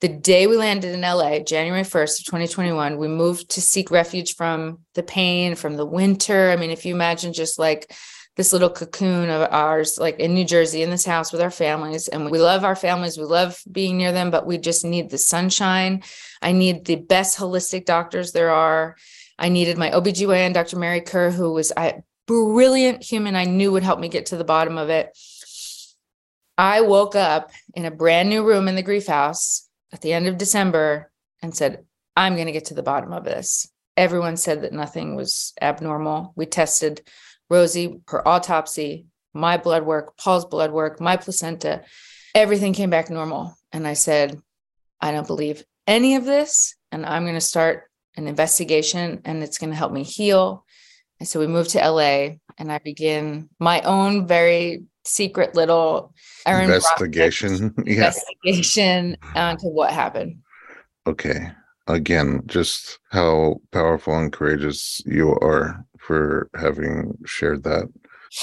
the 0.00 0.08
day 0.08 0.46
we 0.46 0.56
landed 0.56 0.94
in 0.94 1.00
LA, 1.00 1.40
January 1.40 1.82
1st 1.82 2.20
of 2.20 2.24
2021, 2.26 2.98
we 2.98 3.08
moved 3.08 3.50
to 3.50 3.60
seek 3.60 3.90
refuge 3.90 4.36
from 4.36 4.78
the 4.94 5.02
pain, 5.02 5.56
from 5.56 5.76
the 5.76 5.86
winter. 5.86 6.50
I 6.50 6.56
mean, 6.56 6.70
if 6.70 6.86
you 6.86 6.94
imagine 6.94 7.32
just 7.32 7.58
like 7.58 7.92
this 8.36 8.52
little 8.52 8.70
cocoon 8.70 9.28
of 9.28 9.48
ours, 9.50 9.98
like 9.98 10.20
in 10.20 10.34
New 10.34 10.44
Jersey, 10.44 10.82
in 10.82 10.90
this 10.90 11.04
house 11.04 11.32
with 11.32 11.40
our 11.40 11.50
families, 11.50 12.06
and 12.06 12.30
we 12.30 12.38
love 12.38 12.64
our 12.64 12.76
families, 12.76 13.18
we 13.18 13.24
love 13.24 13.60
being 13.72 13.96
near 13.96 14.12
them, 14.12 14.30
but 14.30 14.46
we 14.46 14.56
just 14.56 14.84
need 14.84 15.10
the 15.10 15.18
sunshine. 15.18 16.04
I 16.40 16.52
need 16.52 16.84
the 16.84 16.96
best 16.96 17.36
holistic 17.36 17.84
doctors 17.84 18.30
there 18.30 18.52
are. 18.52 18.94
I 19.36 19.48
needed 19.48 19.78
my 19.78 19.90
OBGYN, 19.90 20.54
Dr. 20.54 20.78
Mary 20.78 21.00
Kerr, 21.00 21.32
who 21.32 21.52
was 21.52 21.72
a 21.76 21.94
brilliant 22.28 23.02
human 23.02 23.34
I 23.34 23.44
knew 23.44 23.72
would 23.72 23.82
help 23.82 23.98
me 23.98 24.08
get 24.08 24.26
to 24.26 24.36
the 24.36 24.44
bottom 24.44 24.78
of 24.78 24.90
it 24.90 25.18
I 26.58 26.80
woke 26.80 27.14
up 27.14 27.52
in 27.74 27.84
a 27.84 27.90
brand 27.90 28.28
new 28.28 28.44
room 28.44 28.66
in 28.66 28.74
the 28.74 28.82
grief 28.82 29.06
house 29.06 29.68
at 29.92 30.00
the 30.00 30.12
end 30.12 30.26
of 30.26 30.38
December 30.38 31.10
and 31.40 31.54
said, 31.54 31.84
I'm 32.16 32.34
going 32.34 32.46
to 32.46 32.52
get 32.52 32.66
to 32.66 32.74
the 32.74 32.82
bottom 32.82 33.12
of 33.12 33.22
this. 33.22 33.70
Everyone 33.96 34.36
said 34.36 34.62
that 34.62 34.72
nothing 34.72 35.14
was 35.14 35.54
abnormal. 35.62 36.32
We 36.34 36.46
tested 36.46 37.02
Rosie, 37.48 38.00
her 38.08 38.26
autopsy, 38.26 39.06
my 39.32 39.56
blood 39.56 39.84
work, 39.84 40.16
Paul's 40.16 40.44
blood 40.44 40.72
work, 40.72 41.00
my 41.00 41.16
placenta. 41.16 41.84
Everything 42.34 42.72
came 42.72 42.90
back 42.90 43.08
normal. 43.08 43.54
And 43.70 43.86
I 43.86 43.94
said, 43.94 44.42
I 45.00 45.12
don't 45.12 45.26
believe 45.28 45.64
any 45.86 46.16
of 46.16 46.24
this. 46.24 46.74
And 46.90 47.06
I'm 47.06 47.22
going 47.22 47.34
to 47.34 47.40
start 47.40 47.84
an 48.16 48.26
investigation 48.26 49.22
and 49.24 49.44
it's 49.44 49.58
going 49.58 49.70
to 49.70 49.76
help 49.76 49.92
me 49.92 50.02
heal. 50.02 50.64
And 51.20 51.28
so 51.28 51.38
we 51.38 51.46
moved 51.46 51.70
to 51.70 51.88
LA 51.88 52.36
and 52.58 52.72
I 52.72 52.78
begin 52.78 53.48
my 53.60 53.80
own 53.82 54.26
very 54.26 54.82
secret 55.08 55.54
little 55.54 56.14
investigation? 56.46 57.74
Yeah. 57.86 57.94
investigation 57.94 59.16
onto 59.34 59.68
what 59.68 59.92
happened. 59.92 60.38
Okay. 61.06 61.50
Again 61.86 62.42
just 62.46 62.98
how 63.10 63.60
powerful 63.72 64.14
and 64.16 64.32
courageous 64.32 65.00
you 65.06 65.30
are 65.40 65.84
for 65.98 66.50
having 66.54 67.16
shared 67.24 67.62
that. 67.64 67.88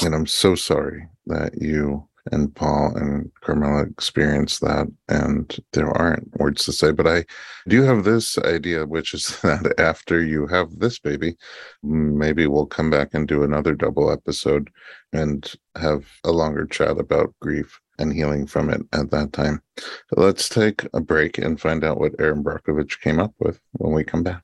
And 0.03 0.16
i'm 0.16 0.26
so 0.26 0.55
sorry 0.55 1.07
that 1.28 1.61
you 1.61 2.07
and 2.32 2.53
Paul 2.55 2.93
and 2.95 3.32
Carmela 3.41 3.84
experienced 3.84 4.61
that, 4.61 4.88
and 5.07 5.57
there 5.73 5.89
aren't 5.89 6.38
words 6.39 6.65
to 6.65 6.71
say. 6.71 6.91
But 6.91 7.07
I 7.07 7.26
do 7.67 7.82
have 7.84 8.03
this 8.03 8.38
idea, 8.39 8.86
which 8.86 9.13
is 9.13 9.39
that 9.41 9.73
after 9.78 10.21
you 10.23 10.47
have 10.47 10.80
this 10.80 10.99
baby, 10.99 11.36
maybe 11.84 12.47
we'll 12.47 12.65
come 12.65 12.89
back 12.89 13.09
and 13.13 13.28
do 13.28 13.43
another 13.43 13.73
double 13.73 14.11
episode 14.11 14.69
and 15.13 15.53
have 15.76 16.05
a 16.23 16.32
longer 16.32 16.65
chat 16.65 16.97
about 16.97 17.34
grief 17.41 17.80
and 17.97 18.13
healing 18.13 18.45
from 18.45 18.69
it 18.69 18.82
at 18.93 19.11
that 19.11 19.32
time. 19.32 19.61
So 19.78 20.21
let's 20.21 20.49
take 20.49 20.86
a 20.93 20.99
break 20.99 21.38
and 21.38 21.59
find 21.59 21.84
out 21.84 21.99
what 21.99 22.15
Erin 22.19 22.43
Brockovich 22.43 22.99
came 22.99 23.19
up 23.19 23.34
with 23.39 23.59
when 23.73 23.93
we 23.93 24.03
come 24.03 24.23
back. 24.23 24.43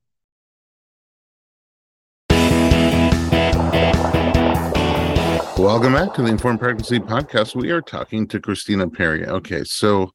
Welcome 5.61 5.93
back 5.93 6.15
to 6.15 6.23
the 6.23 6.29
Informed 6.29 6.59
Pregnancy 6.59 6.97
Podcast. 6.99 7.55
We 7.55 7.69
are 7.69 7.83
talking 7.83 8.27
to 8.29 8.39
Christina 8.39 8.89
Perri. 8.89 9.27
Okay, 9.27 9.63
so 9.63 10.11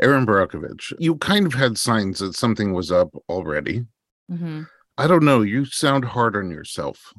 Erin 0.00 0.24
Brockovich, 0.24 0.92
you 1.00 1.16
kind 1.16 1.44
of 1.44 1.54
had 1.54 1.76
signs 1.76 2.20
that 2.20 2.36
something 2.36 2.72
was 2.72 2.92
up 2.92 3.10
already. 3.28 3.84
Mm-hmm. 4.30 4.62
I 4.96 5.08
don't 5.08 5.24
know. 5.24 5.42
You 5.42 5.64
sound 5.64 6.04
hard 6.04 6.36
on 6.36 6.52
yourself 6.52 7.12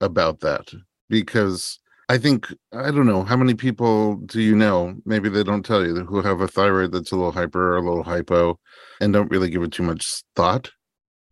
about 0.00 0.38
that 0.40 0.72
because 1.10 1.80
I 2.08 2.18
think, 2.18 2.54
I 2.72 2.92
don't 2.92 3.06
know, 3.06 3.24
how 3.24 3.36
many 3.36 3.54
people 3.54 4.14
do 4.18 4.40
you 4.40 4.54
know? 4.54 4.94
Maybe 5.04 5.28
they 5.28 5.42
don't 5.42 5.66
tell 5.66 5.84
you 5.84 6.04
who 6.04 6.22
have 6.22 6.40
a 6.40 6.46
thyroid 6.46 6.92
that's 6.92 7.10
a 7.10 7.16
little 7.16 7.32
hyper 7.32 7.74
or 7.74 7.78
a 7.78 7.82
little 7.82 8.04
hypo 8.04 8.60
and 9.00 9.12
don't 9.12 9.30
really 9.32 9.50
give 9.50 9.64
it 9.64 9.72
too 9.72 9.82
much 9.82 10.22
thought, 10.36 10.70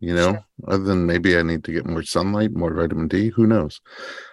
you 0.00 0.14
know, 0.14 0.32
Sure. 0.32 0.44
other 0.68 0.84
than 0.84 1.06
maybe 1.06 1.36
I 1.38 1.42
need 1.42 1.64
to 1.64 1.72
get 1.72 1.86
more 1.86 2.02
sunlight, 2.02 2.52
more 2.54 2.72
vitamin 2.74 3.08
D, 3.08 3.28
who 3.30 3.46
knows? 3.46 3.80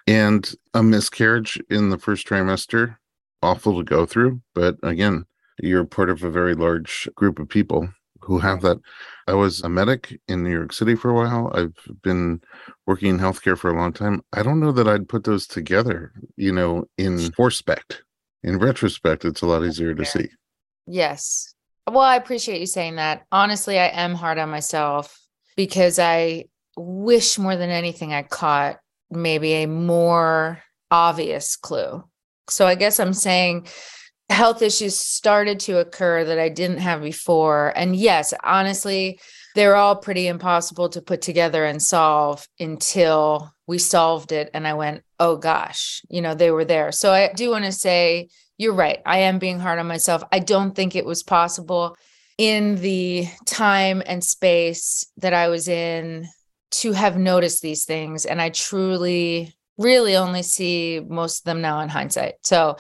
And 0.08 0.50
a 0.74 0.84
miscarriage 0.84 1.62
in 1.70 1.90
the 1.90 1.98
first 1.98 2.28
trimester, 2.28 2.98
awful 3.42 3.78
to 3.78 3.84
go 3.84 4.06
through. 4.06 4.42
But 4.54 4.78
again, 4.84 5.26
you're 5.62 5.86
part 5.86 6.10
of 6.10 6.24
a 6.24 6.32
very 6.32 6.56
large 6.56 7.08
group 7.16 7.40
of 7.40 7.50
people 7.50 7.90
who 8.22 8.40
have 8.40 8.62
that. 8.62 8.78
I 9.28 9.34
was 9.34 9.62
a 9.62 9.70
medic 9.70 10.20
in 10.28 10.44
New 10.44 10.52
York 10.52 10.74
City 10.74 10.96
for 10.96 11.10
a 11.10 11.14
while. 11.14 11.52
I've 11.54 11.76
been 12.02 12.42
working 12.88 13.10
in 13.10 13.20
healthcare 13.20 13.58
for 13.58 13.70
a 13.70 13.76
long 13.76 13.94
time. 13.94 14.22
I 14.34 14.44
don't 14.44 14.60
know 14.60 14.72
that 14.72 14.88
I'd 14.88 15.10
put 15.10 15.24
those 15.26 15.46
together, 15.48 16.14
you 16.38 16.52
know, 16.52 16.86
in 16.98 17.32
prospect 17.32 18.04
In 18.44 18.60
retrospect, 18.60 19.24
it's 19.24 19.42
a 19.42 19.46
lot 19.46 19.64
easier 19.64 19.96
to 19.96 20.04
see. 20.06 20.30
Yes. 20.86 21.54
Well, 21.88 22.00
I 22.00 22.16
appreciate 22.16 22.60
you 22.60 22.66
saying 22.66 22.96
that. 22.98 23.26
Honestly, 23.32 23.80
I 23.80 23.88
am 23.88 24.16
hard 24.16 24.38
on 24.38 24.50
myself 24.50 25.18
because 25.56 26.00
I 26.00 26.46
wish 26.76 27.38
more 27.38 27.56
than 27.56 27.70
anything 27.70 28.14
I 28.14 28.24
caught 28.24 28.80
maybe 29.10 29.54
a 29.54 29.68
more 29.68 30.62
obvious 30.92 31.56
clue. 31.56 32.04
So 32.50 32.68
I 32.68 32.76
guess 32.76 33.00
I'm 33.00 33.14
saying 33.14 33.68
health 34.30 34.62
issues 34.62 34.98
started 34.98 35.60
to 35.62 35.80
occur 35.80 36.24
that 36.26 36.40
I 36.40 36.50
didn't 36.50 36.80
have 36.80 37.02
before. 37.02 37.74
And 37.76 37.96
yes, 37.96 38.34
honestly, 38.44 39.20
they're 39.56 39.76
all 39.76 39.96
pretty 39.96 40.28
impossible 40.28 40.90
to 40.90 41.02
put 41.02 41.22
together 41.22 41.64
and 41.66 41.82
solve 41.82 42.48
until 42.60 43.54
we 43.68 43.78
solved 43.78 44.32
it. 44.32 44.50
And 44.54 44.68
I 44.68 44.74
went, 44.74 45.04
oh 45.20 45.38
gosh, 45.38 46.02
you 46.10 46.22
know, 46.22 46.34
they 46.34 46.52
were 46.52 46.66
there. 46.66 46.92
So 46.92 47.12
I 47.12 47.32
do 47.34 47.52
want 47.52 47.66
to 47.66 47.72
say, 47.72 48.30
you're 48.58 48.74
right. 48.74 49.00
I 49.06 49.20
am 49.20 49.40
being 49.40 49.60
hard 49.60 49.80
on 49.80 49.88
myself. 49.88 50.24
I 50.32 50.40
don't 50.40 50.76
think 50.76 50.96
it 50.96 51.06
was 51.06 51.24
possible 51.24 51.96
in 52.38 52.76
the 52.82 53.28
time 53.46 54.02
and 54.06 54.24
space 54.24 55.06
that 55.18 55.34
I 55.34 55.50
was 55.50 55.68
in 55.68 56.28
to 56.72 56.92
have 56.92 57.18
noticed 57.18 57.62
these 57.62 57.86
things. 57.86 58.26
And 58.26 58.42
I 58.42 58.50
truly, 58.50 59.54
really 59.78 60.16
only 60.16 60.42
see 60.42 61.02
most 61.08 61.42
of 61.42 61.44
them 61.46 61.62
now 61.62 61.80
in 61.82 61.90
hindsight. 61.90 62.36
So 62.44 62.78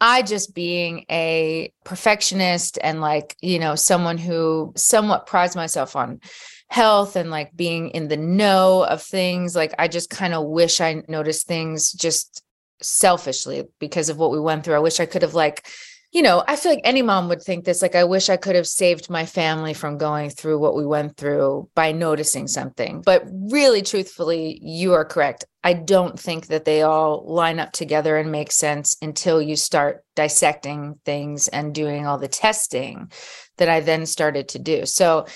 I 0.00 0.22
just 0.22 0.54
being 0.54 1.04
a 1.10 1.72
perfectionist 1.84 2.78
and 2.82 3.00
like, 3.00 3.36
you 3.40 3.58
know, 3.58 3.74
someone 3.74 4.18
who 4.18 4.72
somewhat 4.76 5.26
prides 5.26 5.56
myself 5.56 5.96
on 5.96 6.20
health 6.68 7.16
and 7.16 7.30
like 7.30 7.56
being 7.56 7.90
in 7.90 8.08
the 8.08 8.16
know 8.16 8.84
of 8.84 9.02
things, 9.02 9.56
like 9.56 9.74
I 9.78 9.88
just 9.88 10.10
kind 10.10 10.34
of 10.34 10.46
wish 10.46 10.80
I 10.80 11.02
noticed 11.08 11.46
things 11.46 11.92
just 11.92 12.42
selfishly 12.80 13.64
because 13.80 14.08
of 14.08 14.18
what 14.18 14.30
we 14.30 14.38
went 14.40 14.64
through. 14.64 14.76
I 14.76 14.80
wish 14.80 15.00
I 15.00 15.06
could 15.06 15.22
have 15.22 15.34
like 15.34 15.66
you 16.10 16.22
know, 16.22 16.42
I 16.48 16.56
feel 16.56 16.72
like 16.72 16.80
any 16.84 17.02
mom 17.02 17.28
would 17.28 17.42
think 17.42 17.64
this 17.64 17.82
like, 17.82 17.94
I 17.94 18.04
wish 18.04 18.30
I 18.30 18.38
could 18.38 18.56
have 18.56 18.66
saved 18.66 19.10
my 19.10 19.26
family 19.26 19.74
from 19.74 19.98
going 19.98 20.30
through 20.30 20.58
what 20.58 20.74
we 20.74 20.86
went 20.86 21.18
through 21.18 21.68
by 21.74 21.92
noticing 21.92 22.48
something. 22.48 23.02
But 23.02 23.24
really, 23.30 23.82
truthfully, 23.82 24.58
you 24.62 24.94
are 24.94 25.04
correct. 25.04 25.44
I 25.62 25.74
don't 25.74 26.18
think 26.18 26.46
that 26.46 26.64
they 26.64 26.80
all 26.80 27.24
line 27.26 27.60
up 27.60 27.72
together 27.72 28.16
and 28.16 28.32
make 28.32 28.52
sense 28.52 28.96
until 29.02 29.42
you 29.42 29.54
start 29.54 30.02
dissecting 30.16 30.98
things 31.04 31.48
and 31.48 31.74
doing 31.74 32.06
all 32.06 32.16
the 32.16 32.28
testing 32.28 33.12
that 33.58 33.68
I 33.68 33.80
then 33.80 34.06
started 34.06 34.48
to 34.50 34.58
do. 34.58 34.86
So 34.86 35.26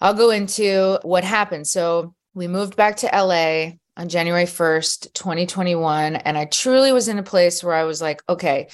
I'll 0.00 0.14
go 0.14 0.30
into 0.30 0.98
what 1.02 1.22
happened. 1.22 1.68
So 1.68 2.14
we 2.34 2.48
moved 2.48 2.74
back 2.74 2.96
to 2.98 3.06
LA 3.06 3.74
on 3.96 4.08
January 4.08 4.44
1st, 4.44 5.12
2021. 5.12 6.16
And 6.16 6.36
I 6.36 6.46
truly 6.46 6.90
was 6.90 7.06
in 7.06 7.18
a 7.18 7.22
place 7.22 7.62
where 7.62 7.74
I 7.74 7.84
was 7.84 8.02
like, 8.02 8.20
okay, 8.28 8.68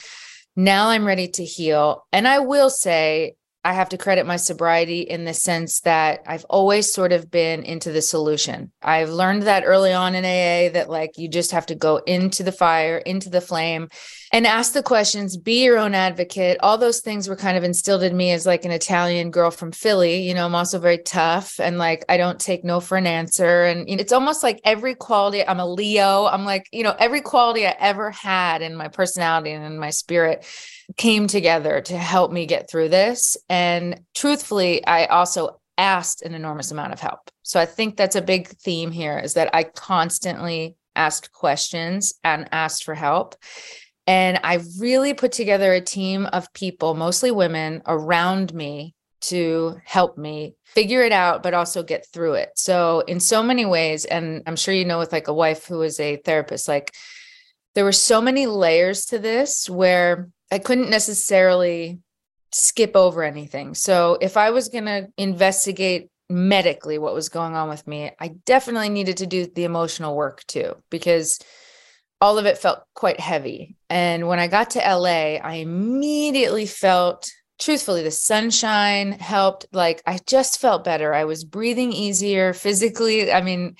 now 0.56 0.88
I'm 0.88 1.06
ready 1.06 1.28
to 1.28 1.44
heal. 1.44 2.06
And 2.12 2.26
I 2.28 2.40
will 2.40 2.70
say, 2.70 3.34
I 3.66 3.72
have 3.72 3.88
to 3.88 3.98
credit 3.98 4.26
my 4.26 4.36
sobriety 4.36 5.00
in 5.00 5.24
the 5.24 5.32
sense 5.32 5.80
that 5.80 6.22
I've 6.26 6.44
always 6.44 6.92
sort 6.92 7.12
of 7.12 7.30
been 7.30 7.62
into 7.62 7.92
the 7.92 8.02
solution. 8.02 8.70
I've 8.82 9.08
learned 9.08 9.44
that 9.44 9.64
early 9.64 9.92
on 9.94 10.14
in 10.14 10.24
AA 10.24 10.70
that 10.74 10.90
like 10.90 11.12
you 11.16 11.28
just 11.28 11.52
have 11.52 11.64
to 11.66 11.74
go 11.74 11.96
into 11.96 12.42
the 12.42 12.52
fire, 12.52 12.98
into 12.98 13.30
the 13.30 13.40
flame 13.40 13.88
and 14.34 14.48
ask 14.48 14.72
the 14.72 14.82
questions, 14.82 15.36
be 15.36 15.62
your 15.62 15.78
own 15.78 15.94
advocate. 15.94 16.58
All 16.58 16.76
those 16.76 16.98
things 16.98 17.28
were 17.28 17.36
kind 17.36 17.56
of 17.56 17.62
instilled 17.62 18.02
in 18.02 18.16
me 18.16 18.32
as 18.32 18.46
like 18.46 18.64
an 18.64 18.72
Italian 18.72 19.30
girl 19.30 19.52
from 19.52 19.70
Philly. 19.70 20.22
You 20.22 20.34
know, 20.34 20.44
I'm 20.44 20.56
also 20.56 20.80
very 20.80 20.98
tough 20.98 21.60
and 21.60 21.78
like 21.78 22.04
I 22.08 22.16
don't 22.16 22.40
take 22.40 22.64
no 22.64 22.80
for 22.80 22.96
an 22.98 23.06
answer. 23.06 23.62
And 23.62 23.88
it's 23.88 24.12
almost 24.12 24.42
like 24.42 24.60
every 24.64 24.96
quality, 24.96 25.46
I'm 25.46 25.60
a 25.60 25.66
Leo. 25.66 26.26
I'm 26.26 26.44
like, 26.44 26.68
you 26.72 26.82
know, 26.82 26.96
every 26.98 27.20
quality 27.20 27.64
I 27.64 27.76
ever 27.78 28.10
had 28.10 28.60
in 28.60 28.74
my 28.74 28.88
personality 28.88 29.52
and 29.52 29.64
in 29.64 29.78
my 29.78 29.90
spirit 29.90 30.44
came 30.96 31.28
together 31.28 31.80
to 31.82 31.96
help 31.96 32.32
me 32.32 32.44
get 32.44 32.68
through 32.68 32.88
this. 32.88 33.36
And 33.48 34.00
truthfully, 34.16 34.84
I 34.84 35.06
also 35.06 35.60
asked 35.78 36.22
an 36.22 36.34
enormous 36.34 36.72
amount 36.72 36.92
of 36.92 36.98
help. 36.98 37.30
So 37.42 37.60
I 37.60 37.66
think 37.66 37.96
that's 37.96 38.16
a 38.16 38.20
big 38.20 38.48
theme 38.48 38.90
here 38.90 39.16
is 39.16 39.34
that 39.34 39.54
I 39.54 39.62
constantly 39.62 40.74
asked 40.96 41.32
questions 41.32 42.14
and 42.24 42.48
asked 42.50 42.82
for 42.84 42.94
help. 42.94 43.36
And 44.06 44.38
I 44.44 44.60
really 44.78 45.14
put 45.14 45.32
together 45.32 45.72
a 45.72 45.80
team 45.80 46.26
of 46.26 46.52
people, 46.52 46.94
mostly 46.94 47.30
women, 47.30 47.82
around 47.86 48.52
me 48.52 48.94
to 49.22 49.80
help 49.84 50.18
me 50.18 50.54
figure 50.66 51.02
it 51.02 51.12
out, 51.12 51.42
but 51.42 51.54
also 51.54 51.82
get 51.82 52.06
through 52.12 52.34
it. 52.34 52.50
So, 52.56 53.00
in 53.00 53.20
so 53.20 53.42
many 53.42 53.64
ways, 53.64 54.04
and 54.04 54.42
I'm 54.46 54.56
sure 54.56 54.74
you 54.74 54.84
know, 54.84 54.98
with 54.98 55.12
like 55.12 55.28
a 55.28 55.34
wife 55.34 55.66
who 55.66 55.80
is 55.80 55.98
a 55.98 56.16
therapist, 56.16 56.68
like 56.68 56.94
there 57.74 57.84
were 57.84 57.92
so 57.92 58.20
many 58.20 58.46
layers 58.46 59.06
to 59.06 59.18
this 59.18 59.68
where 59.68 60.28
I 60.50 60.58
couldn't 60.58 60.90
necessarily 60.90 62.00
skip 62.52 62.94
over 62.94 63.22
anything. 63.22 63.74
So 63.74 64.18
if 64.20 64.36
I 64.36 64.50
was 64.50 64.68
going 64.68 64.84
to 64.84 65.08
investigate 65.16 66.10
medically 66.30 66.98
what 66.98 67.14
was 67.14 67.28
going 67.28 67.54
on 67.54 67.68
with 67.68 67.86
me, 67.86 68.10
I 68.20 68.28
definitely 68.44 68.90
needed 68.90 69.18
to 69.18 69.26
do 69.26 69.46
the 69.46 69.64
emotional 69.64 70.14
work 70.14 70.44
too, 70.46 70.76
because 70.90 71.38
all 72.20 72.38
of 72.38 72.46
it 72.46 72.58
felt 72.58 72.80
quite 72.94 73.20
heavy. 73.20 73.76
And 73.90 74.28
when 74.28 74.38
I 74.38 74.48
got 74.48 74.70
to 74.70 74.78
LA, 74.78 75.36
I 75.36 75.56
immediately 75.56 76.66
felt, 76.66 77.30
truthfully, 77.58 78.02
the 78.02 78.10
sunshine 78.10 79.12
helped. 79.12 79.66
Like 79.72 80.02
I 80.06 80.18
just 80.26 80.60
felt 80.60 80.84
better. 80.84 81.12
I 81.12 81.24
was 81.24 81.44
breathing 81.44 81.92
easier 81.92 82.52
physically. 82.52 83.32
I 83.32 83.42
mean, 83.42 83.76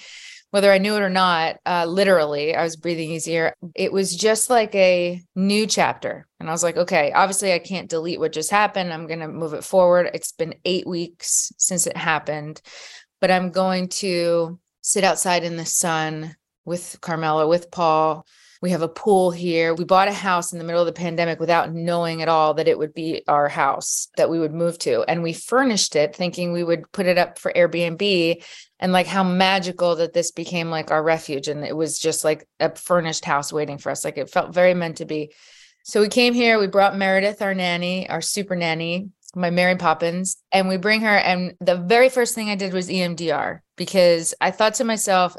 whether 0.55 0.71
I 0.71 0.79
knew 0.79 0.95
it 0.95 1.03
or 1.03 1.11
not, 1.11 1.57
uh, 1.67 1.85
literally, 1.85 2.55
I 2.55 2.63
was 2.63 2.77
breathing 2.77 3.11
easier. 3.11 3.55
It 3.75 3.93
was 3.93 4.15
just 4.15 4.51
like 4.51 4.73
a 4.77 5.21
new 5.35 5.67
chapter. 5.67 6.29
And 6.39 6.49
I 6.49 6.53
was 6.53 6.63
like, 6.63 6.77
okay, 6.77 7.11
obviously, 7.11 7.53
I 7.53 7.59
can't 7.59 7.91
delete 7.91 8.21
what 8.21 8.33
just 8.33 8.53
happened. 8.53 8.93
I'm 8.93 9.09
going 9.09 9.19
to 9.19 9.27
move 9.27 9.55
it 9.55 9.65
forward. 9.65 10.11
It's 10.15 10.31
been 10.31 10.55
eight 10.65 10.87
weeks 10.87 11.53
since 11.59 11.89
it 11.89 11.97
happened, 11.97 12.63
but 13.21 13.33
I'm 13.33 13.51
going 13.51 13.89
to 13.89 14.61
sit 14.81 15.03
outside 15.03 15.43
in 15.43 15.57
the 15.57 15.67
sun 15.67 16.37
with 16.65 16.99
Carmela, 17.01 17.47
with 17.47 17.71
Paul. 17.71 18.27
We 18.63 18.71
have 18.71 18.83
a 18.83 18.89
pool 18.89 19.31
here. 19.31 19.75
We 19.75 19.85
bought 19.85 20.09
a 20.09 20.13
house 20.13 20.53
in 20.53 20.59
the 20.59 20.65
middle 20.65 20.81
of 20.81 20.87
the 20.87 20.93
pandemic 20.93 21.39
without 21.39 21.75
knowing 21.75 22.23
at 22.23 22.29
all 22.29 22.55
that 22.55 22.69
it 22.69 22.79
would 22.79 22.95
be 22.95 23.23
our 23.29 23.49
house 23.49 24.09
that 24.17 24.31
we 24.31 24.39
would 24.39 24.55
move 24.55 24.79
to. 24.79 25.03
And 25.03 25.23
we 25.23 25.35
furnished 25.35 25.97
it 25.97 26.17
thinking 26.17 26.51
we 26.51 26.65
would 26.65 26.91
put 26.91 27.05
it 27.05 27.19
up 27.19 27.39
for 27.39 27.53
Airbnb 27.53 28.43
and 28.85 28.93
like 28.93 29.07
how 29.07 29.25
magical 29.25 29.97
that 29.97 30.13
this 30.13 30.31
became 30.31 30.69
like 30.69 30.91
our 30.91 31.03
refuge 31.03 31.49
and 31.49 31.65
it 31.65 31.75
was 31.75 31.99
just 31.99 32.23
like 32.23 32.47
a 32.61 32.75
furnished 32.77 33.25
house 33.25 33.51
waiting 33.51 33.79
for 33.79 33.91
us 33.91 34.05
like 34.05 34.19
it 34.19 34.29
felt 34.29 34.53
very 34.53 34.75
meant 34.75 34.99
to 34.99 35.07
be 35.07 35.33
so 35.85 36.03
we 36.03 36.09
came 36.09 36.35
here 36.35 36.59
we 36.59 36.67
brought 36.67 36.95
meredith 36.95 37.41
our 37.41 37.55
nanny 37.55 38.09
our 38.11 38.21
super 38.21 38.55
nanny 38.55 39.09
my 39.35 39.49
mary 39.49 39.77
poppins 39.77 40.37
and 40.53 40.69
we 40.69 40.77
bring 40.77 41.01
her 41.01 41.17
and 41.17 41.55
the 41.61 41.77
very 41.77 42.11
first 42.11 42.35
thing 42.35 42.51
i 42.51 42.55
did 42.55 42.75
was 42.75 42.91
emdr 42.91 43.61
because 43.77 44.35
i 44.41 44.51
thought 44.51 44.75
to 44.75 44.85
myself 44.85 45.35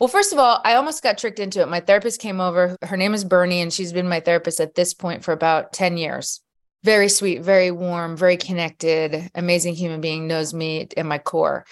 Well, 0.00 0.08
first 0.08 0.32
of 0.32 0.38
all, 0.38 0.60
I 0.64 0.74
almost 0.74 1.02
got 1.02 1.18
tricked 1.18 1.40
into 1.40 1.60
it. 1.60 1.68
My 1.68 1.80
therapist 1.80 2.20
came 2.20 2.40
over. 2.40 2.76
Her 2.82 2.96
name 2.96 3.14
is 3.14 3.24
Bernie, 3.24 3.60
and 3.60 3.72
she's 3.72 3.92
been 3.92 4.08
my 4.08 4.20
therapist 4.20 4.60
at 4.60 4.74
this 4.74 4.94
point 4.94 5.24
for 5.24 5.32
about 5.32 5.72
10 5.72 5.96
years. 5.96 6.40
Very 6.84 7.08
sweet, 7.08 7.42
very 7.42 7.72
warm, 7.72 8.16
very 8.16 8.36
connected, 8.36 9.28
amazing 9.34 9.74
human 9.74 10.00
being, 10.00 10.28
knows 10.28 10.54
me 10.54 10.86
and 10.96 11.08
my 11.08 11.18
core. 11.18 11.66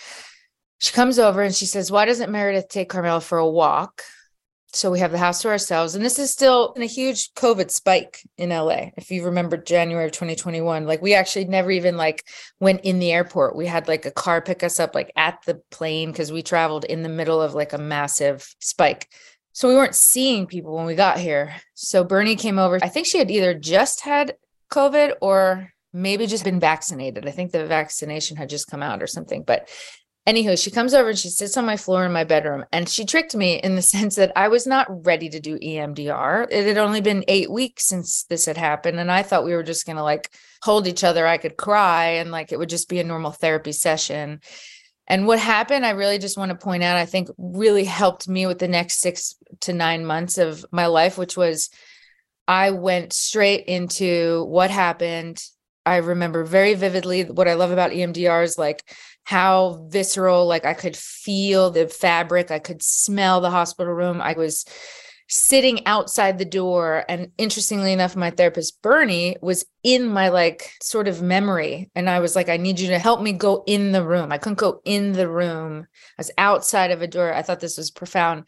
She 0.79 0.93
comes 0.93 1.21
over 1.21 1.43
and 1.43 1.55
she 1.55 1.67
says, 1.67 1.93
Why 1.93 2.05
doesn't 2.05 2.33
Meredith 2.33 2.69
take 2.69 2.89
Carmela 2.89 3.21
for 3.21 3.39
a 3.39 3.49
walk? 3.49 4.03
So 4.77 4.91
we 4.91 4.99
have 4.99 5.11
the 5.11 5.17
house 5.17 5.41
to 5.41 5.49
ourselves. 5.49 5.95
And 5.95 6.05
this 6.05 6.19
is 6.19 6.31
still 6.31 6.75
in 6.77 6.83
a 6.83 6.87
huge 6.87 7.33
COVID 7.33 7.71
spike 7.71 8.21
in 8.37 8.51
LA. 8.51 8.91
If 8.99 9.11
you 9.11 9.25
remember 9.25 9.57
January 9.57 10.05
of 10.05 10.13
2021, 10.13 10.87
like 10.87 11.01
we 11.01 11.15
actually 11.15 11.47
never 11.47 11.71
even 11.71 11.97
like 11.97 12.25
went 12.61 12.83
in 12.83 12.99
the 12.99 13.11
airport. 13.11 13.57
We 13.57 13.65
had 13.65 13.89
like 13.89 14.05
a 14.05 14.11
car 14.11 14.43
pick 14.43 14.63
us 14.63 14.79
up 14.79 14.95
like 14.95 15.11
at 15.17 15.39
the 15.47 15.63
plane 15.71 16.13
because 16.13 16.31
we 16.31 16.43
traveled 16.43 16.85
in 16.85 17.03
the 17.03 17.09
middle 17.09 17.41
of 17.41 17.55
like 17.55 17.73
a 17.73 17.79
massive 17.79 18.47
spike. 18.61 19.09
So 19.53 19.67
we 19.67 19.75
weren't 19.75 19.95
seeing 19.95 20.47
people 20.47 20.77
when 20.77 20.85
we 20.85 20.95
got 20.95 21.19
here. 21.19 21.55
So 21.73 22.05
Bernie 22.05 22.37
came 22.37 22.59
over. 22.59 22.79
I 22.83 22.91
think 22.91 23.07
she 23.07 23.17
had 23.17 23.31
either 23.31 23.55
just 23.55 24.03
had 24.03 24.35
COVID 24.71 25.15
or 25.23 25.73
maybe 25.95 26.27
just 26.27 26.45
been 26.45 26.61
vaccinated. 26.61 27.27
I 27.27 27.31
think 27.31 27.51
the 27.51 27.65
vaccination 27.65 28.37
had 28.37 28.51
just 28.51 28.69
come 28.69 28.83
out 28.83 29.03
or 29.03 29.07
something. 29.07 29.43
But 29.43 29.71
Anywho, 30.27 30.61
she 30.61 30.73
comes 30.73 30.93
over 30.93 31.11
and 31.11 31.19
she 31.19 31.29
sits 31.29 31.57
on 31.57 31.65
my 31.65 31.77
floor 31.77 32.05
in 32.05 32.13
my 32.13 32.25
bedroom 32.25 32.65
and 32.73 32.89
she 32.89 33.05
tricked 33.05 33.37
me 33.37 33.61
in 33.61 33.77
the 33.77 33.83
sense 33.97 34.17
that 34.17 34.33
I 34.35 34.49
was 34.49 34.67
not 34.67 35.07
ready 35.07 35.29
to 35.29 35.39
do 35.39 35.59
EMDR. 35.59 36.49
It 36.51 36.67
had 36.67 36.79
only 36.79 37.01
been 37.01 37.25
eight 37.29 37.51
weeks 37.51 37.87
since 37.87 38.25
this 38.25 38.47
had 38.47 38.57
happened. 38.57 38.99
And 38.99 39.11
I 39.11 39.23
thought 39.23 39.45
we 39.45 39.55
were 39.55 39.63
just 39.63 39.87
going 39.87 39.97
to 39.97 40.03
like 40.03 40.33
hold 40.63 40.89
each 40.89 41.05
other. 41.05 41.27
I 41.27 41.39
could 41.39 41.57
cry 41.57 42.07
and 42.17 42.33
like 42.33 42.51
it 42.51 42.59
would 42.59 42.69
just 42.69 42.89
be 42.89 42.99
a 42.99 43.05
normal 43.05 43.31
therapy 43.31 43.73
session. 43.73 44.41
And 45.07 45.29
what 45.29 45.39
happened, 45.39 45.87
I 45.87 45.91
really 45.91 46.19
just 46.19 46.37
want 46.37 46.51
to 46.51 46.57
point 46.57 46.83
out, 46.83 46.97
I 46.97 47.07
think 47.07 47.29
really 47.39 47.85
helped 47.85 48.29
me 48.29 48.47
with 48.47 48.59
the 48.59 48.67
next 48.67 49.01
six 49.01 49.37
to 49.61 49.73
nine 49.73 50.05
months 50.05 50.39
of 50.39 50.67
my 50.73 50.87
life, 50.87 51.17
which 51.17 51.37
was 51.37 51.71
I 52.49 52.73
went 52.73 53.13
straight 53.13 53.67
into 53.67 54.45
what 54.47 54.73
happened. 54.73 55.41
I 55.85 55.99
remember 55.99 56.43
very 56.43 56.75
vividly 56.75 57.23
what 57.23 57.47
I 57.47 57.55
love 57.55 57.71
about 57.71 57.93
EMDR 57.93 58.43
is 58.43 58.59
like 58.59 58.83
how 59.27 59.85
visceral, 59.89 60.47
like 60.47 60.65
I 60.65 60.73
could 60.73 60.97
feel 60.97 61.71
the 61.71 61.89
fabric, 61.89 62.53
I 62.53 62.61
could 62.61 62.81
smell 62.81 63.41
the 63.41 63.51
hospital 63.51 63.93
room. 63.93 64.21
I 64.21 64.35
was 64.35 64.65
sitting 65.29 65.85
outside 65.85 66.39
the 66.39 66.45
door. 66.45 67.05
And 67.09 67.33
interestingly 67.37 67.93
enough, 67.93 68.15
my 68.15 68.31
therapist, 68.31 68.81
Bernie, 68.83 69.37
was 69.43 69.67
in 69.83 70.07
my 70.07 70.29
like 70.29 70.71
sort 70.81 71.09
of 71.09 71.23
memory. 71.23 71.91
And 71.97 72.09
I 72.09 72.21
was 72.21 72.37
like, 72.37 72.49
I 72.49 72.57
need 72.57 72.79
you 72.79 72.87
to 72.91 73.01
help 73.01 73.21
me 73.21 73.33
go 73.33 73.65
in 73.67 73.91
the 73.91 74.05
room. 74.05 74.31
I 74.31 74.39
couldn't 74.39 74.61
go 74.61 74.81
in 74.85 75.13
the 75.13 75.29
room. 75.29 75.89
I 76.17 76.21
was 76.21 76.31
outside 76.39 76.93
of 76.93 77.03
a 77.03 77.09
door. 77.09 77.35
I 77.35 77.43
thought 77.43 77.59
this 77.59 77.79
was 77.79 77.91
profound. 77.91 78.45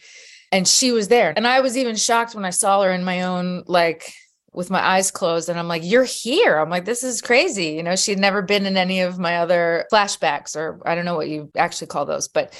And 0.53 0.66
she 0.66 0.93
was 0.93 1.09
there. 1.09 1.35
And 1.37 1.45
I 1.45 1.61
was 1.61 1.76
even 1.76 1.97
shocked 1.97 2.37
when 2.37 2.45
I 2.45 2.51
saw 2.51 2.83
her 2.83 2.93
in 2.93 3.03
my 3.03 3.22
own 3.22 3.64
like 3.66 4.12
with 4.59 4.71
my 4.71 4.85
eyes 4.85 5.13
closed 5.13 5.49
and 5.49 5.57
I'm 5.57 5.69
like, 5.69 5.83
You're 5.85 6.03
here. 6.05 6.59
I'm 6.59 6.69
like, 6.69 6.85
This 6.85 7.05
is 7.05 7.23
crazy. 7.23 7.69
You 7.69 7.85
know, 7.85 7.95
she'd 7.95 8.19
never 8.19 8.43
been 8.43 8.67
in 8.67 8.77
any 8.77 9.01
of 9.01 9.17
my 9.17 9.37
other 9.37 9.87
flashbacks, 9.93 10.57
or 10.57 10.81
I 10.85 10.97
don't 10.97 11.05
know 11.05 11.15
what 11.15 11.29
you 11.29 11.53
actually 11.57 11.87
call 11.87 12.05
those, 12.05 12.27
but 12.27 12.53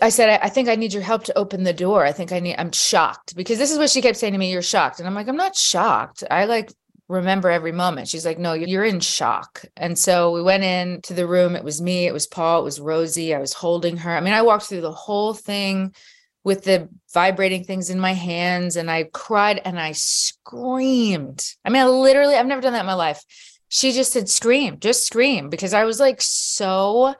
I 0.00 0.10
said, 0.10 0.30
I, 0.30 0.46
I 0.46 0.48
think 0.48 0.68
I 0.68 0.76
need 0.76 0.92
your 0.92 1.02
help 1.02 1.24
to 1.24 1.36
open 1.36 1.64
the 1.64 1.72
door. 1.72 2.06
I 2.06 2.12
think 2.12 2.30
I 2.30 2.38
need, 2.38 2.54
I'm 2.56 2.70
shocked 2.70 3.34
because 3.34 3.58
this 3.58 3.72
is 3.72 3.78
what 3.78 3.90
she 3.90 4.00
kept 4.00 4.16
saying 4.16 4.32
to 4.32 4.38
me, 4.38 4.52
You're 4.52 4.62
shocked. 4.62 5.00
And 5.00 5.08
I'm 5.08 5.14
like, 5.14 5.26
I'm 5.26 5.36
not 5.36 5.56
shocked. 5.56 6.22
I 6.30 6.44
like 6.44 6.72
remember 7.08 7.50
every 7.50 7.72
moment. 7.72 8.06
She's 8.06 8.24
like, 8.24 8.38
No, 8.38 8.52
you're 8.52 8.84
in 8.84 9.00
shock. 9.00 9.64
And 9.76 9.98
so 9.98 10.30
we 10.30 10.40
went 10.40 10.62
into 10.62 11.14
the 11.14 11.26
room. 11.26 11.56
It 11.56 11.64
was 11.64 11.82
me, 11.82 12.06
it 12.06 12.12
was 12.12 12.28
Paul, 12.28 12.60
it 12.60 12.64
was 12.64 12.80
Rosie. 12.80 13.34
I 13.34 13.40
was 13.40 13.52
holding 13.52 13.96
her. 13.96 14.16
I 14.16 14.20
mean, 14.20 14.34
I 14.34 14.42
walked 14.42 14.66
through 14.66 14.82
the 14.82 14.92
whole 14.92 15.34
thing 15.34 15.96
with 16.44 16.64
the 16.64 16.88
vibrating 17.12 17.64
things 17.64 17.90
in 17.90 17.98
my 17.98 18.12
hands 18.12 18.76
and 18.76 18.90
I 18.90 19.04
cried 19.04 19.60
and 19.64 19.80
I 19.80 19.92
screamed. 19.92 21.44
I 21.64 21.70
mean, 21.70 21.82
I 21.82 21.86
literally, 21.86 22.36
I've 22.36 22.46
never 22.46 22.60
done 22.60 22.74
that 22.74 22.80
in 22.80 22.86
my 22.86 22.94
life. 22.94 23.24
She 23.68 23.92
just 23.92 24.12
said, 24.12 24.28
scream, 24.28 24.78
just 24.78 25.04
scream, 25.04 25.48
because 25.48 25.74
I 25.74 25.84
was 25.84 25.98
like, 25.98 26.20
so, 26.20 27.14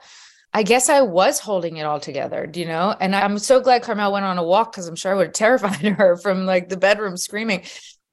I 0.53 0.63
guess 0.63 0.87
I 0.87 1.01
was 1.01 1.39
holding 1.39 1.77
it 1.77 1.85
all 1.85 1.99
together, 1.99 2.49
you 2.53 2.65
know? 2.65 2.95
And 2.97 3.13
I'm 3.13 3.39
so 3.39 3.59
glad 3.59 3.83
Carmel 3.83 4.13
went 4.13 4.25
on 4.25 4.37
a 4.37 4.43
walk 4.43 4.71
because 4.71 4.87
I'm 4.87 4.95
sure 4.95 5.11
I 5.11 5.15
would 5.15 5.27
have 5.27 5.33
terrified 5.33 5.83
her 5.83 6.15
from 6.15 6.45
like 6.45 6.69
the 6.69 6.77
bedroom 6.77 7.17
screaming. 7.17 7.63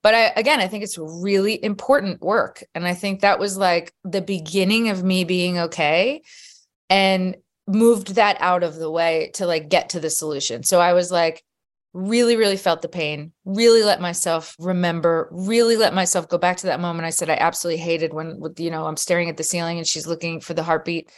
But 0.03 0.15
I, 0.15 0.33
again, 0.35 0.59
I 0.59 0.67
think 0.67 0.83
it's 0.83 0.99
really 0.99 1.63
important 1.63 2.21
work. 2.21 2.65
And 2.75 2.85
I 2.85 2.95
think 2.95 3.21
that 3.21 3.39
was 3.39 3.57
like 3.57 3.93
the 4.03 4.23
beginning 4.23 4.89
of 4.89 5.05
me 5.05 5.23
being 5.23 5.59
okay. 5.59 6.23
And 6.91 7.37
moved 7.67 8.15
that 8.17 8.37
out 8.41 8.63
of 8.63 8.77
the 8.77 8.91
way 8.91 9.31
to 9.35 9.47
like 9.47 9.69
get 9.69 9.91
to 9.91 10.01
the 10.01 10.11
solution. 10.11 10.63
So 10.63 10.81
I 10.81 10.93
was 10.93 11.11
like, 11.11 11.45
really, 11.93 12.37
really 12.37 12.57
felt 12.57 12.83
the 12.83 12.89
pain, 12.89 13.33
really 13.45 13.83
let 13.83 14.01
myself 14.01 14.57
remember, 14.59 15.29
really 15.31 15.77
let 15.77 15.95
myself 15.95 16.29
go 16.29 16.39
back 16.39 16.57
to 16.59 16.67
that 16.67 16.81
moment. 16.81 17.05
I 17.05 17.11
said, 17.11 17.29
I 17.29 17.35
absolutely 17.35 17.83
hated 17.83 18.15
when, 18.15 18.41
you 18.57 18.71
know, 18.71 18.87
I'm 18.87 18.97
staring 18.97 19.29
at 19.29 19.37
the 19.37 19.45
ceiling 19.45 19.79
and 19.79 19.87
she's 19.87 20.07
looking 20.07 20.41
for 20.41 20.55
the 20.55 20.63
heartbeat. 20.63 21.11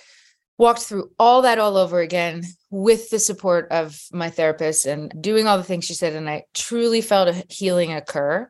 Walked 0.56 0.82
through 0.82 1.10
all 1.18 1.42
that 1.42 1.58
all 1.58 1.76
over 1.76 2.00
again 2.00 2.44
with 2.70 3.10
the 3.10 3.18
support 3.18 3.66
of 3.72 4.00
my 4.12 4.30
therapist 4.30 4.86
and 4.86 5.12
doing 5.20 5.48
all 5.48 5.56
the 5.56 5.64
things 5.64 5.84
she 5.84 5.94
said. 5.94 6.12
And 6.12 6.28
I 6.28 6.44
truly 6.54 7.00
felt 7.00 7.28
a 7.28 7.44
healing 7.48 7.92
occur. 7.92 8.48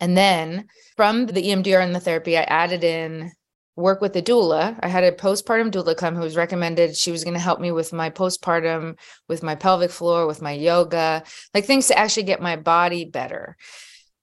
And 0.00 0.16
then 0.16 0.66
from 0.96 1.26
the 1.26 1.42
EMDR 1.42 1.82
and 1.82 1.94
the 1.94 2.00
therapy, 2.00 2.36
I 2.36 2.42
added 2.42 2.84
in 2.84 3.32
work 3.76 4.00
with 4.00 4.16
a 4.16 4.22
doula. 4.22 4.78
I 4.82 4.88
had 4.88 5.04
a 5.04 5.12
postpartum 5.12 5.70
doula 5.70 5.96
come 5.96 6.14
who 6.14 6.22
was 6.22 6.36
recommended. 6.36 6.96
She 6.96 7.10
was 7.10 7.24
going 7.24 7.34
to 7.34 7.40
help 7.40 7.60
me 7.60 7.72
with 7.72 7.92
my 7.92 8.10
postpartum, 8.10 8.98
with 9.28 9.42
my 9.42 9.54
pelvic 9.54 9.90
floor, 9.90 10.26
with 10.26 10.42
my 10.42 10.52
yoga, 10.52 11.22
like 11.54 11.64
things 11.64 11.88
to 11.88 11.98
actually 11.98 12.24
get 12.24 12.42
my 12.42 12.56
body 12.56 13.04
better. 13.04 13.56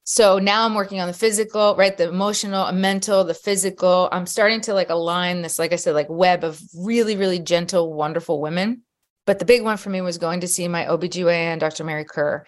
So 0.03 0.39
now 0.39 0.65
I'm 0.65 0.73
working 0.73 1.01
on 1.01 1.07
the 1.07 1.13
physical, 1.13 1.75
right? 1.75 1.97
The 1.97 2.07
emotional, 2.07 2.71
mental, 2.71 3.25
the 3.25 3.33
physical. 3.33 4.07
I'm 4.11 4.25
starting 4.25 4.61
to 4.61 4.73
like 4.73 4.89
align 4.89 5.41
this, 5.41 5.59
like 5.59 5.73
I 5.73 5.75
said, 5.75 5.95
like 5.95 6.07
web 6.09 6.45
of 6.45 6.61
really, 6.77 7.17
really 7.17 7.39
gentle, 7.39 7.93
wonderful 7.93 8.39
women. 8.39 8.83
But 9.25 9.39
the 9.39 9.45
big 9.45 9.63
one 9.63 9.75
for 9.75 9.89
me 9.89 9.99
was 9.99 10.17
going 10.17 10.39
to 10.39 10.47
see 10.47 10.69
my 10.69 10.85
OBGYN, 10.85 11.59
Dr. 11.59 11.83
Mary 11.83 12.05
Kerr, 12.05 12.45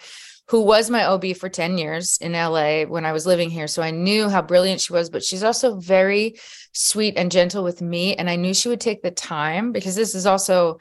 who 0.50 0.62
was 0.62 0.90
my 0.90 1.06
OB 1.06 1.36
for 1.38 1.48
10 1.48 1.78
years 1.78 2.18
in 2.20 2.34
LA 2.34 2.84
when 2.84 3.06
I 3.06 3.12
was 3.12 3.28
living 3.28 3.52
here. 3.52 3.68
So 3.68 3.84
I 3.84 3.92
knew 3.92 4.30
how 4.30 4.42
brilliant 4.42 4.82
she 4.82 4.94
was, 4.94 5.12
but 5.12 5.24
she's 5.24 5.44
also 5.44 5.78
very 5.78 6.40
sweet 6.74 7.18
and 7.18 7.32
gentle 7.32 7.64
with 7.64 7.84
me. 7.84 8.16
And 8.16 8.28
I 8.28 8.36
knew 8.36 8.56
she 8.56 8.68
would 8.68 8.82
take 8.82 9.04
the 9.04 9.12
time 9.12 9.72
because 9.72 9.96
this 9.96 10.16
is 10.16 10.26
also, 10.26 10.80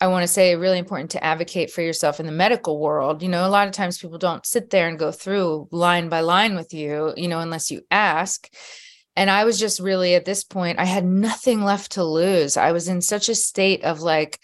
I 0.00 0.06
want 0.06 0.22
to 0.22 0.26
say, 0.26 0.56
really 0.56 0.78
important 0.78 1.10
to 1.10 1.22
advocate 1.22 1.70
for 1.70 1.82
yourself 1.82 2.18
in 2.18 2.24
the 2.24 2.32
medical 2.32 2.80
world. 2.80 3.22
You 3.22 3.28
know, 3.28 3.46
a 3.46 3.50
lot 3.50 3.68
of 3.68 3.74
times 3.74 3.98
people 3.98 4.16
don't 4.16 4.46
sit 4.46 4.70
there 4.70 4.88
and 4.88 4.98
go 4.98 5.12
through 5.12 5.68
line 5.70 6.08
by 6.08 6.20
line 6.20 6.56
with 6.56 6.72
you, 6.72 7.12
you 7.14 7.28
know, 7.28 7.40
unless 7.40 7.70
you 7.70 7.82
ask. 7.90 8.50
And 9.16 9.28
I 9.28 9.44
was 9.44 9.60
just 9.60 9.80
really 9.80 10.14
at 10.14 10.24
this 10.24 10.44
point, 10.44 10.78
I 10.78 10.86
had 10.86 11.04
nothing 11.04 11.62
left 11.62 11.92
to 11.92 12.04
lose. 12.04 12.56
I 12.56 12.72
was 12.72 12.88
in 12.88 13.02
such 13.02 13.28
a 13.28 13.34
state 13.34 13.84
of 13.84 14.00
like, 14.00 14.40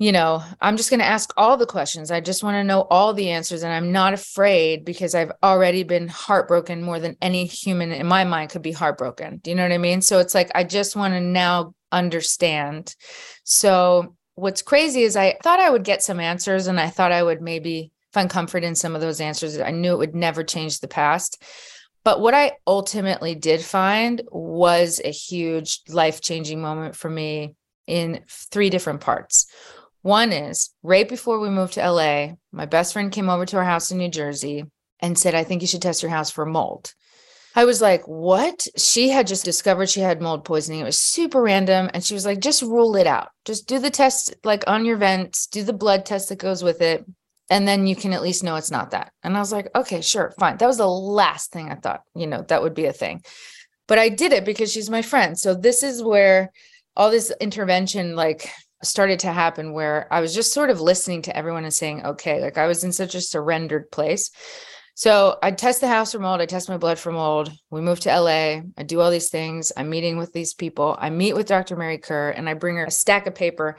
you 0.00 0.12
know, 0.12 0.42
I'm 0.62 0.78
just 0.78 0.88
going 0.88 1.00
to 1.00 1.06
ask 1.06 1.30
all 1.36 1.58
the 1.58 1.66
questions. 1.66 2.10
I 2.10 2.20
just 2.20 2.42
want 2.42 2.54
to 2.54 2.64
know 2.64 2.86
all 2.88 3.12
the 3.12 3.28
answers. 3.28 3.62
And 3.62 3.70
I'm 3.70 3.92
not 3.92 4.14
afraid 4.14 4.82
because 4.82 5.14
I've 5.14 5.30
already 5.42 5.82
been 5.82 6.08
heartbroken 6.08 6.82
more 6.82 6.98
than 6.98 7.18
any 7.20 7.44
human 7.44 7.92
in 7.92 8.06
my 8.06 8.24
mind 8.24 8.48
could 8.48 8.62
be 8.62 8.72
heartbroken. 8.72 9.36
Do 9.44 9.50
you 9.50 9.56
know 9.56 9.62
what 9.62 9.72
I 9.72 9.78
mean? 9.78 10.00
So 10.00 10.18
it's 10.18 10.34
like, 10.34 10.50
I 10.54 10.64
just 10.64 10.96
want 10.96 11.12
to 11.12 11.20
now 11.20 11.74
understand. 11.92 12.96
So 13.44 14.16
what's 14.36 14.62
crazy 14.62 15.02
is 15.02 15.16
I 15.16 15.36
thought 15.42 15.60
I 15.60 15.68
would 15.68 15.84
get 15.84 16.02
some 16.02 16.18
answers 16.18 16.66
and 16.66 16.80
I 16.80 16.88
thought 16.88 17.12
I 17.12 17.22
would 17.22 17.42
maybe 17.42 17.92
find 18.14 18.30
comfort 18.30 18.64
in 18.64 18.74
some 18.74 18.94
of 18.94 19.02
those 19.02 19.20
answers. 19.20 19.60
I 19.60 19.70
knew 19.70 19.92
it 19.92 19.98
would 19.98 20.14
never 20.14 20.42
change 20.42 20.80
the 20.80 20.88
past. 20.88 21.42
But 22.04 22.22
what 22.22 22.32
I 22.32 22.52
ultimately 22.66 23.34
did 23.34 23.60
find 23.60 24.22
was 24.32 24.98
a 25.04 25.10
huge 25.10 25.82
life 25.90 26.22
changing 26.22 26.62
moment 26.62 26.96
for 26.96 27.10
me 27.10 27.54
in 27.86 28.24
three 28.28 28.70
different 28.70 29.02
parts. 29.02 29.46
One 30.02 30.32
is 30.32 30.70
right 30.82 31.08
before 31.08 31.38
we 31.38 31.50
moved 31.50 31.74
to 31.74 31.90
LA, 31.90 32.34
my 32.52 32.66
best 32.66 32.92
friend 32.92 33.12
came 33.12 33.28
over 33.28 33.44
to 33.46 33.58
our 33.58 33.64
house 33.64 33.90
in 33.90 33.98
New 33.98 34.08
Jersey 34.08 34.64
and 35.00 35.18
said, 35.18 35.34
I 35.34 35.44
think 35.44 35.60
you 35.60 35.68
should 35.68 35.82
test 35.82 36.02
your 36.02 36.10
house 36.10 36.30
for 36.30 36.46
mold. 36.46 36.94
I 37.54 37.64
was 37.64 37.82
like, 37.82 38.06
what? 38.06 38.66
She 38.76 39.08
had 39.08 39.26
just 39.26 39.44
discovered 39.44 39.90
she 39.90 40.00
had 40.00 40.22
mold 40.22 40.44
poisoning. 40.44 40.80
It 40.80 40.84
was 40.84 41.00
super 41.00 41.42
random. 41.42 41.90
And 41.92 42.02
she 42.02 42.14
was 42.14 42.24
like, 42.24 42.40
just 42.40 42.62
rule 42.62 42.96
it 42.96 43.06
out. 43.06 43.28
Just 43.44 43.66
do 43.66 43.78
the 43.78 43.90
test 43.90 44.34
like 44.44 44.64
on 44.66 44.84
your 44.84 44.96
vents, 44.96 45.46
do 45.48 45.64
the 45.64 45.72
blood 45.72 46.06
test 46.06 46.28
that 46.28 46.38
goes 46.38 46.62
with 46.62 46.80
it. 46.80 47.04
And 47.50 47.66
then 47.66 47.88
you 47.88 47.96
can 47.96 48.12
at 48.12 48.22
least 48.22 48.44
know 48.44 48.54
it's 48.54 48.70
not 48.70 48.92
that. 48.92 49.12
And 49.24 49.36
I 49.36 49.40
was 49.40 49.52
like, 49.52 49.68
okay, 49.74 50.00
sure, 50.00 50.32
fine. 50.38 50.56
That 50.58 50.68
was 50.68 50.78
the 50.78 50.86
last 50.86 51.50
thing 51.50 51.70
I 51.70 51.74
thought, 51.74 52.02
you 52.14 52.28
know, 52.28 52.42
that 52.42 52.62
would 52.62 52.74
be 52.74 52.86
a 52.86 52.92
thing. 52.92 53.22
But 53.88 53.98
I 53.98 54.08
did 54.08 54.32
it 54.32 54.44
because 54.44 54.72
she's 54.72 54.88
my 54.88 55.02
friend. 55.02 55.36
So 55.36 55.52
this 55.54 55.82
is 55.82 56.00
where 56.00 56.52
all 56.96 57.10
this 57.10 57.32
intervention, 57.40 58.14
like 58.14 58.48
started 58.82 59.20
to 59.20 59.32
happen 59.32 59.72
where 59.72 60.06
I 60.10 60.20
was 60.20 60.34
just 60.34 60.52
sort 60.52 60.70
of 60.70 60.80
listening 60.80 61.22
to 61.22 61.36
everyone 61.36 61.64
and 61.64 61.74
saying, 61.74 62.04
okay, 62.04 62.40
like 62.40 62.58
I 62.58 62.66
was 62.66 62.84
in 62.84 62.92
such 62.92 63.14
a 63.14 63.20
surrendered 63.20 63.90
place. 63.90 64.30
So 64.94 65.38
I 65.42 65.50
test 65.52 65.80
the 65.80 65.88
house 65.88 66.12
for 66.12 66.18
mold. 66.18 66.40
I 66.40 66.46
test 66.46 66.68
my 66.68 66.76
blood 66.76 66.98
for 66.98 67.12
mold. 67.12 67.50
We 67.70 67.80
move 67.80 68.00
to 68.00 68.20
LA. 68.20 68.60
I 68.76 68.82
do 68.84 69.00
all 69.00 69.10
these 69.10 69.30
things. 69.30 69.72
I'm 69.76 69.88
meeting 69.88 70.18
with 70.18 70.32
these 70.32 70.54
people. 70.54 70.96
I 70.98 71.10
meet 71.10 71.34
with 71.34 71.46
Dr. 71.46 71.76
Mary 71.76 71.98
Kerr 71.98 72.30
and 72.30 72.48
I 72.48 72.54
bring 72.54 72.76
her 72.76 72.84
a 72.84 72.90
stack 72.90 73.26
of 73.26 73.34
paper 73.34 73.76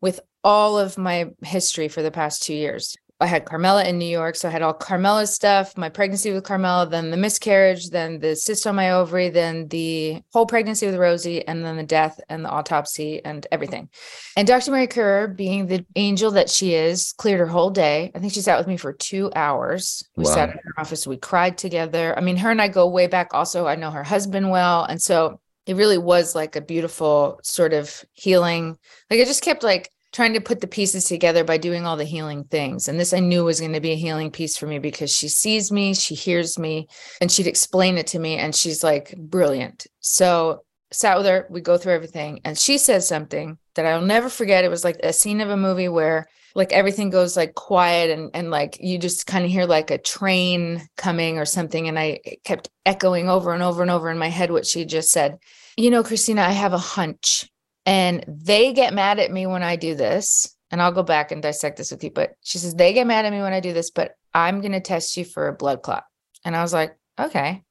with 0.00 0.20
all 0.42 0.78
of 0.78 0.98
my 0.98 1.30
history 1.42 1.88
for 1.88 2.02
the 2.02 2.10
past 2.10 2.42
two 2.42 2.54
years. 2.54 2.96
I 3.20 3.26
had 3.26 3.44
Carmela 3.44 3.84
in 3.84 3.98
New 3.98 4.08
York. 4.08 4.34
So 4.34 4.48
I 4.48 4.50
had 4.50 4.62
all 4.62 4.74
Carmela's 4.74 5.32
stuff, 5.32 5.76
my 5.78 5.88
pregnancy 5.88 6.32
with 6.32 6.44
Carmela, 6.44 6.86
then 6.86 7.10
the 7.10 7.16
miscarriage, 7.16 7.90
then 7.90 8.18
the 8.18 8.34
cyst 8.34 8.66
on 8.66 8.74
my 8.74 8.90
ovary, 8.90 9.28
then 9.28 9.68
the 9.68 10.20
whole 10.32 10.46
pregnancy 10.46 10.86
with 10.86 10.96
Rosie, 10.96 11.46
and 11.46 11.64
then 11.64 11.76
the 11.76 11.84
death 11.84 12.20
and 12.28 12.44
the 12.44 12.48
autopsy 12.50 13.24
and 13.24 13.46
everything. 13.52 13.88
And 14.36 14.48
Dr. 14.48 14.72
Mary 14.72 14.88
Kerr, 14.88 15.28
being 15.28 15.66
the 15.66 15.86
angel 15.94 16.32
that 16.32 16.50
she 16.50 16.74
is, 16.74 17.14
cleared 17.16 17.38
her 17.40 17.46
whole 17.46 17.70
day. 17.70 18.10
I 18.14 18.18
think 18.18 18.32
she 18.32 18.40
sat 18.40 18.58
with 18.58 18.66
me 18.66 18.76
for 18.76 18.92
two 18.92 19.30
hours. 19.36 20.02
We 20.16 20.24
Wow. 20.24 20.34
sat 20.34 20.48
in 20.50 20.56
her 20.56 20.74
office, 20.80 21.06
we 21.06 21.16
cried 21.16 21.56
together. 21.56 22.18
I 22.18 22.20
mean, 22.20 22.36
her 22.38 22.50
and 22.50 22.60
I 22.60 22.68
go 22.68 22.88
way 22.88 23.06
back. 23.06 23.32
Also, 23.32 23.66
I 23.66 23.76
know 23.76 23.90
her 23.92 24.04
husband 24.04 24.50
well. 24.50 24.84
And 24.84 25.00
so 25.00 25.40
it 25.66 25.76
really 25.76 25.98
was 25.98 26.34
like 26.34 26.56
a 26.56 26.60
beautiful 26.60 27.38
sort 27.42 27.72
of 27.72 28.04
healing. 28.12 28.76
Like 29.10 29.20
I 29.20 29.24
just 29.24 29.42
kept 29.42 29.62
like 29.62 29.90
trying 30.14 30.32
to 30.32 30.40
put 30.40 30.60
the 30.60 30.68
pieces 30.68 31.04
together 31.04 31.42
by 31.42 31.58
doing 31.58 31.84
all 31.84 31.96
the 31.96 32.04
healing 32.04 32.44
things. 32.44 32.86
And 32.86 32.98
this 32.98 33.12
I 33.12 33.18
knew 33.18 33.44
was 33.44 33.58
going 33.58 33.72
to 33.72 33.80
be 33.80 33.90
a 33.90 33.96
healing 33.96 34.30
piece 34.30 34.56
for 34.56 34.66
me 34.66 34.78
because 34.78 35.14
she 35.14 35.28
sees 35.28 35.72
me, 35.72 35.92
she 35.92 36.14
hears 36.14 36.56
me, 36.56 36.86
and 37.20 37.30
she'd 37.30 37.48
explain 37.48 37.98
it 37.98 38.06
to 38.08 38.20
me. 38.20 38.36
And 38.36 38.54
she's 38.54 38.84
like 38.84 39.14
brilliant. 39.18 39.88
So 39.98 40.62
sat 40.92 41.16
with 41.16 41.26
her, 41.26 41.48
we 41.50 41.60
go 41.60 41.76
through 41.76 41.94
everything. 41.94 42.40
And 42.44 42.56
she 42.56 42.78
says 42.78 43.08
something 43.08 43.58
that 43.74 43.86
I'll 43.86 44.00
never 44.00 44.28
forget. 44.28 44.64
It 44.64 44.70
was 44.70 44.84
like 44.84 45.00
a 45.02 45.12
scene 45.12 45.40
of 45.40 45.50
a 45.50 45.56
movie 45.56 45.88
where 45.88 46.28
like 46.54 46.72
everything 46.72 47.10
goes 47.10 47.36
like 47.36 47.54
quiet 47.54 48.16
and 48.16 48.30
and 48.32 48.48
like 48.48 48.78
you 48.80 48.96
just 48.96 49.26
kind 49.26 49.44
of 49.44 49.50
hear 49.50 49.66
like 49.66 49.90
a 49.90 49.98
train 49.98 50.86
coming 50.96 51.38
or 51.38 51.44
something. 51.44 51.88
And 51.88 51.98
I 51.98 52.20
kept 52.44 52.70
echoing 52.86 53.28
over 53.28 53.52
and 53.52 53.64
over 53.64 53.82
and 53.82 53.90
over 53.90 54.08
in 54.10 54.18
my 54.18 54.28
head 54.28 54.52
what 54.52 54.64
she 54.64 54.84
just 54.84 55.10
said. 55.10 55.38
You 55.76 55.90
know, 55.90 56.04
Christina, 56.04 56.42
I 56.42 56.52
have 56.52 56.72
a 56.72 56.78
hunch 56.78 57.50
and 57.86 58.24
they 58.26 58.72
get 58.72 58.94
mad 58.94 59.18
at 59.18 59.30
me 59.30 59.46
when 59.46 59.62
I 59.62 59.76
do 59.76 59.94
this. 59.94 60.50
And 60.70 60.82
I'll 60.82 60.90
go 60.90 61.04
back 61.04 61.30
and 61.30 61.40
dissect 61.40 61.76
this 61.76 61.92
with 61.92 62.02
you. 62.02 62.10
But 62.10 62.32
she 62.42 62.58
says, 62.58 62.74
they 62.74 62.92
get 62.92 63.06
mad 63.06 63.24
at 63.24 63.32
me 63.32 63.40
when 63.40 63.52
I 63.52 63.60
do 63.60 63.72
this, 63.72 63.90
but 63.90 64.16
I'm 64.32 64.60
going 64.60 64.72
to 64.72 64.80
test 64.80 65.16
you 65.16 65.24
for 65.24 65.46
a 65.46 65.52
blood 65.52 65.82
clot. 65.82 66.02
And 66.44 66.56
I 66.56 66.62
was 66.62 66.72
like, 66.72 66.96
okay. 67.16 67.62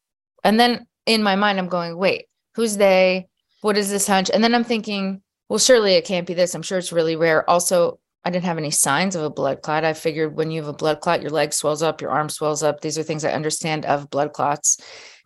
And 0.42 0.58
then 0.58 0.88
in 1.06 1.22
my 1.22 1.36
mind, 1.36 1.60
I'm 1.60 1.68
going, 1.68 1.98
wait, 1.98 2.28
who's 2.56 2.78
they? 2.78 3.28
What 3.60 3.76
is 3.76 3.90
this 3.90 4.08
hunch? 4.08 4.30
And 4.34 4.42
then 4.42 4.56
I'm 4.56 4.64
thinking, 4.64 5.22
well, 5.50 5.60
surely 5.60 5.96
it 5.96 6.06
can't 6.06 6.28
be 6.28 6.34
this. 6.34 6.56
I'm 6.56 6.62
sure 6.62 6.78
it's 6.78 6.94
really 6.94 7.18
rare. 7.18 7.50
Also, 7.50 8.00
I 8.24 8.30
didn't 8.30 8.46
have 8.46 8.58
any 8.58 8.72
signs 8.72 9.18
of 9.18 9.24
a 9.24 9.30
blood 9.30 9.62
clot. 9.62 9.84
I 9.84 9.94
figured 9.94 10.38
when 10.38 10.50
you 10.50 10.62
have 10.62 10.70
a 10.70 10.74
blood 10.74 11.02
clot, 11.02 11.22
your 11.22 11.32
leg 11.32 11.52
swells 11.52 11.84
up, 11.84 12.00
your 12.00 12.12
arm 12.12 12.30
swells 12.30 12.64
up. 12.64 12.80
These 12.80 12.98
are 12.98 13.04
things 13.04 13.26
I 13.26 13.34
understand 13.34 13.86
of 13.86 14.10
blood 14.10 14.32
clots. 14.32 14.78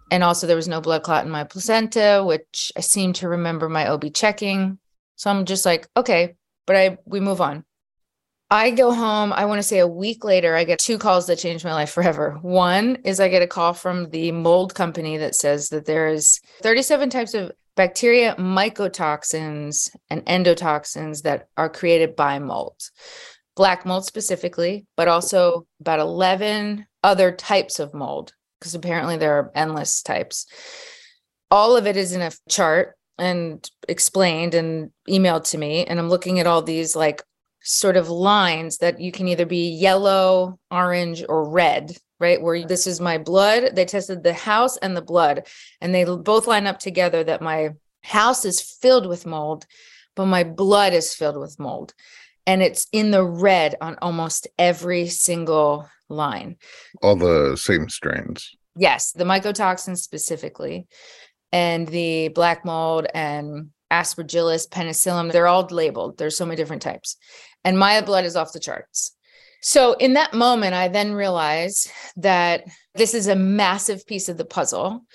And 0.10 0.24
also, 0.24 0.48
there 0.48 0.56
was 0.56 0.68
no 0.68 0.82
blood 0.82 1.04
clot 1.04 1.26
in 1.26 1.32
my 1.32 1.44
placenta, 1.44 2.24
which 2.26 2.72
I 2.78 2.82
seem 2.82 3.14
to 3.14 3.30
remember 3.30 3.68
my 3.68 3.88
OB 3.88 4.14
checking. 4.14 4.80
So 5.16 5.30
I'm 5.30 5.46
just 5.46 5.66
like, 5.66 5.88
okay, 5.98 6.36
but 6.66 6.76
I 6.76 6.98
we 7.06 7.20
move 7.20 7.42
on. 7.42 7.66
I 8.50 8.72
go 8.72 8.94
home. 8.94 9.34
I 9.34 9.46
want 9.46 9.60
to 9.60 9.68
say 9.68 9.80
a 9.80 9.88
week 9.88 10.24
later, 10.24 10.56
I 10.56 10.64
get 10.64 10.80
two 10.80 10.98
calls 10.98 11.28
that 11.28 11.38
changed 11.38 11.66
my 11.66 11.74
life 11.74 11.92
forever. 11.92 12.38
One 12.42 12.98
is 13.04 13.20
I 13.20 13.28
get 13.28 13.42
a 13.42 13.48
call 13.48 13.74
from 13.74 14.10
the 14.10 14.32
mold 14.32 14.74
company 14.74 15.18
that 15.18 15.36
says 15.36 15.68
that 15.70 15.86
there 15.86 16.08
is 16.08 16.40
37 16.62 17.10
types 17.10 17.34
of 17.34 17.52
bacteria, 17.76 18.36
mycotoxins, 18.36 19.90
and 20.10 20.26
endotoxins 20.26 21.24
that 21.24 21.48
are 21.58 21.70
created 21.70 22.16
by 22.16 22.40
mold. 22.40 22.82
Black 23.56 23.86
mold 23.86 24.06
specifically, 24.06 24.86
but 24.96 25.10
also 25.10 25.68
about 25.82 26.00
11 26.00 26.86
other 27.04 27.34
types 27.34 27.80
of 27.80 27.94
mold, 27.94 28.34
because 28.60 28.76
apparently 28.76 29.18
there 29.18 29.34
are 29.34 29.52
endless 29.56 30.02
types. 30.02 30.46
All 31.50 31.78
of 31.78 31.88
it 31.88 31.98
is 31.98 32.14
in 32.14 32.22
a 32.22 32.32
chart 32.50 32.96
and 33.18 33.68
explained 33.88 34.54
and 34.54 34.92
emailed 35.10 35.50
to 35.52 35.58
me. 35.58 35.86
And 35.86 36.00
I'm 36.00 36.10
looking 36.10 36.40
at 36.40 36.48
all 36.48 36.62
these 36.62 36.96
like 36.96 37.24
sort 37.62 37.98
of 37.98 38.10
lines 38.10 38.78
that 38.78 39.00
you 39.00 39.12
can 39.12 39.28
either 39.28 39.46
be 39.46 39.70
yellow, 39.70 40.60
orange, 40.72 41.24
or 41.28 41.50
red, 41.50 41.96
right? 42.20 42.42
Where 42.42 42.66
this 42.66 42.88
is 42.88 43.02
my 43.02 43.18
blood. 43.18 43.76
They 43.76 43.86
tested 43.86 44.24
the 44.24 44.34
house 44.34 44.78
and 44.78 44.96
the 44.96 45.02
blood, 45.02 45.48
and 45.82 45.94
they 45.94 46.04
both 46.04 46.48
line 46.48 46.68
up 46.68 46.80
together 46.80 47.24
that 47.24 47.42
my 47.42 47.72
house 48.04 48.46
is 48.46 48.62
filled 48.62 49.08
with 49.08 49.26
mold, 49.26 49.66
but 50.16 50.28
my 50.28 50.44
blood 50.44 50.94
is 50.94 51.14
filled 51.14 51.38
with 51.38 51.60
mold. 51.60 51.94
And 52.46 52.62
it's 52.62 52.88
in 52.94 53.12
the 53.12 53.26
red 53.26 53.76
on 53.82 53.98
almost 54.02 54.48
every 54.58 55.08
single 55.08 55.90
line. 56.10 56.58
All 57.02 57.16
the 57.16 57.56
same 57.58 57.90
strains. 57.90 58.56
Yes, 58.76 59.12
the 59.12 59.24
mycotoxins 59.24 59.98
specifically, 59.98 60.88
and 61.52 61.88
the 61.88 62.30
black 62.30 62.64
mold 62.64 63.08
and 63.14 63.70
aspergillus, 63.92 64.70
penicillium, 64.70 65.30
they're 65.30 65.48
all 65.48 65.68
labeled. 65.72 66.18
There's 66.18 66.38
so 66.38 66.46
many 66.46 66.58
different 66.58 66.82
types. 66.82 67.18
And 67.64 67.80
my 67.80 68.02
blood 68.02 68.26
is 68.26 68.36
off 68.36 68.54
the 68.54 68.60
charts. 68.60 69.16
So 69.62 69.94
in 69.94 70.14
that 70.14 70.34
moment, 70.34 70.76
I 70.76 70.88
then 70.88 71.14
realize 71.14 71.92
that 72.18 72.66
this 72.96 73.14
is 73.14 73.28
a 73.28 73.36
massive 73.36 74.06
piece 74.06 74.30
of 74.30 74.38
the 74.38 74.46
puzzle, 74.46 75.06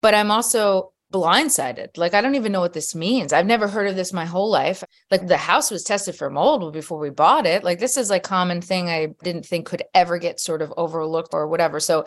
but 0.00 0.14
I'm 0.14 0.30
also 0.30 0.93
blindsided. 1.14 1.96
Like, 1.96 2.12
I 2.12 2.20
don't 2.20 2.34
even 2.34 2.50
know 2.50 2.60
what 2.60 2.72
this 2.72 2.92
means. 2.92 3.32
I've 3.32 3.46
never 3.46 3.68
heard 3.68 3.86
of 3.86 3.94
this 3.94 4.12
my 4.12 4.24
whole 4.24 4.50
life. 4.50 4.82
Like, 5.12 5.28
the 5.28 5.36
house 5.36 5.70
was 5.70 5.84
tested 5.84 6.16
for 6.16 6.28
mold 6.28 6.72
before 6.72 6.98
we 6.98 7.10
bought 7.10 7.46
it. 7.46 7.62
Like, 7.62 7.78
this 7.78 7.96
is 7.96 8.10
like 8.10 8.24
common 8.24 8.60
thing 8.60 8.88
I 8.88 9.14
didn't 9.22 9.46
think 9.46 9.66
could 9.66 9.84
ever 9.94 10.18
get 10.18 10.40
sort 10.40 10.60
of 10.60 10.74
overlooked 10.76 11.32
or 11.32 11.46
whatever. 11.46 11.78
So, 11.78 12.04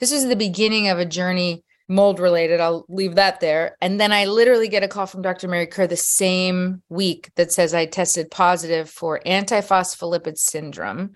this 0.00 0.10
is 0.10 0.26
the 0.26 0.36
beginning 0.36 0.88
of 0.88 0.98
a 0.98 1.04
journey 1.04 1.64
mold 1.88 2.18
related. 2.18 2.60
I'll 2.60 2.86
leave 2.88 3.16
that 3.16 3.40
there. 3.40 3.76
And 3.80 4.00
then 4.00 4.10
I 4.10 4.24
literally 4.24 4.68
get 4.68 4.82
a 4.82 4.88
call 4.88 5.06
from 5.06 5.22
Dr. 5.22 5.48
Mary 5.48 5.66
Kerr 5.66 5.86
the 5.86 5.96
same 5.96 6.82
week 6.88 7.30
that 7.36 7.52
says 7.52 7.74
I 7.74 7.86
tested 7.86 8.30
positive 8.30 8.88
for 8.90 9.20
antiphospholipid 9.24 10.38
syndrome, 10.38 11.12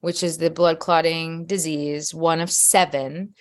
which 0.00 0.22
is 0.22 0.38
the 0.38 0.50
blood 0.50 0.78
clotting 0.78 1.46
disease, 1.46 2.14
one 2.14 2.40
of 2.40 2.50
seven 2.50 3.34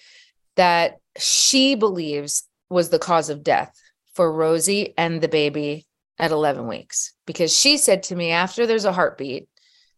that 0.55 0.97
she 1.17 1.75
believes 1.75 2.47
was 2.73 2.89
the 2.89 2.99
cause 2.99 3.29
of 3.29 3.43
death 3.43 3.73
for 4.13 4.31
Rosie 4.31 4.93
and 4.97 5.21
the 5.21 5.27
baby 5.27 5.85
at 6.19 6.31
11 6.31 6.67
weeks. 6.67 7.13
Because 7.25 7.57
she 7.57 7.77
said 7.77 8.03
to 8.03 8.15
me, 8.15 8.31
after 8.31 8.67
there's 8.67 8.85
a 8.85 8.93
heartbeat, 8.93 9.47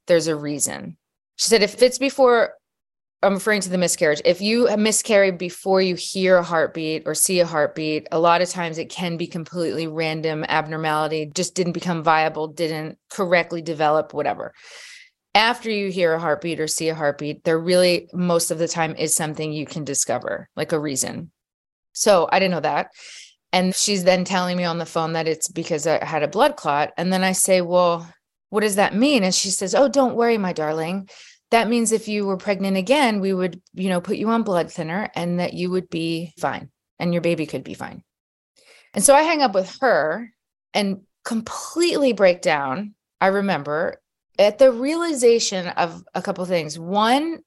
there's 0.07 0.27
a 0.27 0.35
reason. 0.35 0.97
She 1.37 1.49
said, 1.49 1.63
if 1.63 1.81
it's 1.81 1.97
before 1.97 2.53
I'm 3.25 3.33
referring 3.33 3.61
to 3.61 3.69
the 3.69 3.77
miscarriage. 3.79 4.21
If 4.23 4.39
you 4.39 4.69
miscarry 4.77 5.31
before 5.31 5.81
you 5.81 5.95
hear 5.95 6.37
a 6.37 6.43
heartbeat 6.43 7.03
or 7.07 7.15
see 7.15 7.39
a 7.39 7.45
heartbeat, 7.45 8.07
a 8.11 8.19
lot 8.19 8.41
of 8.41 8.49
times 8.49 8.77
it 8.77 8.91
can 8.91 9.17
be 9.17 9.25
completely 9.25 9.87
random 9.87 10.45
abnormality, 10.47 11.31
just 11.33 11.55
didn't 11.55 11.73
become 11.73 12.03
viable, 12.03 12.47
didn't 12.47 12.99
correctly 13.09 13.63
develop, 13.63 14.13
whatever. 14.13 14.53
After 15.33 15.71
you 15.71 15.89
hear 15.89 16.13
a 16.13 16.19
heartbeat 16.19 16.59
or 16.59 16.67
see 16.67 16.89
a 16.89 16.95
heartbeat, 16.95 17.43
there 17.43 17.59
really 17.59 18.07
most 18.13 18.51
of 18.51 18.59
the 18.59 18.67
time 18.67 18.95
is 18.95 19.15
something 19.15 19.51
you 19.51 19.65
can 19.65 19.83
discover, 19.83 20.47
like 20.55 20.71
a 20.71 20.79
reason. 20.79 21.31
So 21.95 22.29
I 22.31 22.39
didn't 22.39 22.51
know 22.51 22.59
that. 22.61 22.91
And 23.51 23.73
she's 23.73 24.03
then 24.03 24.25
telling 24.25 24.57
me 24.57 24.65
on 24.65 24.77
the 24.77 24.85
phone 24.85 25.13
that 25.13 25.27
it's 25.27 25.47
because 25.47 25.87
I 25.87 26.03
had 26.03 26.23
a 26.23 26.27
blood 26.27 26.55
clot. 26.55 26.91
And 26.97 27.11
then 27.11 27.23
I 27.23 27.31
say, 27.31 27.61
Well, 27.61 28.07
what 28.49 28.61
does 28.61 28.75
that 28.75 28.95
mean? 28.95 29.23
And 29.23 29.33
she 29.33 29.49
says, 29.49 29.73
Oh, 29.73 29.87
don't 29.87 30.15
worry, 30.15 30.37
my 30.37 30.53
darling 30.53 31.09
that 31.51 31.69
means 31.69 31.91
if 31.91 32.07
you 32.07 32.25
were 32.25 32.37
pregnant 32.37 32.77
again, 32.77 33.19
we 33.19 33.33
would, 33.33 33.61
you 33.73 33.89
know, 33.89 34.01
put 34.01 34.17
you 34.17 34.29
on 34.29 34.43
blood 34.43 34.71
thinner 34.71 35.09
and 35.15 35.39
that 35.39 35.53
you 35.53 35.69
would 35.69 35.89
be 35.89 36.33
fine 36.39 36.69
and 36.99 37.13
your 37.13 37.21
baby 37.21 37.45
could 37.45 37.63
be 37.63 37.73
fine. 37.73 38.03
And 38.93 39.03
so 39.03 39.13
I 39.13 39.21
hang 39.21 39.41
up 39.41 39.53
with 39.53 39.77
her 39.81 40.31
and 40.73 41.01
completely 41.23 42.13
break 42.13 42.41
down. 42.41 42.95
I 43.21 43.27
remember 43.27 44.01
at 44.39 44.57
the 44.57 44.71
realization 44.71 45.67
of 45.67 46.03
a 46.13 46.21
couple 46.21 46.43
things. 46.45 46.79
One, 46.79 47.39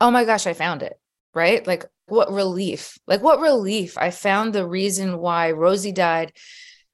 oh 0.00 0.10
my 0.10 0.24
gosh, 0.24 0.46
I 0.46 0.54
found 0.54 0.82
it, 0.82 0.98
right? 1.34 1.66
Like 1.66 1.84
what 2.10 2.32
relief. 2.32 2.98
Like 3.06 3.22
what 3.22 3.40
relief. 3.40 3.96
I 3.98 4.10
found 4.10 4.52
the 4.52 4.66
reason 4.66 5.18
why 5.18 5.52
Rosie 5.52 5.92
died 5.92 6.32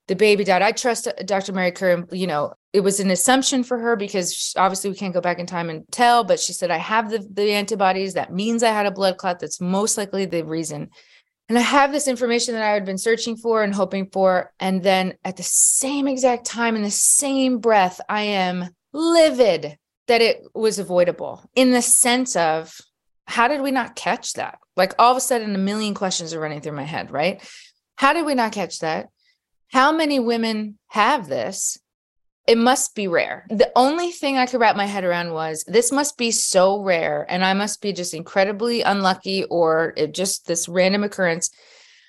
the 0.08 0.16
baby 0.16 0.44
died. 0.44 0.62
I 0.62 0.72
trust 0.72 1.08
uh, 1.08 1.12
Dr. 1.24 1.52
Mary 1.52 1.72
Kerr. 1.72 2.04
You 2.12 2.26
know, 2.26 2.54
it 2.72 2.80
was 2.80 3.00
an 3.00 3.10
assumption 3.10 3.64
for 3.64 3.78
her 3.78 3.96
because 3.96 4.54
obviously 4.56 4.90
we 4.90 4.96
can't 4.96 5.14
go 5.14 5.20
back 5.20 5.38
in 5.38 5.46
time 5.46 5.70
and 5.70 5.84
tell. 5.90 6.24
But 6.24 6.40
she 6.40 6.52
said, 6.52 6.70
I 6.70 6.78
have 6.78 7.10
the, 7.10 7.26
the 7.32 7.52
antibodies. 7.52 8.14
That 8.14 8.32
means 8.32 8.62
I 8.62 8.70
had 8.70 8.86
a 8.86 8.90
blood 8.90 9.16
clot. 9.18 9.40
That's 9.40 9.60
most 9.60 9.98
likely 9.98 10.26
the 10.26 10.44
reason. 10.44 10.90
And 11.48 11.56
I 11.56 11.62
have 11.62 11.92
this 11.92 12.08
information 12.08 12.54
that 12.54 12.62
I 12.62 12.72
had 12.72 12.84
been 12.84 12.98
searching 12.98 13.36
for 13.36 13.62
and 13.62 13.74
hoping 13.74 14.08
for. 14.12 14.52
And 14.58 14.82
then 14.82 15.14
at 15.24 15.36
the 15.36 15.44
same 15.44 16.08
exact 16.08 16.44
time, 16.44 16.76
in 16.76 16.82
the 16.82 16.90
same 16.90 17.58
breath, 17.58 18.00
I 18.08 18.22
am 18.22 18.68
livid 18.92 19.76
that 20.08 20.22
it 20.22 20.42
was 20.54 20.78
avoidable 20.78 21.44
in 21.54 21.72
the 21.72 21.82
sense 21.82 22.36
of 22.36 22.76
how 23.26 23.48
did 23.48 23.60
we 23.60 23.72
not 23.72 23.96
catch 23.96 24.34
that? 24.34 24.58
Like 24.76 24.94
all 24.98 25.10
of 25.10 25.16
a 25.16 25.20
sudden, 25.20 25.54
a 25.54 25.58
million 25.58 25.94
questions 25.94 26.34
are 26.34 26.40
running 26.40 26.60
through 26.60 26.72
my 26.76 26.84
head, 26.84 27.10
right? 27.10 27.42
How 27.96 28.12
did 28.12 28.26
we 28.26 28.34
not 28.34 28.52
catch 28.52 28.80
that? 28.80 29.08
How 29.72 29.90
many 29.90 30.20
women 30.20 30.78
have 30.88 31.28
this? 31.28 31.78
It 32.46 32.58
must 32.58 32.94
be 32.94 33.08
rare. 33.08 33.46
The 33.48 33.72
only 33.74 34.12
thing 34.12 34.36
I 34.36 34.46
could 34.46 34.60
wrap 34.60 34.76
my 34.76 34.86
head 34.86 35.02
around 35.02 35.32
was 35.32 35.64
this 35.66 35.90
must 35.90 36.16
be 36.16 36.30
so 36.30 36.80
rare, 36.80 37.26
and 37.28 37.44
I 37.44 37.54
must 37.54 37.80
be 37.80 37.92
just 37.92 38.14
incredibly 38.14 38.82
unlucky 38.82 39.44
or 39.44 39.94
just 40.12 40.46
this 40.46 40.68
random 40.68 41.02
occurrence. 41.02 41.50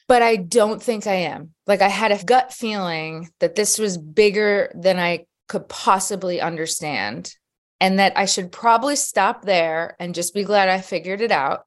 But 0.07 0.21
I 0.21 0.35
don't 0.35 0.81
think 0.81 1.07
I 1.07 1.15
am. 1.15 1.53
Like, 1.65 1.81
I 1.81 1.87
had 1.89 2.11
a 2.11 2.23
gut 2.23 2.53
feeling 2.53 3.29
that 3.39 3.55
this 3.55 3.79
was 3.79 3.97
bigger 3.97 4.71
than 4.75 4.99
I 4.99 5.25
could 5.47 5.67
possibly 5.67 6.39
understand. 6.39 7.33
and 7.79 7.99
that 7.99 8.13
I 8.17 8.25
should 8.25 8.51
probably 8.51 8.95
stop 8.95 9.43
there 9.43 9.95
and 9.99 10.15
just 10.15 10.33
be 10.33 10.43
glad 10.43 10.67
I 10.67 10.81
figured 10.81 11.21
it 11.21 11.31
out. 11.31 11.66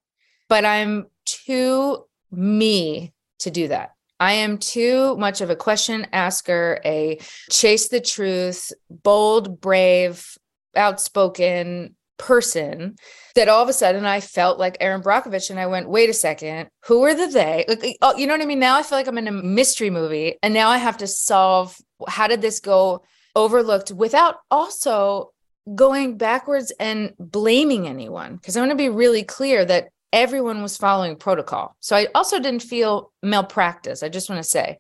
But 0.51 0.67
I'm 0.67 1.07
too 1.25 2.05
me 2.31 3.15
to 3.39 3.51
do 3.51 3.69
that. 3.69 3.95
I 4.19 4.33
am 4.33 4.59
too 4.59 5.17
much 5.17 5.41
of 5.41 5.49
a 5.49 5.57
question 5.57 6.07
asker, 6.13 6.79
a 6.85 7.19
chase 7.51 7.89
the 7.89 8.01
truth, 8.01 8.71
bold, 8.91 9.63
brave, 9.63 10.37
outspoken 10.77 11.97
person 12.19 12.97
that 13.35 13.49
all 13.49 13.63
of 13.63 13.69
a 13.71 13.73
sudden 13.73 14.05
I 14.05 14.21
felt 14.21 14.59
like 14.59 14.77
Erin 14.79 15.03
Brockovich 15.03 15.49
and 15.49 15.59
I 15.59 15.67
went, 15.67 15.89
wait 15.89 16.11
a 16.11 16.15
second, 16.15 16.69
who 16.85 17.03
are 17.05 17.15
the 17.15 17.29
they? 17.29 17.65
Like, 17.67 17.97
oh, 18.03 18.17
you 18.17 18.27
know 18.27 18.35
what 18.35 18.43
I 18.43 18.47
mean? 18.47 18.59
Now 18.59 18.77
I 18.77 18.83
feel 18.83 18.99
like 18.99 19.07
I'm 19.07 19.17
in 19.17 19.29
a 19.29 19.33
mystery 19.33 19.89
movie 19.89 20.37
and 20.43 20.53
now 20.53 20.69
I 20.69 20.77
have 20.77 20.99
to 20.99 21.07
solve 21.07 21.79
how 22.07 22.27
did 22.27 22.43
this 22.43 22.61
go 22.61 23.03
overlooked 23.35 23.93
without 23.93 24.37
also 24.51 25.33
going 25.75 26.19
backwards 26.19 26.73
and 26.79 27.15
blaming 27.19 27.89
anyone. 27.89 28.37
Because 28.37 28.57
I 28.57 28.61
want 28.61 28.73
to 28.73 28.77
be 28.77 28.89
really 28.91 29.23
clear 29.23 29.65
that 29.65 29.89
everyone 30.13 30.63
was 30.63 30.77
following 30.77 31.17
protocol. 31.17 31.77
So 31.81 31.97
I 31.97 32.09
also 32.15 32.39
didn't 32.39 32.63
feel 32.63 33.13
malpractice. 33.23 34.03
I 34.03 34.09
just 34.09 34.29
want 34.29 34.43
to 34.43 34.49
say, 34.49 34.79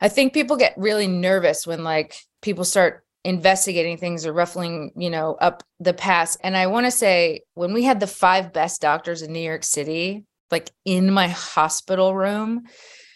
I 0.00 0.08
think 0.08 0.34
people 0.34 0.56
get 0.56 0.74
really 0.76 1.06
nervous 1.06 1.66
when 1.66 1.84
like 1.84 2.16
people 2.40 2.64
start 2.64 3.04
investigating 3.24 3.96
things 3.96 4.26
or 4.26 4.32
ruffling, 4.32 4.92
you 4.96 5.10
know, 5.10 5.34
up 5.34 5.62
the 5.78 5.94
past. 5.94 6.38
And 6.42 6.56
I 6.56 6.66
want 6.66 6.86
to 6.86 6.90
say 6.90 7.42
when 7.54 7.72
we 7.72 7.84
had 7.84 8.00
the 8.00 8.06
five 8.06 8.52
best 8.52 8.80
doctors 8.80 9.22
in 9.22 9.32
New 9.32 9.40
York 9.40 9.64
City, 9.64 10.24
like 10.50 10.70
in 10.84 11.12
my 11.12 11.28
hospital 11.28 12.14
room, 12.14 12.64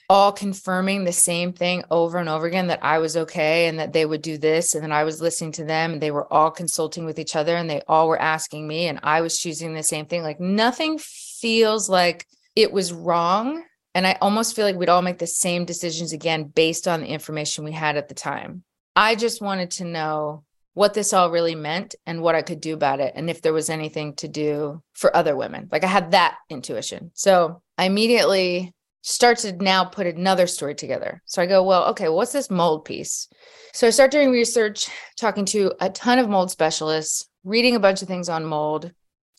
all 0.08 0.30
confirming 0.30 1.02
the 1.02 1.12
same 1.12 1.52
thing 1.52 1.82
over 1.90 2.18
and 2.18 2.28
over 2.28 2.46
again 2.46 2.68
that 2.68 2.84
I 2.84 2.98
was 2.98 3.16
okay 3.16 3.66
and 3.66 3.80
that 3.80 3.92
they 3.92 4.06
would 4.06 4.22
do 4.22 4.38
this. 4.38 4.74
And 4.74 4.84
then 4.84 4.92
I 4.92 5.02
was 5.02 5.20
listening 5.20 5.52
to 5.52 5.64
them 5.64 5.94
and 5.94 6.00
they 6.00 6.12
were 6.12 6.32
all 6.32 6.52
consulting 6.52 7.04
with 7.04 7.18
each 7.18 7.34
other 7.34 7.56
and 7.56 7.68
they 7.68 7.82
all 7.88 8.06
were 8.06 8.20
asking 8.20 8.68
me 8.68 8.86
and 8.86 9.00
I 9.02 9.20
was 9.20 9.38
choosing 9.38 9.74
the 9.74 9.82
same 9.82 10.06
thing. 10.06 10.22
Like 10.22 10.38
nothing 10.38 10.98
feels 11.46 11.88
like 11.88 12.26
it 12.56 12.72
was 12.72 12.92
wrong. 12.92 13.62
And 13.94 14.04
I 14.04 14.18
almost 14.20 14.56
feel 14.56 14.64
like 14.64 14.74
we'd 14.74 14.88
all 14.88 15.00
make 15.00 15.18
the 15.18 15.28
same 15.28 15.64
decisions 15.64 16.12
again 16.12 16.42
based 16.42 16.88
on 16.88 17.00
the 17.00 17.06
information 17.06 17.62
we 17.62 17.70
had 17.70 17.96
at 17.96 18.08
the 18.08 18.14
time. 18.14 18.64
I 18.96 19.14
just 19.14 19.40
wanted 19.40 19.70
to 19.72 19.84
know 19.84 20.42
what 20.74 20.92
this 20.92 21.12
all 21.12 21.30
really 21.30 21.54
meant 21.54 21.94
and 22.04 22.20
what 22.20 22.34
I 22.34 22.42
could 22.42 22.60
do 22.60 22.74
about 22.74 22.98
it. 22.98 23.12
And 23.14 23.30
if 23.30 23.42
there 23.42 23.52
was 23.52 23.70
anything 23.70 24.16
to 24.16 24.26
do 24.26 24.82
for 24.94 25.16
other 25.16 25.36
women. 25.36 25.68
Like 25.70 25.84
I 25.84 25.86
had 25.86 26.10
that 26.10 26.36
intuition. 26.50 27.12
So 27.14 27.62
I 27.78 27.84
immediately 27.84 28.74
start 29.02 29.38
to 29.38 29.52
now 29.52 29.84
put 29.84 30.08
another 30.08 30.48
story 30.48 30.74
together. 30.74 31.22
So 31.26 31.40
I 31.40 31.46
go, 31.46 31.62
well, 31.62 31.84
okay, 31.90 32.08
what's 32.08 32.32
this 32.32 32.50
mold 32.50 32.84
piece? 32.84 33.28
So 33.72 33.86
I 33.86 33.90
start 33.90 34.10
doing 34.10 34.32
research, 34.32 34.88
talking 35.16 35.44
to 35.44 35.72
a 35.80 35.90
ton 35.90 36.18
of 36.18 36.28
mold 36.28 36.50
specialists, 36.50 37.28
reading 37.44 37.76
a 37.76 37.80
bunch 37.80 38.02
of 38.02 38.08
things 38.08 38.28
on 38.28 38.44
mold. 38.44 38.90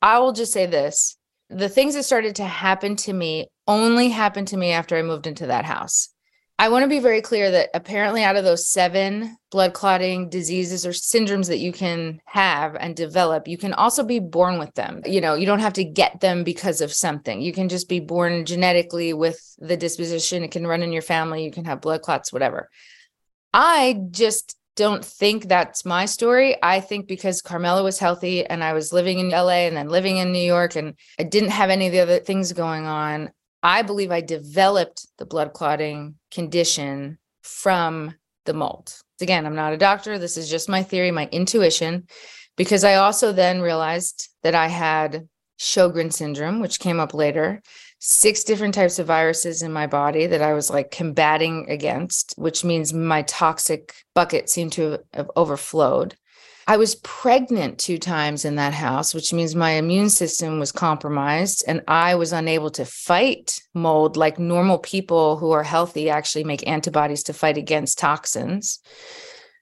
I 0.01 0.19
will 0.19 0.31
just 0.31 0.53
say 0.53 0.67
this 0.67 1.16
the 1.49 1.69
things 1.69 1.95
that 1.95 2.03
started 2.03 2.35
to 2.35 2.45
happen 2.45 2.95
to 2.97 3.13
me 3.13 3.47
only 3.67 4.09
happened 4.09 4.49
to 4.49 4.57
me 4.57 4.71
after 4.71 4.95
I 4.95 5.01
moved 5.01 5.27
into 5.27 5.47
that 5.47 5.65
house. 5.65 6.09
I 6.59 6.69
want 6.69 6.83
to 6.83 6.89
be 6.89 6.99
very 6.99 7.21
clear 7.21 7.51
that 7.51 7.69
apparently, 7.75 8.23
out 8.23 8.35
of 8.35 8.43
those 8.43 8.67
seven 8.67 9.37
blood 9.51 9.73
clotting 9.73 10.27
diseases 10.27 10.87
or 10.87 10.89
syndromes 10.89 11.47
that 11.49 11.59
you 11.59 11.71
can 11.71 12.19
have 12.25 12.75
and 12.75 12.95
develop, 12.95 13.47
you 13.47 13.59
can 13.59 13.73
also 13.73 14.03
be 14.03 14.17
born 14.17 14.57
with 14.57 14.73
them. 14.73 15.01
You 15.05 15.21
know, 15.21 15.35
you 15.35 15.45
don't 15.45 15.59
have 15.59 15.73
to 15.73 15.83
get 15.83 16.19
them 16.19 16.43
because 16.43 16.81
of 16.81 16.91
something. 16.91 17.41
You 17.41 17.53
can 17.53 17.69
just 17.69 17.87
be 17.87 17.99
born 17.99 18.43
genetically 18.45 19.13
with 19.13 19.39
the 19.59 19.77
disposition. 19.77 20.43
It 20.43 20.51
can 20.51 20.65
run 20.65 20.81
in 20.81 20.91
your 20.91 21.03
family. 21.03 21.43
You 21.43 21.51
can 21.51 21.65
have 21.65 21.79
blood 21.79 22.01
clots, 22.01 22.33
whatever. 22.33 22.69
I 23.53 24.01
just 24.09 24.57
don't 24.77 25.03
think 25.03 25.47
that's 25.47 25.83
my 25.83 26.05
story. 26.05 26.55
I 26.63 26.79
think 26.79 27.07
because 27.07 27.41
Carmela 27.41 27.83
was 27.83 27.99
healthy 27.99 28.45
and 28.45 28.63
I 28.63 28.73
was 28.73 28.93
living 28.93 29.19
in 29.19 29.29
LA 29.29 29.65
and 29.65 29.75
then 29.75 29.89
living 29.89 30.17
in 30.17 30.31
New 30.31 30.39
York 30.39 30.75
and 30.75 30.93
I 31.19 31.23
didn't 31.23 31.49
have 31.49 31.69
any 31.69 31.87
of 31.87 31.91
the 31.91 31.99
other 31.99 32.19
things 32.19 32.53
going 32.53 32.85
on, 32.85 33.31
I 33.63 33.81
believe 33.81 34.11
I 34.11 34.21
developed 34.21 35.07
the 35.17 35.25
blood 35.25 35.53
clotting 35.53 36.15
condition 36.31 37.17
from 37.41 38.13
the 38.45 38.53
mold. 38.53 38.93
Again, 39.19 39.47
I'm 39.47 39.55
not 39.55 39.73
a 39.73 39.77
doctor. 39.77 40.19
This 40.19 40.37
is 40.37 40.49
just 40.49 40.69
my 40.69 40.83
theory, 40.83 41.09
my 41.09 41.27
intuition, 41.31 42.07
because 42.55 42.83
I 42.83 42.95
also 42.95 43.33
then 43.33 43.61
realized 43.61 44.29
that 44.43 44.53
I 44.53 44.67
had 44.67 45.27
Sjogren 45.59 46.13
syndrome, 46.13 46.59
which 46.59 46.79
came 46.79 46.99
up 46.99 47.15
later, 47.15 47.63
six 48.09 48.45
different 48.45 48.73
types 48.73 48.99
of 48.99 49.07
viruses 49.07 49.61
in 49.61 49.73
my 49.73 49.85
body 49.85 50.27
that 50.27 50.41
I 50.41 50.53
was 50.53 50.69
like 50.69 50.91
combating 50.91 51.69
against, 51.69 52.33
which 52.37 52.63
means 52.63 52.93
my 52.93 53.23
toxic 53.23 53.93
bucket 54.15 54.49
seemed 54.49 54.71
to 54.73 54.99
have 55.13 55.29
overflowed. 55.35 56.15
I 56.67 56.77
was 56.77 56.95
pregnant 56.95 57.79
two 57.79 57.97
times 57.97 58.45
in 58.45 58.55
that 58.55 58.73
house, 58.73 59.13
which 59.13 59.33
means 59.33 59.55
my 59.55 59.71
immune 59.71 60.09
system 60.09 60.57
was 60.57 60.71
compromised 60.71 61.65
and 61.67 61.81
I 61.85 62.15
was 62.15 62.31
unable 62.31 62.71
to 62.71 62.85
fight 62.85 63.59
mold 63.73 64.15
like 64.15 64.39
normal 64.39 64.77
people 64.77 65.35
who 65.35 65.51
are 65.51 65.63
healthy 65.63 66.09
actually 66.09 66.45
make 66.45 66.65
antibodies 66.65 67.23
to 67.23 67.33
fight 67.33 67.57
against 67.57 67.99
toxins. 67.99 68.79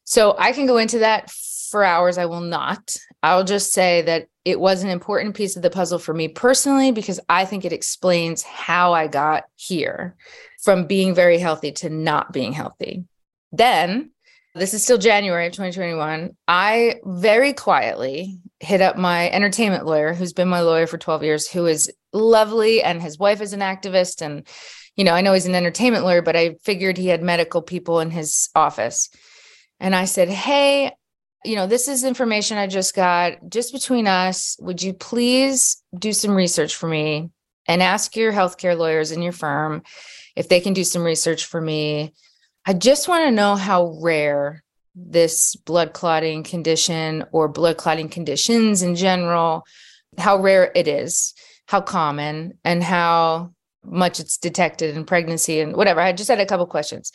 So 0.03 0.35
I 0.37 0.51
can 0.51 0.67
go 0.67 0.77
into 0.77 0.99
that 0.99 1.31
for 1.31 1.83
hours. 1.83 2.19
I 2.19 2.27
will 2.27 2.41
not. 2.41 2.95
I'll 3.23 3.43
just 3.43 3.73
say 3.73 4.03
that 4.03 4.27
it 4.43 4.59
was 4.59 4.83
an 4.83 4.89
important 4.89 5.35
piece 5.35 5.55
of 5.55 5.63
the 5.63 5.69
puzzle 5.69 5.99
for 5.99 6.13
me 6.13 6.27
personally 6.27 6.91
because 6.91 7.19
I 7.27 7.45
think 7.45 7.65
it 7.65 7.73
explains 7.73 8.43
how 8.43 8.93
I 8.93 9.07
got 9.07 9.45
here 9.55 10.15
from 10.63 10.85
being 10.85 11.15
very 11.15 11.39
healthy 11.39 11.71
to 11.71 11.89
not 11.89 12.31
being 12.31 12.53
healthy. 12.53 13.05
Then 13.51 14.11
this 14.55 14.73
is 14.73 14.83
still 14.83 14.97
January 14.97 15.47
of 15.47 15.53
2021. 15.53 16.35
I 16.47 16.95
very 17.03 17.53
quietly 17.53 18.39
hit 18.61 18.79
up 18.79 18.97
my 18.97 19.29
entertainment 19.29 19.85
lawyer, 19.85 20.13
who's 20.13 20.31
been 20.31 20.47
my 20.47 20.61
lawyer 20.61 20.87
for 20.87 20.97
12 20.97 21.23
years, 21.23 21.47
who 21.47 21.65
is 21.65 21.91
lovely, 22.13 22.81
and 22.81 23.01
his 23.01 23.19
wife 23.19 23.41
is 23.41 23.51
an 23.51 23.59
activist. 23.59 24.21
And, 24.21 24.47
you 24.95 25.03
know, 25.03 25.13
I 25.13 25.21
know 25.21 25.33
he's 25.33 25.45
an 25.45 25.55
entertainment 25.55 26.05
lawyer, 26.05 26.21
but 26.21 26.37
I 26.37 26.55
figured 26.63 26.97
he 26.97 27.07
had 27.07 27.21
medical 27.21 27.61
people 27.61 27.99
in 27.99 28.11
his 28.11 28.49
office. 28.55 29.09
And 29.81 29.93
I 29.93 30.05
said, 30.05 30.29
Hey, 30.29 30.91
you 31.45 31.55
know, 31.55 31.67
this 31.67 31.87
is 31.87 32.03
information 32.03 32.57
I 32.57 32.67
just 32.67 32.95
got 32.95 33.49
just 33.49 33.73
between 33.73 34.07
us. 34.07 34.57
Would 34.59 34.81
you 34.81 34.93
please 34.93 35.81
do 35.97 36.13
some 36.13 36.35
research 36.35 36.75
for 36.75 36.87
me 36.87 37.29
and 37.67 37.81
ask 37.81 38.15
your 38.15 38.31
healthcare 38.31 38.77
lawyers 38.77 39.11
in 39.11 39.21
your 39.21 39.31
firm 39.31 39.83
if 40.35 40.49
they 40.49 40.59
can 40.59 40.73
do 40.73 40.83
some 40.83 41.03
research 41.03 41.45
for 41.45 41.61
me? 41.61 42.13
I 42.65 42.73
just 42.73 43.07
want 43.07 43.25
to 43.25 43.31
know 43.31 43.55
how 43.55 43.97
rare 44.01 44.63
this 44.95 45.55
blood 45.55 45.93
clotting 45.93 46.43
condition 46.43 47.25
or 47.31 47.47
blood 47.47 47.77
clotting 47.77 48.09
conditions 48.09 48.81
in 48.81 48.95
general, 48.95 49.65
how 50.17 50.37
rare 50.37 50.71
it 50.73 50.87
is, 50.87 51.33
how 51.67 51.81
common, 51.81 52.57
and 52.63 52.83
how 52.83 53.51
much 53.83 54.19
it's 54.19 54.37
detected 54.37 54.95
in 54.95 55.05
pregnancy 55.05 55.59
and 55.59 55.75
whatever. 55.75 55.99
I 55.99 56.13
just 56.13 56.29
had 56.29 56.39
a 56.39 56.45
couple 56.45 56.65
questions. 56.65 57.11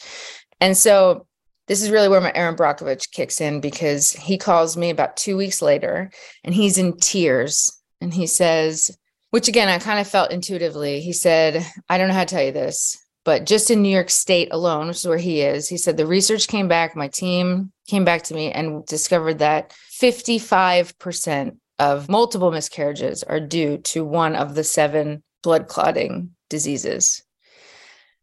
And 0.60 0.76
so 0.76 1.26
this 1.70 1.82
is 1.82 1.92
really 1.92 2.08
where 2.08 2.20
my 2.20 2.32
Erin 2.34 2.56
Brockovich 2.56 3.12
kicks 3.12 3.40
in 3.40 3.60
because 3.60 4.10
he 4.10 4.36
calls 4.36 4.76
me 4.76 4.90
about 4.90 5.16
two 5.16 5.36
weeks 5.36 5.62
later 5.62 6.10
and 6.42 6.52
he's 6.52 6.78
in 6.78 6.96
tears 6.96 7.70
and 8.00 8.12
he 8.12 8.26
says, 8.26 8.90
which 9.30 9.46
again, 9.46 9.68
I 9.68 9.78
kind 9.78 10.00
of 10.00 10.08
felt 10.08 10.32
intuitively. 10.32 11.00
He 11.00 11.12
said, 11.12 11.64
I 11.88 11.96
don't 11.96 12.08
know 12.08 12.14
how 12.14 12.24
to 12.24 12.34
tell 12.34 12.42
you 12.42 12.50
this, 12.50 12.98
but 13.24 13.46
just 13.46 13.70
in 13.70 13.82
New 13.82 13.88
York 13.88 14.10
State 14.10 14.48
alone, 14.50 14.88
which 14.88 14.96
is 14.96 15.06
where 15.06 15.16
he 15.16 15.42
is, 15.42 15.68
he 15.68 15.76
said 15.76 15.96
the 15.96 16.08
research 16.08 16.48
came 16.48 16.66
back, 16.66 16.96
my 16.96 17.06
team 17.06 17.70
came 17.86 18.04
back 18.04 18.22
to 18.22 18.34
me 18.34 18.50
and 18.50 18.84
discovered 18.86 19.38
that 19.38 19.72
55% 20.02 21.56
of 21.78 22.08
multiple 22.08 22.50
miscarriages 22.50 23.22
are 23.22 23.38
due 23.38 23.78
to 23.78 24.04
one 24.04 24.34
of 24.34 24.56
the 24.56 24.64
seven 24.64 25.22
blood 25.44 25.68
clotting 25.68 26.30
diseases. 26.48 27.22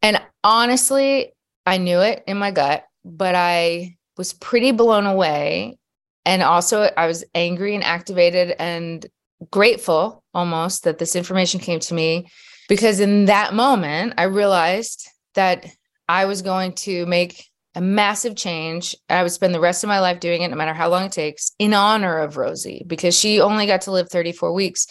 And 0.01 0.21
honestly, 0.43 1.31
I 1.65 1.77
knew 1.77 2.01
it 2.01 2.25
in 2.27 2.37
my 2.37 2.51
gut, 2.51 2.83
but 3.15 3.35
I 3.35 3.97
was 4.17 4.33
pretty 4.33 4.71
blown 4.71 5.05
away. 5.05 5.77
And 6.25 6.43
also, 6.43 6.89
I 6.97 7.07
was 7.07 7.23
angry 7.33 7.73
and 7.73 7.83
activated 7.83 8.55
and 8.59 9.05
grateful 9.51 10.23
almost 10.33 10.83
that 10.83 10.97
this 10.97 11.15
information 11.15 11.59
came 11.59 11.79
to 11.79 11.93
me 11.93 12.27
because 12.67 12.99
in 12.99 13.25
that 13.25 13.53
moment, 13.53 14.15
I 14.17 14.23
realized 14.23 15.07
that 15.35 15.65
I 16.09 16.25
was 16.25 16.41
going 16.41 16.73
to 16.73 17.05
make 17.05 17.45
a 17.75 17.81
massive 17.81 18.35
change. 18.35 18.95
I 19.09 19.23
would 19.23 19.31
spend 19.31 19.53
the 19.53 19.59
rest 19.59 19.83
of 19.83 19.87
my 19.87 19.99
life 19.99 20.19
doing 20.19 20.41
it, 20.41 20.49
no 20.49 20.57
matter 20.57 20.73
how 20.73 20.89
long 20.89 21.05
it 21.05 21.11
takes, 21.11 21.51
in 21.59 21.73
honor 21.73 22.17
of 22.17 22.35
Rosie, 22.35 22.83
because 22.87 23.17
she 23.17 23.39
only 23.39 23.67
got 23.67 23.81
to 23.81 23.91
live 23.91 24.09
34 24.09 24.51
weeks. 24.51 24.87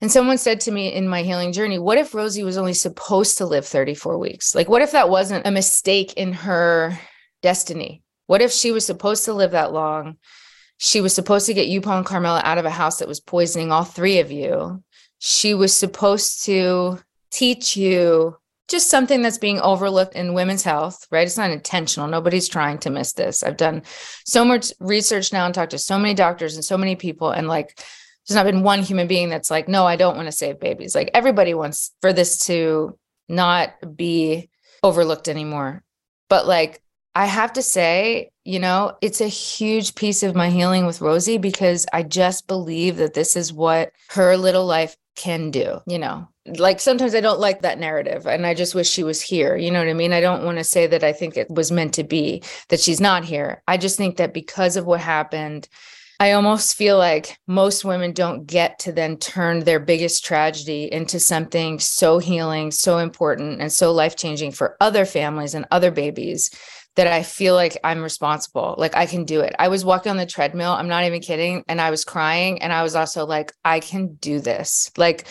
And 0.00 0.12
someone 0.12 0.38
said 0.38 0.60
to 0.60 0.70
me 0.70 0.92
in 0.92 1.08
my 1.08 1.22
healing 1.22 1.52
journey, 1.52 1.78
What 1.78 1.98
if 1.98 2.14
Rosie 2.14 2.44
was 2.44 2.58
only 2.58 2.74
supposed 2.74 3.38
to 3.38 3.46
live 3.46 3.66
34 3.66 4.18
weeks? 4.18 4.54
Like, 4.54 4.68
what 4.68 4.82
if 4.82 4.92
that 4.92 5.08
wasn't 5.08 5.46
a 5.46 5.50
mistake 5.50 6.12
in 6.14 6.32
her 6.32 6.98
destiny? 7.42 8.02
What 8.26 8.42
if 8.42 8.52
she 8.52 8.72
was 8.72 8.84
supposed 8.84 9.24
to 9.26 9.32
live 9.32 9.52
that 9.52 9.72
long? 9.72 10.16
She 10.78 11.00
was 11.00 11.14
supposed 11.14 11.46
to 11.46 11.54
get 11.54 11.68
and 11.68 12.04
Carmela 12.04 12.42
out 12.44 12.58
of 12.58 12.64
a 12.64 12.70
house 12.70 12.98
that 12.98 13.08
was 13.08 13.20
poisoning 13.20 13.72
all 13.72 13.84
three 13.84 14.18
of 14.18 14.30
you 14.30 14.82
she 15.18 15.54
was 15.54 15.74
supposed 15.74 16.44
to 16.44 16.98
teach 17.30 17.76
you 17.76 18.36
just 18.68 18.90
something 18.90 19.22
that's 19.22 19.38
being 19.38 19.60
overlooked 19.60 20.16
in 20.16 20.34
women's 20.34 20.64
health, 20.64 21.06
right? 21.10 21.26
It's 21.26 21.36
not 21.36 21.50
intentional. 21.50 22.08
Nobody's 22.08 22.48
trying 22.48 22.78
to 22.78 22.90
miss 22.90 23.12
this. 23.12 23.42
I've 23.42 23.56
done 23.56 23.82
so 24.24 24.44
much 24.44 24.72
research 24.80 25.32
now 25.32 25.46
and 25.46 25.54
talked 25.54 25.70
to 25.70 25.78
so 25.78 25.98
many 25.98 26.14
doctors 26.14 26.56
and 26.56 26.64
so 26.64 26.76
many 26.76 26.96
people. 26.96 27.30
And 27.30 27.46
like, 27.46 27.76
there's 28.26 28.34
not 28.34 28.46
been 28.46 28.64
one 28.64 28.82
human 28.82 29.06
being 29.06 29.28
that's 29.28 29.52
like, 29.52 29.68
no, 29.68 29.86
I 29.86 29.94
don't 29.94 30.16
want 30.16 30.26
to 30.26 30.32
save 30.32 30.58
babies. 30.58 30.96
Like, 30.96 31.10
everybody 31.14 31.54
wants 31.54 31.92
for 32.00 32.12
this 32.12 32.46
to 32.46 32.98
not 33.28 33.96
be 33.96 34.50
overlooked 34.82 35.28
anymore. 35.28 35.84
But 36.28 36.48
like, 36.48 36.82
I 37.16 37.24
have 37.24 37.54
to 37.54 37.62
say, 37.62 38.30
you 38.44 38.58
know, 38.58 38.92
it's 39.00 39.22
a 39.22 39.26
huge 39.26 39.94
piece 39.94 40.22
of 40.22 40.34
my 40.34 40.50
healing 40.50 40.84
with 40.84 41.00
Rosie 41.00 41.38
because 41.38 41.86
I 41.90 42.02
just 42.02 42.46
believe 42.46 42.98
that 42.98 43.14
this 43.14 43.36
is 43.36 43.54
what 43.54 43.92
her 44.10 44.36
little 44.36 44.66
life 44.66 44.98
can 45.16 45.50
do, 45.50 45.80
you 45.86 45.98
know. 45.98 46.28
Like 46.44 46.78
sometimes 46.78 47.14
I 47.14 47.22
don't 47.22 47.40
like 47.40 47.62
that 47.62 47.78
narrative 47.78 48.26
and 48.26 48.44
I 48.44 48.52
just 48.52 48.74
wish 48.74 48.90
she 48.90 49.02
was 49.02 49.22
here. 49.22 49.56
You 49.56 49.70
know 49.70 49.78
what 49.78 49.88
I 49.88 49.94
mean? 49.94 50.12
I 50.12 50.20
don't 50.20 50.44
want 50.44 50.58
to 50.58 50.64
say 50.64 50.86
that 50.88 51.02
I 51.02 51.14
think 51.14 51.38
it 51.38 51.50
was 51.50 51.72
meant 51.72 51.94
to 51.94 52.04
be 52.04 52.42
that 52.68 52.80
she's 52.80 53.00
not 53.00 53.24
here. 53.24 53.62
I 53.66 53.78
just 53.78 53.96
think 53.96 54.18
that 54.18 54.34
because 54.34 54.76
of 54.76 54.84
what 54.84 55.00
happened, 55.00 55.70
I 56.20 56.32
almost 56.32 56.76
feel 56.76 56.96
like 56.96 57.38
most 57.46 57.84
women 57.84 58.12
don't 58.12 58.46
get 58.46 58.78
to 58.80 58.92
then 58.92 59.16
turn 59.16 59.60
their 59.60 59.80
biggest 59.80 60.24
tragedy 60.24 60.90
into 60.90 61.20
something 61.20 61.78
so 61.78 62.18
healing, 62.18 62.70
so 62.70 62.98
important, 62.98 63.60
and 63.60 63.70
so 63.70 63.92
life 63.92 64.16
changing 64.16 64.52
for 64.52 64.76
other 64.80 65.04
families 65.04 65.54
and 65.54 65.66
other 65.70 65.90
babies 65.90 66.50
that 66.96 67.06
I 67.06 67.22
feel 67.22 67.54
like 67.54 67.78
I'm 67.84 68.02
responsible. 68.02 68.74
Like 68.78 68.96
I 68.96 69.06
can 69.06 69.24
do 69.24 69.40
it. 69.40 69.54
I 69.58 69.68
was 69.68 69.84
walking 69.84 70.10
on 70.10 70.16
the 70.16 70.26
treadmill. 70.26 70.72
I'm 70.72 70.88
not 70.88 71.04
even 71.04 71.20
kidding. 71.20 71.62
And 71.68 71.80
I 71.80 71.90
was 71.90 72.04
crying. 72.04 72.62
And 72.62 72.72
I 72.72 72.82
was 72.82 72.96
also 72.96 73.26
like, 73.26 73.52
I 73.64 73.80
can 73.80 74.14
do 74.14 74.40
this. 74.40 74.90
Like, 74.96 75.26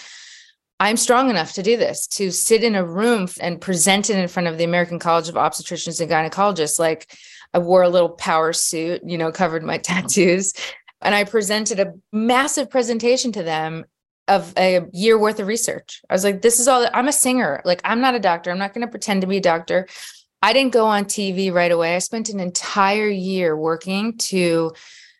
I'm 0.79 0.97
strong 0.97 1.29
enough 1.29 1.53
to 1.53 1.63
do 1.63 1.77
this, 1.77 2.05
to 2.07 2.31
sit 2.31 2.63
in 2.63 2.75
a 2.75 2.85
room 2.85 3.27
and 3.39 3.61
present 3.61 4.09
it 4.09 4.19
in 4.19 4.27
front 4.27 4.47
of 4.47 4.57
the 4.57 4.65
American 4.65 4.99
College 4.99 5.29
of 5.29 5.35
Obstetricians 5.35 6.01
and 6.01 6.11
Gynecologists. 6.11 6.77
Like, 6.77 7.17
I 7.53 7.59
wore 7.59 7.83
a 7.83 7.89
little 7.89 8.09
power 8.09 8.51
suit, 8.51 9.01
you 9.05 9.17
know, 9.17 9.31
covered 9.31 9.63
my 9.63 9.77
tattoos. 9.79 10.53
And 11.01 11.15
I 11.15 11.23
presented 11.23 11.79
a 11.79 11.93
massive 12.11 12.69
presentation 12.69 13.31
to 13.33 13.43
them 13.43 13.85
of 14.27 14.53
a 14.57 14.81
year 14.91 15.17
worth 15.19 15.39
of 15.39 15.47
research. 15.47 16.01
I 16.09 16.13
was 16.13 16.23
like, 16.23 16.41
this 16.41 16.59
is 16.59 16.67
all 16.67 16.87
I'm 16.93 17.07
a 17.07 17.13
singer. 17.13 17.61
Like, 17.63 17.81
I'm 17.83 18.01
not 18.01 18.15
a 18.15 18.19
doctor. 18.19 18.51
I'm 18.51 18.57
not 18.57 18.73
going 18.73 18.85
to 18.85 18.91
pretend 18.91 19.21
to 19.21 19.27
be 19.27 19.37
a 19.37 19.41
doctor. 19.41 19.87
I 20.45 20.53
didn't 20.53 20.73
go 20.73 20.85
on 20.85 21.05
TV 21.05 21.51
right 21.51 21.71
away. 21.71 21.95
I 21.95 21.97
spent 21.97 22.29
an 22.29 22.39
entire 22.39 23.09
year 23.09 23.57
working 23.57 24.15
to 24.29 24.73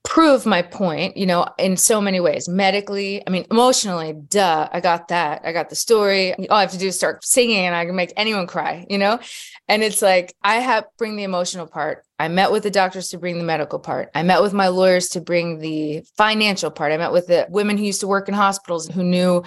prove 0.04 0.46
my 0.46 0.62
point, 0.62 1.18
you 1.18 1.26
know, 1.26 1.48
in 1.58 1.78
so 1.78 2.00
many 2.00 2.20
ways. 2.20 2.48
Medically, 2.48 3.24
I 3.26 3.32
mean, 3.32 3.44
emotionally, 3.50 4.14
duh, 4.14 4.70
I 4.72 4.82
got 4.82 5.08
that. 5.08 5.42
I 5.44 5.52
got 5.52 5.72
the 5.72 5.76
story. 5.76 6.36
All 6.36 6.58
I 6.58 6.62
have 6.62 6.74
to 6.74 6.78
do 6.78 6.90
is 6.90 6.96
start 6.96 7.26
singing 7.26 7.66
and 7.66 7.76
I 7.76 7.86
can 7.86 7.96
make 7.96 8.14
anyone 8.16 8.46
cry, 8.46 8.86
you 8.88 9.00
know? 9.00 9.18
And 9.68 9.82
it's 9.82 10.04
like 10.04 10.36
I 10.44 10.58
have 10.58 10.86
bring 11.00 11.16
the 11.16 11.24
emotional 11.24 11.66
part. 11.66 12.04
I 12.20 12.28
met 12.28 12.52
with 12.52 12.62
the 12.62 12.70
doctors 12.70 13.10
to 13.10 13.18
bring 13.18 13.40
the 13.40 13.44
medical 13.44 13.80
part. 13.80 14.12
I 14.14 14.22
met 14.22 14.44
with 14.44 14.54
my 14.54 14.68
lawyers 14.68 15.10
to 15.10 15.22
bring 15.22 15.58
the 15.58 16.04
financial 16.16 16.70
part. 16.70 16.92
I 16.92 16.98
met 16.98 17.12
with 17.12 17.26
the 17.26 17.48
women 17.50 17.80
who 17.80 17.86
used 17.86 18.02
to 18.02 18.08
work 18.08 18.28
in 18.28 18.36
hospitals 18.36 18.90
who 18.90 19.04
knew 19.04 19.44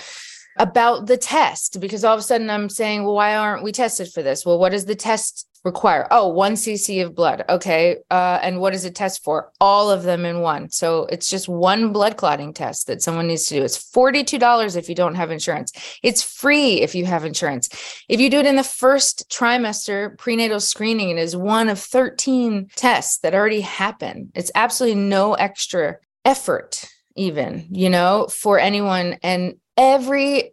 about 0.57 1.07
the 1.07 1.17
test 1.17 1.79
because 1.79 2.03
all 2.03 2.15
of 2.15 2.19
a 2.19 2.23
sudden 2.25 2.51
I'm 2.51 2.69
saying, 2.69 3.05
well, 3.05 3.15
why 3.15 3.37
aren't 3.37 3.63
we 3.63 3.71
tested 3.71 4.09
for 4.09 4.25
this? 4.25 4.45
Well, 4.45 4.59
what 4.59 4.73
does 4.73 4.87
the 4.87 4.97
test 4.97 5.45
require? 5.69 6.09
Oh, 6.11 6.29
one 6.29 6.55
cc 6.55 7.05
of 7.05 7.15
blood. 7.15 7.45
Okay. 7.49 7.99
Uh, 8.11 8.39
and 8.43 8.61
what 8.61 8.73
does 8.73 8.85
it 8.85 8.95
test 8.95 9.23
for? 9.23 9.53
All 9.61 9.91
of 9.91 10.03
them 10.03 10.25
in 10.25 10.41
one. 10.41 10.71
So 10.71 11.07
it's 11.07 11.29
just 11.31 11.49
one 11.49 11.93
blood 11.93 12.17
clotting 12.17 12.53
test 12.53 12.87
that 12.87 13.03
someone 13.03 13.29
needs 13.29 13.47
to 13.47 13.55
do. 13.55 13.63
It's 13.63 13.79
$42 13.93 14.77
if 14.77 14.89
you 14.89 14.95
don't 14.95 15.15
have 15.15 15.31
insurance. 15.31 15.73
It's 16.03 16.23
free 16.23 16.81
if 16.81 16.95
you 16.95 17.07
have 17.07 17.25
insurance. 17.25 17.69
If 18.09 18.21
you 18.21 18.31
do 18.31 18.39
it 18.39 18.47
in 18.47 18.57
the 18.57 18.65
first 18.65 19.31
trimester 19.31 20.17
prenatal 20.19 20.61
screening, 20.61 21.11
it 21.11 21.19
is 21.19 21.37
one 21.37 21.69
of 21.69 21.79
13 21.79 22.69
tests 22.75 23.19
that 23.19 23.35
already 23.35 23.61
happen. 23.61 24.33
It's 24.35 24.51
absolutely 24.55 25.01
no 25.01 25.35
extra 25.35 25.99
effort, 26.25 26.85
even, 27.15 27.67
you 27.71 27.91
know, 27.91 28.27
for 28.29 28.59
anyone. 28.59 29.19
And 29.23 29.55
every 29.77 30.53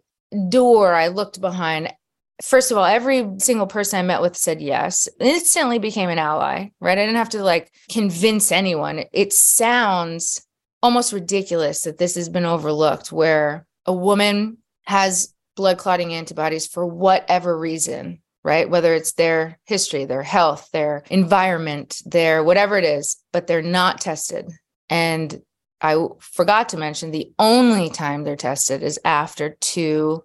door 0.49 0.93
I 0.93 1.07
looked 1.07 1.39
behind, 1.41 1.93
first 2.41 2.71
of 2.71 2.77
all, 2.77 2.85
every 2.85 3.27
single 3.39 3.67
person 3.67 3.99
I 3.99 4.03
met 4.03 4.21
with 4.21 4.35
said 4.35 4.61
yes. 4.61 5.07
Instantly 5.19 5.79
became 5.79 6.09
an 6.09 6.19
ally, 6.19 6.69
right? 6.79 6.97
I 6.97 7.01
didn't 7.01 7.17
have 7.17 7.29
to 7.29 7.43
like 7.43 7.71
convince 7.89 8.51
anyone. 8.51 9.03
It 9.13 9.33
sounds 9.33 10.45
almost 10.81 11.13
ridiculous 11.13 11.81
that 11.81 11.97
this 11.97 12.15
has 12.15 12.29
been 12.29 12.45
overlooked 12.45 13.11
where 13.11 13.65
a 13.85 13.93
woman 13.93 14.57
has 14.85 15.33
blood 15.55 15.77
clotting 15.77 16.13
antibodies 16.13 16.67
for 16.67 16.85
whatever 16.85 17.57
reason, 17.57 18.21
right? 18.43 18.69
Whether 18.69 18.93
it's 18.93 19.13
their 19.13 19.59
history, 19.65 20.05
their 20.05 20.23
health, 20.23 20.69
their 20.73 21.03
environment, 21.09 22.01
their 22.05 22.43
whatever 22.43 22.77
it 22.77 22.83
is, 22.83 23.17
but 23.31 23.47
they're 23.47 23.61
not 23.61 24.01
tested. 24.01 24.51
And 24.89 25.41
I 25.81 26.07
forgot 26.19 26.69
to 26.69 26.77
mention 26.77 27.11
the 27.11 27.31
only 27.39 27.89
time 27.89 28.23
they're 28.23 28.35
tested 28.35 28.83
is 28.83 28.99
after 29.05 29.57
two 29.61 30.23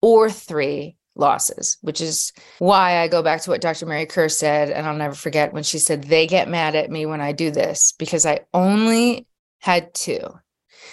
or 0.00 0.30
three 0.30 0.97
losses, 1.18 1.76
which 1.82 2.00
is 2.00 2.32
why 2.58 2.98
I 2.98 3.08
go 3.08 3.22
back 3.22 3.42
to 3.42 3.50
what 3.50 3.60
Dr. 3.60 3.84
Mary 3.84 4.06
Kerr 4.06 4.28
said. 4.28 4.70
And 4.70 4.86
I'll 4.86 4.96
never 4.96 5.14
forget 5.14 5.52
when 5.52 5.64
she 5.64 5.78
said, 5.78 6.04
They 6.04 6.26
get 6.26 6.48
mad 6.48 6.74
at 6.74 6.90
me 6.90 7.04
when 7.04 7.20
I 7.20 7.32
do 7.32 7.50
this 7.50 7.92
because 7.98 8.24
I 8.24 8.40
only 8.54 9.26
had 9.58 9.92
two. 9.92 10.20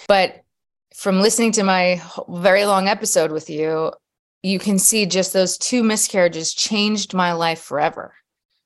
But 0.08 0.42
from 0.94 1.20
listening 1.20 1.52
to 1.52 1.62
my 1.62 2.02
very 2.28 2.64
long 2.64 2.88
episode 2.88 3.32
with 3.32 3.48
you, 3.48 3.92
you 4.42 4.58
can 4.58 4.78
see 4.78 5.06
just 5.06 5.32
those 5.32 5.58
two 5.58 5.82
miscarriages 5.82 6.54
changed 6.54 7.14
my 7.14 7.32
life 7.32 7.60
forever. 7.60 8.14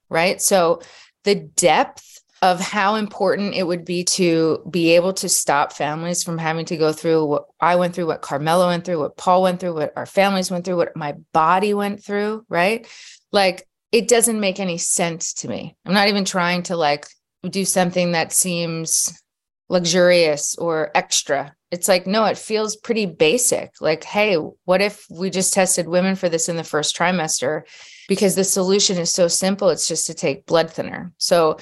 Right. 0.09 0.43
So 0.43 0.83
the 1.25 1.37
depth 1.37 2.20
of 2.43 2.59
how 2.59 2.95
important 2.95 3.55
it 3.55 3.67
would 3.67 3.85
be 3.85 4.03
to 4.03 4.67
be 4.71 4.95
able 4.95 5.13
to 5.13 5.29
stop 5.29 5.75
families 5.75 6.23
from 6.23 6.39
having 6.39 6.65
to 6.65 6.77
go 6.77 6.93
through 6.93 7.27
what 7.27 7.45
I 7.61 7.77
went 7.77 7.95
through, 7.95 8.07
what 8.07 8.23
Carmela 8.23 8.69
went 8.69 8.85
through, 8.85 9.01
what 9.01 9.17
Paul 9.17 9.43
went 9.43 9.61
through, 9.61 9.75
what 9.75 9.93
our 9.95 10.07
families 10.07 10.51
went 10.51 10.65
through, 10.65 10.77
what 10.77 10.97
my 10.97 11.17
body 11.33 11.75
went 11.75 12.03
through, 12.03 12.45
right? 12.49 12.87
Like 13.31 13.67
it 13.93 14.09
doesn't 14.09 14.41
make 14.41 14.59
any 14.59 14.79
sense 14.79 15.35
to 15.35 15.49
me. 15.49 15.77
I'm 15.85 15.93
not 15.93 16.09
even 16.09 16.25
trying 16.25 16.63
to 16.65 16.77
like 16.77 17.07
do 17.49 17.65
something 17.65 18.13
that 18.13 18.33
seems 18.33 19.23
luxurious 19.69 20.57
or 20.57 20.91
extra. 20.95 21.55
It's 21.71 21.89
like, 21.89 22.07
no, 22.07 22.25
it 22.25 22.39
feels 22.39 22.75
pretty 22.75 23.07
basic. 23.07 23.73
Like, 23.81 24.03
hey, 24.03 24.35
what 24.65 24.81
if 24.81 25.07
we 25.11 25.31
just 25.31 25.55
tested 25.55 25.87
women 25.87 26.17
for 26.17 26.29
this 26.29 26.49
in 26.49 26.57
the 26.57 26.65
first 26.65 26.97
trimester? 26.97 27.63
Because 28.09 28.35
the 28.35 28.45
solution 28.45 28.99
is 28.99 29.13
so 29.13 29.29
simple. 29.29 29.69
It's 29.69 29.87
just 29.87 30.07
to 30.09 30.15
take 30.15 30.47
blood 30.47 30.71
thinner. 30.71 31.13
So 31.19 31.59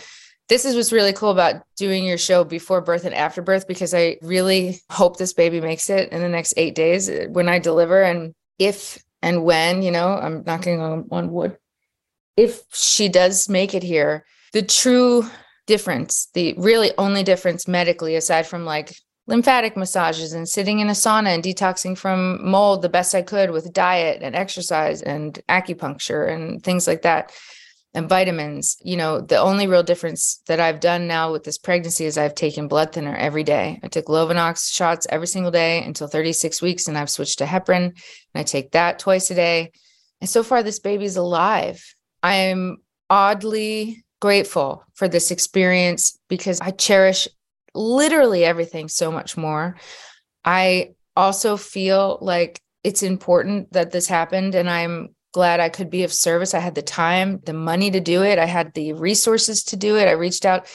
this 0.48 0.64
is 0.64 0.74
what's 0.74 0.92
really 0.92 1.12
cool 1.12 1.30
about 1.30 1.62
doing 1.76 2.04
your 2.04 2.18
show 2.18 2.42
before 2.42 2.80
birth 2.80 3.04
and 3.04 3.14
after 3.14 3.42
birth 3.42 3.68
because 3.68 3.92
I 3.92 4.18
really 4.22 4.80
hope 4.90 5.18
this 5.18 5.34
baby 5.34 5.60
makes 5.60 5.90
it 5.90 6.10
in 6.10 6.20
the 6.20 6.28
next 6.28 6.54
eight 6.56 6.74
days 6.74 7.08
uh, 7.08 7.26
when 7.30 7.48
I 7.48 7.58
deliver. 7.58 8.02
And 8.02 8.34
if 8.58 9.02
and 9.22 9.44
when, 9.44 9.82
you 9.82 9.90
know, 9.90 10.08
I'm 10.08 10.44
knocking 10.46 10.80
on, 10.80 11.06
on 11.10 11.30
wood, 11.32 11.58
if 12.36 12.62
she 12.72 13.08
does 13.08 13.48
make 13.48 13.74
it 13.74 13.82
here, 13.82 14.24
the 14.52 14.62
true 14.62 15.28
difference, 15.66 16.28
the 16.32 16.54
really 16.56 16.92
only 16.96 17.22
difference 17.22 17.68
medically, 17.68 18.16
aside 18.16 18.46
from 18.46 18.64
like 18.64 18.94
lymphatic 19.26 19.76
massages 19.76 20.32
and 20.32 20.48
sitting 20.48 20.78
in 20.78 20.88
a 20.88 20.92
sauna 20.92 21.34
and 21.34 21.44
detoxing 21.44 21.98
from 21.98 22.48
mold 22.48 22.80
the 22.80 22.88
best 22.88 23.14
I 23.14 23.20
could 23.20 23.50
with 23.50 23.74
diet 23.74 24.22
and 24.22 24.34
exercise 24.34 25.02
and 25.02 25.38
acupuncture 25.50 26.32
and 26.32 26.62
things 26.62 26.86
like 26.86 27.02
that 27.02 27.32
and 27.94 28.08
vitamins. 28.08 28.76
You 28.82 28.96
know, 28.96 29.20
the 29.20 29.38
only 29.38 29.66
real 29.66 29.82
difference 29.82 30.42
that 30.46 30.60
I've 30.60 30.80
done 30.80 31.06
now 31.06 31.32
with 31.32 31.44
this 31.44 31.58
pregnancy 31.58 32.04
is 32.04 32.18
I've 32.18 32.34
taken 32.34 32.68
blood 32.68 32.92
thinner 32.92 33.16
every 33.16 33.44
day. 33.44 33.80
I 33.82 33.88
took 33.88 34.06
Lovenox 34.06 34.72
shots 34.72 35.06
every 35.10 35.26
single 35.26 35.50
day 35.50 35.82
until 35.82 36.06
36 36.06 36.60
weeks, 36.62 36.88
and 36.88 36.98
I've 36.98 37.10
switched 37.10 37.38
to 37.38 37.44
heparin, 37.44 37.84
and 37.84 37.94
I 38.34 38.42
take 38.42 38.72
that 38.72 38.98
twice 38.98 39.30
a 39.30 39.34
day. 39.34 39.72
And 40.20 40.28
so 40.28 40.42
far, 40.42 40.62
this 40.62 40.80
baby's 40.80 41.16
alive. 41.16 41.82
I 42.22 42.34
am 42.34 42.78
oddly 43.08 44.04
grateful 44.20 44.84
for 44.94 45.08
this 45.08 45.30
experience 45.30 46.18
because 46.28 46.60
I 46.60 46.72
cherish 46.72 47.28
literally 47.74 48.44
everything 48.44 48.88
so 48.88 49.10
much 49.10 49.36
more. 49.36 49.76
I 50.44 50.90
also 51.16 51.56
feel 51.56 52.18
like 52.20 52.60
it's 52.84 53.02
important 53.02 53.72
that 53.72 53.90
this 53.90 54.06
happened, 54.06 54.54
and 54.54 54.68
I'm 54.68 55.14
glad 55.32 55.60
I 55.60 55.68
could 55.68 55.90
be 55.90 56.04
of 56.04 56.12
service. 56.12 56.54
I 56.54 56.60
had 56.60 56.74
the 56.74 56.82
time, 56.82 57.40
the 57.44 57.52
money 57.52 57.90
to 57.90 58.00
do 58.00 58.22
it. 58.22 58.38
I 58.38 58.46
had 58.46 58.74
the 58.74 58.92
resources 58.94 59.64
to 59.64 59.76
do 59.76 59.96
it. 59.96 60.08
I 60.08 60.12
reached 60.12 60.44
out. 60.44 60.66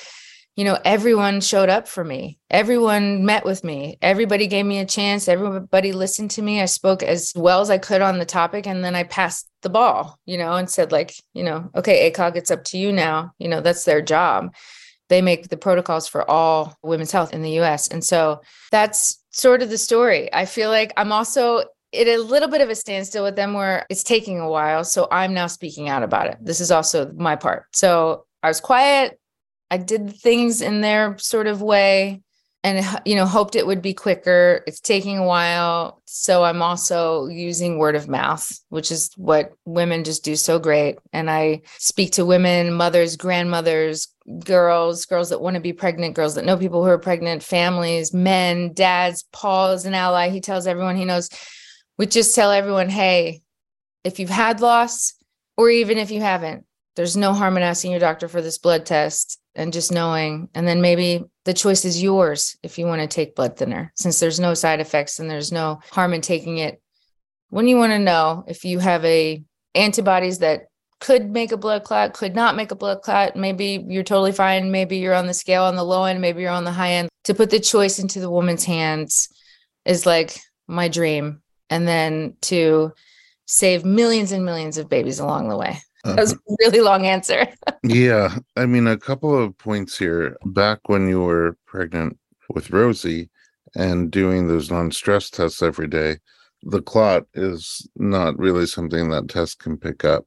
You 0.56 0.66
know, 0.66 0.78
everyone 0.86 1.42
showed 1.42 1.70
up 1.70 1.88
for 1.88 2.04
me. 2.04 2.38
Everyone 2.52 3.26
met 3.26 3.44
with 3.44 3.64
me. 3.64 3.98
Everybody 4.04 4.46
gave 4.46 4.68
me 4.68 4.78
a 4.78 4.86
chance. 4.86 5.28
Everybody 5.28 5.94
listened 5.94 6.30
to 6.32 6.44
me. 6.44 6.62
I 6.62 6.66
spoke 6.66 7.02
as 7.02 7.34
well 7.36 7.62
as 7.62 7.72
I 7.72 7.80
could 7.80 8.02
on 8.02 8.20
the 8.20 8.26
topic. 8.26 8.68
And 8.68 8.84
then 8.84 8.94
I 8.94 9.02
passed 9.02 9.50
the 9.64 9.70
ball, 9.70 10.20
you 10.28 10.38
know, 10.38 10.54
and 10.54 10.70
said, 10.70 10.92
like, 10.92 11.16
you 11.34 11.44
know, 11.44 11.72
okay, 11.76 12.12
ACOG, 12.12 12.36
it's 12.36 12.52
up 12.52 12.64
to 12.66 12.78
you 12.78 12.92
now. 12.92 13.34
You 13.40 13.48
know, 13.48 13.62
that's 13.62 13.84
their 13.84 14.02
job. 14.04 14.54
They 15.10 15.24
make 15.24 15.50
the 15.50 15.58
protocols 15.58 16.08
for 16.08 16.30
all 16.30 16.78
women's 16.84 17.12
health 17.12 17.34
in 17.34 17.42
the 17.42 17.60
US. 17.62 17.88
And 17.88 18.04
so 18.04 18.42
that's 18.72 19.24
sort 19.32 19.64
of 19.64 19.72
the 19.72 19.78
story. 19.80 20.32
I 20.32 20.46
feel 20.46 20.70
like 20.70 20.94
I'm 20.98 21.12
also 21.12 21.64
at 21.94 22.08
a 22.08 22.18
little 22.18 22.50
bit 22.50 22.62
of 22.62 22.70
a 22.70 22.76
standstill 22.76 23.24
with 23.24 23.36
them 23.36 23.54
where 23.54 23.86
it's 23.90 24.04
taking 24.04 24.40
a 24.40 24.50
while. 24.50 24.84
So 24.84 25.08
I'm 25.12 25.34
now 25.34 25.48
speaking 25.48 25.90
out 25.90 26.04
about 26.04 26.28
it. 26.28 26.38
This 26.42 26.60
is 26.60 26.72
also 26.72 27.12
my 27.14 27.36
part. 27.36 27.66
So 27.74 28.26
I 28.42 28.48
was 28.48 28.60
quiet. 28.60 29.20
I 29.72 29.78
did 29.78 30.16
things 30.16 30.62
in 30.62 30.82
their 30.82 31.18
sort 31.18 31.48
of 31.48 31.62
way 31.62 32.22
and 32.64 32.86
you 33.06 33.16
know 33.16 33.26
hoped 33.26 33.56
it 33.56 33.68
would 33.68 33.82
be 33.82 33.94
quicker 33.94 34.64
it's 34.66 34.80
taking 34.80 35.18
a 35.18 35.26
while 35.26 36.02
so 36.06 36.44
i'm 36.44 36.62
also 36.62 37.28
using 37.28 37.78
word 37.78 37.96
of 37.96 38.08
mouth 38.08 38.60
which 38.70 38.92
is 38.92 39.12
what 39.18 39.54
women 39.66 40.04
just 40.04 40.24
do 40.24 40.36
so 40.36 40.58
great 40.60 40.98
and 41.12 41.30
i 41.30 41.62
speak 41.78 42.12
to 42.12 42.26
women 42.26 42.74
mothers 42.74 43.18
grandmothers 43.18 44.08
girls 44.46 45.06
girls 45.06 45.30
that 45.30 45.42
want 45.42 45.56
to 45.56 45.62
be 45.62 45.74
pregnant 45.74 46.16
girls 46.16 46.36
that 46.36 46.46
know 46.46 46.58
people 46.58 46.84
who 46.84 46.90
are 46.90 46.98
pregnant 46.98 47.44
families 47.44 48.14
men 48.14 48.72
dads 48.74 49.26
paul 49.32 49.72
is 49.72 49.86
an 49.86 49.94
ally 49.94 50.30
he 50.30 50.40
tells 50.40 50.66
everyone 50.66 50.96
he 50.96 51.06
knows 51.06 51.30
we 51.98 52.06
just 52.06 52.36
tell 52.36 52.52
everyone 52.52 52.90
hey 52.90 53.42
if 54.04 54.20
you've 54.20 54.30
had 54.30 54.62
loss 54.62 55.14
or 55.58 55.70
even 55.70 55.98
if 55.98 56.12
you 56.12 56.22
haven't 56.22 56.66
there's 56.96 57.18
no 57.18 57.34
harm 57.34 57.58
in 57.58 57.64
asking 57.64 57.92
your 57.92 58.00
doctor 58.00 58.28
for 58.28 58.42
this 58.42 58.58
blood 58.58 58.86
test 58.86 59.40
and 59.56 59.74
just 59.74 59.92
knowing. 59.92 60.50
And 60.54 60.68
then 60.68 60.82
maybe 60.82 61.24
the 61.46 61.54
choice 61.54 61.86
is 61.86 62.02
yours 62.02 62.58
if 62.64 62.78
you 62.78 62.86
want 62.86 63.02
to 63.02 63.08
take 63.08 63.36
blood 63.36 63.58
thinner 63.58 63.92
since 63.96 64.20
there's 64.20 64.40
no 64.40 64.54
side 64.54 64.80
effects 64.80 65.20
and 65.20 65.30
there's 65.30 65.52
no 65.52 65.80
harm 65.92 66.14
in 66.14 66.22
taking 66.22 66.58
it. 66.58 66.82
When 67.50 67.68
you 67.68 67.78
want 67.78 67.92
to 67.92 68.00
know 68.00 68.44
if 68.48 68.66
you 68.66 68.80
have 68.80 69.04
a 69.06 69.44
antibodies 69.76 70.40
that 70.40 70.68
could 71.00 71.30
make 71.30 71.52
a 71.52 71.58
blood 71.58 71.84
clot 71.84 72.14
could 72.14 72.34
not 72.34 72.56
make 72.56 72.72
a 72.72 72.76
blood 72.76 73.02
clot 73.02 73.36
maybe 73.36 73.84
you're 73.88 74.04
totally 74.04 74.32
fine. 74.32 74.72
Maybe 74.72 74.98
you're 74.98 75.14
on 75.14 75.28
the 75.28 75.34
scale 75.34 75.64
on 75.64 75.76
the 75.76 75.84
low 75.84 76.06
end 76.06 76.22
maybe 76.22 76.42
you're 76.42 76.52
on 76.52 76.64
the 76.64 76.72
high 76.72 76.94
end. 76.94 77.10
To 77.26 77.34
put 77.34 77.50
the 77.50 77.60
choice 77.60 78.00
into 78.00 78.20
the 78.20 78.30
woman's 78.30 78.64
hands 78.64 79.30
is 79.86 80.06
like 80.06 80.40
my 80.68 80.88
dream 80.88 81.43
and 81.74 81.88
then 81.88 82.36
to 82.42 82.94
save 83.46 83.84
millions 83.84 84.32
and 84.32 84.46
millions 84.46 84.78
of 84.78 84.88
babies 84.90 85.20
along 85.20 85.50
the 85.50 85.58
way 85.58 85.78
that 86.04 86.18
was 86.18 86.34
uh-huh. 86.34 86.42
a 86.50 86.56
really 86.60 86.82
long 86.82 87.06
answer. 87.06 87.48
yeah. 87.84 88.38
I 88.58 88.66
mean, 88.66 88.88
a 88.88 88.98
couple 88.98 89.38
of 89.38 89.58
points 89.58 89.98
here. 89.98 90.38
Back 90.46 90.90
when 90.90 91.08
you 91.08 91.22
were 91.22 91.58
pregnant 91.66 92.18
with 92.50 92.72
Rosie 92.72 93.30
and 93.76 94.12
doing 94.12 94.48
those 94.48 94.70
non 94.70 94.92
stress 94.92 95.30
tests 95.30 95.62
every 95.62 95.88
day, 95.88 96.18
the 96.64 96.82
clot 96.82 97.26
is 97.34 97.88
not 97.96 98.38
really 98.38 98.66
something 98.66 99.10
that 99.10 99.30
tests 99.30 99.56
can 99.56 99.78
pick 99.78 100.04
up. 100.04 100.26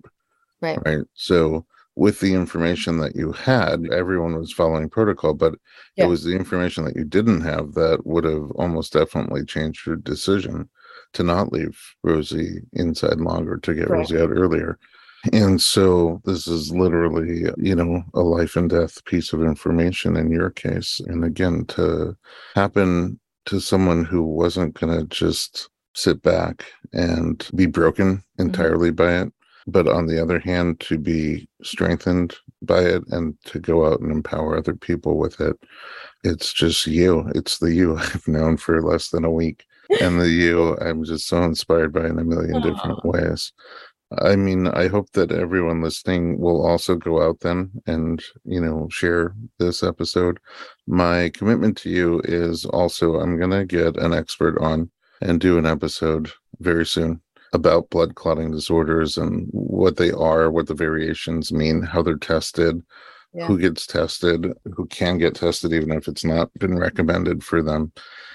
Right. 0.63 0.79
Right. 0.85 1.05
So, 1.15 1.67
with 1.95 2.21
the 2.21 2.35
information 2.35 2.99
that 2.99 3.17
you 3.17 3.33
had, 3.33 3.87
everyone 3.91 4.37
was 4.37 4.53
following 4.53 4.91
protocol, 4.91 5.33
but 5.33 5.55
yeah. 5.97 6.05
it 6.05 6.09
was 6.09 6.25
the 6.25 6.37
information 6.37 6.85
that 6.85 6.97
you 6.97 7.05
didn't 7.05 7.41
have 7.41 7.73
that 7.73 8.05
would 8.05 8.25
have 8.25 8.51
almost 8.53 8.93
definitely 8.93 9.47
changed 9.47 9.87
your 9.87 9.97
decision 9.97 10.69
to 11.17 11.23
not 11.23 11.53
leave 11.53 11.81
Rosie 12.03 12.61
inside 12.75 13.19
longer 13.21 13.57
to 13.57 13.75
get 13.75 13.89
right. 13.89 13.99
Rosie 13.99 14.21
out 14.21 14.31
earlier. 14.31 14.79
And 15.33 15.61
so 15.61 16.21
this 16.25 16.47
is 16.47 16.71
literally, 16.71 17.47
you 17.57 17.75
know, 17.75 18.05
a 18.15 18.21
life 18.21 18.55
and 18.55 18.69
death 18.69 19.05
piece 19.07 19.33
of 19.33 19.43
information 19.43 20.15
in 20.17 20.31
your 20.31 20.51
case. 20.51 21.01
And 21.01 21.25
again, 21.25 21.65
to 21.69 22.17
happen 22.55 23.19
to 23.47 23.61
someone 23.61 24.05
who 24.05 24.23
wasn't 24.23 24.79
going 24.79 24.97
to 24.97 25.07
just 25.07 25.71
sit 25.95 26.23
back 26.23 26.67
and 26.93 27.49
be 27.55 27.67
broken 27.67 28.19
mm-hmm. 28.19 28.43
entirely 28.43 28.91
mm-hmm. 28.91 28.97
by 28.97 29.23
it, 29.23 29.33
but 29.67 29.89
on 29.89 30.07
the 30.07 30.21
other 30.21 30.39
hand, 30.39 30.81
to 30.81 30.99
be 30.99 31.49
strengthened 31.63 32.37
by 32.63 32.81
it 32.81 33.03
and 33.09 33.35
to 33.47 33.59
go 33.59 33.91
out 33.91 34.01
and 34.01 34.13
empower 34.13 34.57
other 34.57 34.75
people 34.75 35.17
with 35.17 35.41
it. 35.41 35.57
It's 36.25 36.53
just 36.53 36.87
you. 36.87 37.29
It's 37.35 37.59
the 37.59 37.73
you 37.73 37.97
I've 37.99 38.29
known 38.29 38.59
for 38.59 38.83
less 38.83 39.09
than 39.09 39.25
a 39.25 39.31
week. 39.31 39.65
And 40.01 40.21
the 40.21 40.29
you 40.29 40.77
I'm 40.79 41.05
just 41.05 41.27
so 41.27 41.43
inspired 41.43 41.93
by 41.93 42.07
in 42.07 42.19
a 42.19 42.25
million 42.25 42.63
different 42.63 43.05
ways. 43.05 43.53
I 44.23 44.37
mean, 44.37 44.69
I 44.69 44.87
hope 44.87 45.11
that 45.13 45.33
everyone 45.33 45.83
listening 45.83 46.39
will 46.39 46.65
also 46.65 46.95
go 46.95 47.27
out 47.27 47.41
then 47.41 47.73
and, 47.87 48.23
you 48.45 48.61
know, 48.61 48.87
share 48.89 49.35
this 49.59 49.83
episode. 49.83 50.39
My 50.87 51.31
commitment 51.31 51.77
to 51.79 51.91
you 51.91 52.21
is 52.25 52.65
also 52.67 53.17
I'm 53.17 53.37
going 53.37 53.51
to 53.51 53.65
get 53.65 53.97
an 53.97 54.15
expert 54.15 54.59
on 54.61 54.91
and 55.21 55.41
do 55.41 55.59
an 55.59 55.67
episode 55.67 56.31
very 56.61 56.87
soon 56.87 57.21
about 57.53 57.91
blood 57.91 58.15
clotting 58.15 58.53
disorders 58.53 59.19
and 59.19 59.49
what 59.51 59.97
they 59.97 60.13
are, 60.13 60.51
what 60.51 60.69
the 60.69 60.75
variations 60.75 61.53
mean, 61.53 61.83
how 61.83 62.03
they're 62.03 62.17
tested, 62.17 62.83
yeah. 63.37 63.47
who 63.47 63.59
gets 63.59 63.87
tested, 63.87 64.53
who 64.75 64.87
can 64.87 65.19
get 65.19 65.35
tested, 65.35 65.73
even 65.75 65.93
if 65.93 66.09
it's 66.09 66.25
not 66.25 66.53
been 66.55 66.79
recommended 66.79 67.45
for 67.45 67.63
them, 67.63 67.93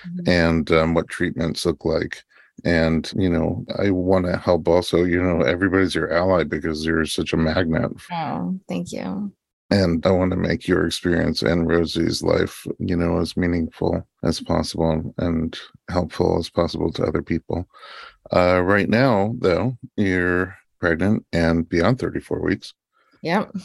mm-hmm. 0.08 0.30
and 0.30 0.72
um, 0.72 0.94
what 0.94 1.08
treatments 1.08 1.66
look 1.66 1.84
like. 1.84 2.24
And 2.64 3.12
you 3.16 3.30
know 3.30 3.66
i 3.80 3.90
want 3.90 4.26
to 4.26 4.38
help 4.38 4.68
also 4.68 5.04
you 5.04 5.24
know 5.24 5.42
everybody's 5.42 5.96
your 5.96 6.14
ally 6.14 6.44
because 6.44 6.86
you're 6.86 7.06
such 7.06 7.34
a 7.34 7.38
magnet. 7.38 7.92
Oh 8.12 8.60
thank 8.70 8.92
you. 8.92 9.34
And 9.72 10.06
i 10.06 10.12
want 10.12 10.30
to 10.32 10.38
make 10.38 10.68
your 10.68 10.86
experience 10.86 11.42
and 11.42 11.68
rosie's 11.68 12.22
life 12.22 12.68
you 12.78 12.96
know 12.96 13.18
as 13.20 13.36
meaningful 13.36 14.08
as 14.24 14.42
possible 14.42 15.16
and 15.18 15.58
helpful 15.90 16.38
as 16.38 16.50
possible 16.52 16.92
to 16.94 17.04
other 17.04 17.24
people. 17.24 17.68
Uh, 18.32 18.62
right 18.62 18.90
now 18.90 19.34
though 19.40 19.76
you're 19.96 20.56
pregnant 20.80 21.26
and 21.34 21.68
beyond 21.68 21.98
34 21.98 22.42
weeks. 22.42 22.76
Yep 23.24 23.56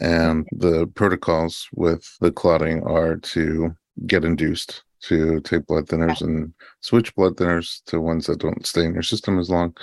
and 0.00 0.46
the 0.52 0.86
protocols 0.94 1.68
with 1.74 2.06
the 2.20 2.30
clotting 2.30 2.82
are 2.84 3.16
to 3.16 3.74
get 4.06 4.24
induced 4.24 4.82
to 5.00 5.40
take 5.40 5.66
blood 5.66 5.86
thinners 5.86 6.20
and 6.22 6.52
switch 6.80 7.14
blood 7.14 7.36
thinners 7.36 7.82
to 7.86 8.00
ones 8.00 8.26
that 8.26 8.40
don't 8.40 8.66
stay 8.66 8.84
in 8.84 8.94
your 8.94 9.02
system 9.02 9.38
as 9.38 9.50
long 9.50 9.74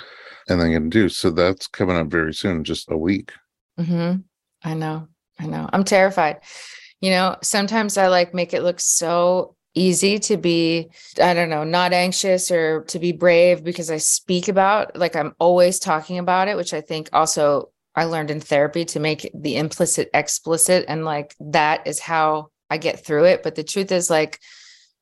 and 0.48 0.60
then 0.60 0.70
get 0.70 0.76
induced. 0.76 1.18
So 1.18 1.30
that's 1.30 1.66
coming 1.66 1.96
up 1.96 2.08
very 2.08 2.34
soon, 2.34 2.64
just 2.64 2.90
a 2.90 2.96
week. 2.96 3.32
Mm-hmm. 3.78 4.18
I 4.62 4.74
know. 4.74 5.08
I 5.38 5.46
know. 5.46 5.68
I'm 5.72 5.84
terrified. 5.84 6.40
You 7.00 7.10
know, 7.10 7.36
sometimes 7.42 7.96
I 7.98 8.08
like 8.08 8.34
make 8.34 8.54
it 8.54 8.62
look 8.62 8.80
so 8.80 9.56
easy 9.74 10.18
to 10.20 10.36
be, 10.36 10.90
I 11.20 11.34
don't 11.34 11.50
know, 11.50 11.64
not 11.64 11.92
anxious 11.92 12.50
or 12.50 12.82
to 12.84 12.98
be 12.98 13.12
brave 13.12 13.64
because 13.64 13.90
I 13.90 13.96
speak 13.96 14.48
about, 14.48 14.96
like, 14.96 15.16
I'm 15.16 15.34
always 15.40 15.78
talking 15.78 16.18
about 16.18 16.48
it, 16.48 16.56
which 16.56 16.72
I 16.72 16.80
think 16.80 17.08
also 17.12 17.70
I 17.94 18.04
learned 18.04 18.30
in 18.30 18.40
therapy 18.40 18.84
to 18.86 19.00
make 19.00 19.30
the 19.34 19.56
implicit 19.56 20.10
explicit. 20.12 20.84
And 20.88 21.04
like, 21.04 21.34
that 21.40 21.86
is 21.86 22.00
how 22.00 22.48
I 22.68 22.78
get 22.78 23.04
through 23.04 23.24
it. 23.24 23.42
But 23.42 23.54
the 23.54 23.64
truth 23.64 23.92
is, 23.92 24.10
like, 24.10 24.40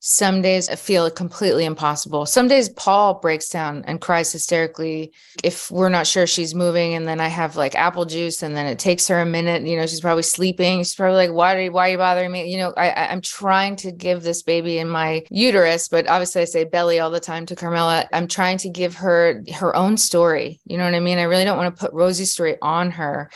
some 0.05 0.43
days 0.43 0.69
I 0.69 0.75
feel 0.75 1.09
completely 1.11 1.65
impossible. 1.65 2.27
Some 2.27 2.49
days 2.49 2.69
Paul 2.69 3.21
breaks 3.21 3.49
down 3.49 3.85
and 3.87 4.01
cries 4.01 4.33
hysterically 4.33 5.13
if 5.45 5.71
we're 5.71 5.91
not 5.91 6.09
sure 6.09 6.27
she's 6.27 6.57
moving. 6.57 6.95
And 6.95 7.07
then 7.07 7.21
I 7.21 7.29
have 7.29 7.55
like 7.55 7.77
apple 7.77 8.05
juice 8.05 8.43
and 8.43 8.57
then 8.57 8.67
it 8.67 8.81
takes 8.81 9.07
her 9.07 9.21
a 9.21 9.25
minute. 9.25 9.63
You 9.63 9.77
know, 9.77 9.87
she's 9.87 10.01
probably 10.01 10.25
sleeping. 10.25 10.81
She's 10.81 10.97
probably 10.97 11.29
like, 11.29 11.31
why 11.31 11.55
are 11.55 11.61
you, 11.61 11.71
why 11.71 11.87
are 11.87 11.93
you 11.93 11.99
bothering 11.99 12.33
me? 12.33 12.51
You 12.51 12.59
know, 12.59 12.75
I, 12.77 13.11
I'm 13.11 13.21
trying 13.21 13.77
to 13.77 13.93
give 13.93 14.25
this 14.25 14.43
baby 14.43 14.79
in 14.79 14.89
my 14.89 15.25
uterus, 15.31 15.87
but 15.87 16.09
obviously 16.09 16.43
I 16.43 16.47
say 16.47 16.65
belly 16.65 16.99
all 16.99 17.11
the 17.11 17.21
time 17.21 17.47
to 17.47 17.55
Carmela. 17.55 18.09
I'm 18.13 18.27
trying 18.27 18.59
to 18.59 18.71
give 18.71 18.97
her 18.97 19.45
her 19.55 19.77
own 19.77 19.97
story. 19.97 20.61
You 20.65 20.79
know 20.79 20.85
what 20.85 20.97
I 20.97 21.01
mean? 21.01 21.19
I 21.19 21.23
really 21.23 21.45
don't 21.45 21.59
want 21.59 21.77
to 21.77 21.81
put 21.81 21.95
Rosie's 21.95 22.33
story 22.33 22.57
on 22.61 22.91
her. 22.91 23.31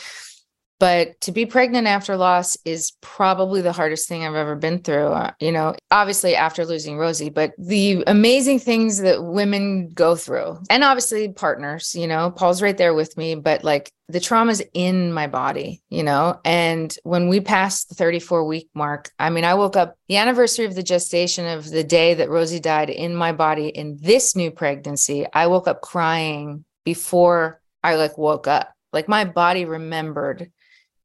But 0.79 1.18
to 1.22 1.33
be 1.33 1.47
pregnant 1.47 1.87
after 1.87 2.16
loss 2.16 2.57
is 2.64 2.93
probably 3.01 3.62
the 3.62 3.72
hardest 3.72 4.09
thing 4.09 4.24
I've 4.24 4.35
ever 4.35 4.57
been 4.57 4.81
through. 4.81 5.07
Uh, 5.07 5.33
you 5.41 5.53
know, 5.53 5.74
obviously 5.91 6.37
after 6.37 6.66
losing 6.66 6.99
Rosie, 6.99 7.31
but 7.31 7.53
the 7.59 8.05
amazing 8.07 8.59
things 8.59 8.99
that 8.99 9.24
women 9.24 9.93
go 9.93 10.16
through, 10.16 10.59
and 10.68 10.85
obviously 10.85 11.33
partners, 11.33 11.95
you 11.95 12.07
know, 12.07 12.31
Paul's 12.31 12.61
right 12.61 12.77
there 12.77 12.95
with 12.95 13.16
me, 13.16 13.35
but 13.35 13.64
like 13.64 13.91
the 14.09 14.20
trauma's 14.20 14.62
in 14.72 15.12
my 15.12 15.27
body, 15.27 15.83
you 15.89 16.03
know. 16.03 16.39
And 16.45 16.95
when 17.03 17.28
we 17.28 17.40
passed 17.40 17.89
the 17.89 17.94
34 17.94 18.44
week 18.44 18.69
mark, 18.74 19.11
I 19.19 19.31
mean, 19.31 19.44
I 19.44 19.55
woke 19.55 19.77
up 19.77 19.97
the 20.09 20.16
anniversary 20.16 20.66
of 20.66 20.74
the 20.74 20.82
gestation 20.82 21.47
of 21.47 21.69
the 21.70 21.85
day 21.85 22.15
that 22.15 22.31
Rosie 22.31 22.61
died 22.61 22.90
in 22.90 23.15
my 23.15 23.32
body 23.32 23.69
in 23.69 23.98
this 24.01 24.36
new 24.36 24.51
pregnancy. 24.51 25.27
I 25.32 25.47
woke 25.47 25.66
up 25.69 25.81
crying 25.81 26.65
before 26.85 27.61
I 27.82 27.97
like 27.97 28.19
woke 28.19 28.47
up. 28.47 28.73
Like 28.93 29.09
my 29.09 29.24
body 29.24 29.65
remembered 29.65 30.51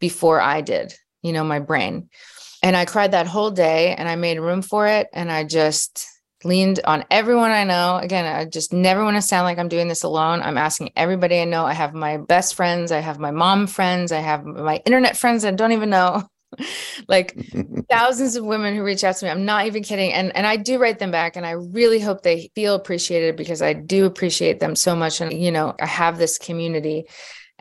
before 0.02 0.42
I 0.42 0.60
did, 0.60 0.94
you 1.22 1.32
know, 1.32 1.46
my 1.46 1.60
brain. 1.60 2.10
And 2.62 2.76
I 2.76 2.84
cried 2.84 3.12
that 3.12 3.28
whole 3.28 3.52
day 3.52 3.96
and 3.96 4.10
I 4.10 4.16
made 4.18 4.40
room 4.40 4.62
for 4.62 4.88
it. 4.88 5.08
And 5.14 5.32
I 5.32 5.46
just 5.46 6.06
leaned 6.44 6.80
on 6.84 7.06
everyone 7.10 7.52
I 7.52 7.64
know. 7.64 7.98
Again, 7.98 8.26
I 8.26 8.46
just 8.46 8.74
never 8.74 9.04
want 9.04 9.16
to 9.16 9.22
sound 9.22 9.46
like 9.46 9.58
I'm 9.58 9.70
doing 9.70 9.88
this 9.88 10.04
alone. 10.04 10.42
I'm 10.42 10.58
asking 10.58 10.92
everybody 10.96 11.40
I 11.40 11.46
know. 11.46 11.66
I 11.66 11.74
have 11.74 11.94
my 11.94 12.18
best 12.18 12.56
friends, 12.56 12.92
I 12.92 13.00
have 13.00 13.20
my 13.20 13.32
mom 13.32 13.68
friends, 13.68 14.12
I 14.12 14.20
have 14.20 14.44
my 14.44 14.82
internet 14.86 15.16
friends 15.16 15.44
that 15.44 15.56
don't 15.56 15.72
even 15.72 15.90
know. 15.90 16.24
like 17.08 17.40
thousands 17.90 18.36
of 18.36 18.44
women 18.44 18.76
who 18.76 18.84
reach 18.84 19.04
out 19.04 19.16
to 19.18 19.26
me. 19.26 19.32
I'm 19.32 19.46
not 19.46 19.68
even 19.68 19.84
kidding. 19.84 20.12
And 20.14 20.36
and 20.36 20.46
I 20.46 20.58
do 20.58 20.80
write 20.80 21.00
them 21.00 21.12
back 21.12 21.36
and 21.36 21.46
I 21.46 21.52
really 21.52 22.00
hope 22.00 22.24
they 22.24 22.50
feel 22.56 22.76
appreciated 22.76 23.36
because 23.36 23.62
I 23.62 23.74
do 23.74 24.06
appreciate 24.06 24.60
them 24.60 24.76
so 24.76 24.96
much. 24.96 25.22
And 25.22 25.32
you 25.32 25.52
know, 25.52 25.76
I 25.80 25.86
have 25.86 26.18
this 26.18 26.38
community 26.38 27.06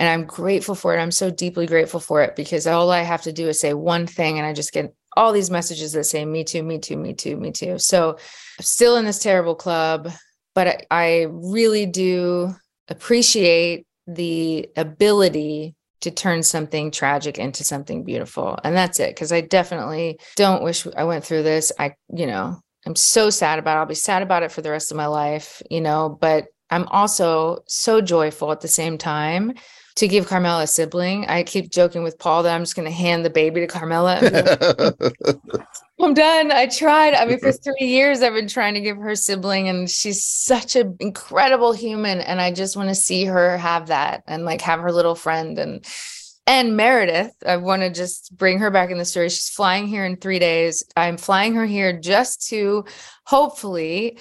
and 0.01 0.09
I'm 0.09 0.25
grateful 0.25 0.75
for 0.75 0.97
it. 0.97 1.01
I'm 1.01 1.11
so 1.11 1.31
deeply 1.31 1.67
grateful 1.67 2.01
for 2.01 2.23
it 2.23 2.35
because 2.35 2.67
all 2.67 2.91
I 2.91 3.03
have 3.03 3.21
to 3.23 3.33
do 3.33 3.49
is 3.49 3.61
say 3.61 3.75
one 3.75 4.07
thing 4.07 4.39
and 4.39 4.47
I 4.47 4.55
just 4.55 4.73
get 4.73 4.95
all 5.15 5.31
these 5.31 5.51
messages 5.51 5.93
that 5.93 6.05
say 6.05 6.25
me 6.25 6.43
too, 6.43 6.63
me 6.63 6.79
too, 6.79 6.97
me 6.97 7.13
too, 7.13 7.37
me 7.37 7.53
too. 7.53 7.79
So 7.79 8.13
I'm 8.13 8.65
still 8.65 8.97
in 8.97 9.05
this 9.05 9.19
terrible 9.19 9.55
club. 9.55 10.11
but 10.55 10.87
I, 10.91 11.27
really 11.29 11.85
do 11.85 12.55
appreciate 12.89 13.87
the 14.07 14.71
ability 14.75 15.77
to 16.01 16.11
turn 16.11 16.43
something 16.43 16.91
tragic 16.91 17.39
into 17.39 17.63
something 17.63 18.03
beautiful. 18.03 18.59
And 18.65 18.75
that's 18.75 19.01
it. 19.01 19.15
Cause 19.17 19.33
I 19.33 19.43
definitely 19.43 20.19
don't 20.35 20.63
wish 20.63 20.87
I 20.97 21.05
went 21.05 21.25
through 21.25 21.43
this. 21.43 21.73
I, 21.79 21.95
you 22.09 22.27
know, 22.27 22.59
I'm 22.87 22.97
so 22.97 23.29
sad 23.29 23.59
about 23.59 23.77
it. 23.77 23.81
I'll 23.81 23.87
be 23.87 23.95
sad 23.95 24.23
about 24.23 24.45
it 24.45 24.51
for 24.51 24.63
the 24.63 24.71
rest 24.71 24.91
of 24.91 24.97
my 24.97 25.07
life, 25.07 25.63
you 25.71 25.83
know, 25.83 26.17
but 26.19 26.47
I'm 26.71 26.89
also 26.89 27.59
so 27.67 28.01
joyful 28.01 28.51
at 28.51 28.63
the 28.63 28.69
same 28.69 28.97
time 28.97 29.55
to 29.97 30.09
give 30.09 30.27
Carmela 30.27 30.63
a 30.63 30.67
sibling. 30.67 31.27
I 31.27 31.43
keep 31.43 31.71
joking 31.71 32.03
with 32.03 32.19
Paul 32.19 32.43
that 32.45 32.55
I'm 32.55 32.63
just 32.63 32.77
going 32.77 32.89
to 32.89 32.95
hand 32.95 33.25
the 33.25 33.31
baby 33.31 33.61
to 33.61 33.67
Carmela. 33.67 34.19
I'm 36.01 36.15
done. 36.15 36.51
I 36.51 36.67
tried. 36.67 37.15
I 37.15 37.27
mean, 37.27 37.39
for 37.39 37.53
three 37.53 37.87
years, 37.87 38.23
I've 38.23 38.35
been 38.35 38.49
trying 38.49 38.75
to 38.75 38.81
give 38.81 38.97
her 38.97 39.15
sibling, 39.15 39.69
and 39.69 39.91
she's 39.91 40.25
such 40.25 40.77
an 40.77 40.97
incredible 41.01 41.73
human. 41.73 42.21
And 42.21 42.41
I 42.41 42.53
just 42.53 42.77
want 42.77 42.89
to 42.89 42.95
see 42.95 43.25
her 43.27 43.59
have 43.59 43.89
that 43.89 44.23
and 44.27 44.45
like 44.45 44.63
have 44.63 44.81
her 44.81 44.93
little 44.93 45.15
friend. 45.15 45.59
And 45.59 45.85
and 46.47 46.77
Meredith, 46.77 47.33
I 47.47 47.59
want 47.59 47.83
to 47.83 47.91
just 47.91 48.37
bring 48.37 48.59
her 48.59 48.71
back 48.71 48.91
in 48.91 48.99
the 48.99 49.05
story. 49.05 49.29
She's 49.29 49.51
flying 49.51 49.87
here 49.87 50.05
in 50.05 50.17
three 50.17 50.39
days. 50.39 50.83
I'm 50.97 51.17
flying 51.17 51.55
her 51.55 51.67
here 51.67 51.99
just 51.99 52.49
to 52.49 52.87
hopefully 53.25 54.19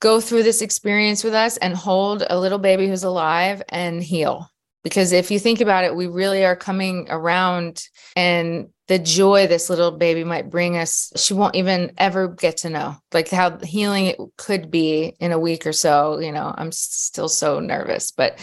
go 0.00 0.20
through 0.20 0.42
this 0.42 0.62
experience 0.62 1.22
with 1.22 1.34
us 1.34 1.58
and 1.58 1.74
hold 1.74 2.24
a 2.28 2.38
little 2.40 2.58
baby 2.58 2.88
who's 2.88 3.04
alive 3.04 3.62
and 3.68 4.02
heal. 4.02 4.51
Because 4.82 5.12
if 5.12 5.30
you 5.30 5.38
think 5.38 5.60
about 5.60 5.84
it, 5.84 5.94
we 5.94 6.06
really 6.06 6.44
are 6.44 6.56
coming 6.56 7.06
around 7.08 7.86
and 8.16 8.68
the 8.88 8.98
joy 8.98 9.46
this 9.46 9.70
little 9.70 9.92
baby 9.92 10.24
might 10.24 10.50
bring 10.50 10.76
us, 10.76 11.12
she 11.16 11.34
won't 11.34 11.54
even 11.54 11.92
ever 11.96 12.28
get 12.28 12.58
to 12.58 12.68
know 12.68 12.96
like 13.12 13.30
how 13.30 13.58
healing 13.58 14.06
it 14.06 14.18
could 14.36 14.70
be 14.70 15.14
in 15.20 15.32
a 15.32 15.38
week 15.38 15.66
or 15.66 15.72
so. 15.72 16.18
You 16.18 16.32
know, 16.32 16.52
I'm 16.56 16.72
still 16.72 17.28
so 17.28 17.60
nervous, 17.60 18.10
but 18.10 18.38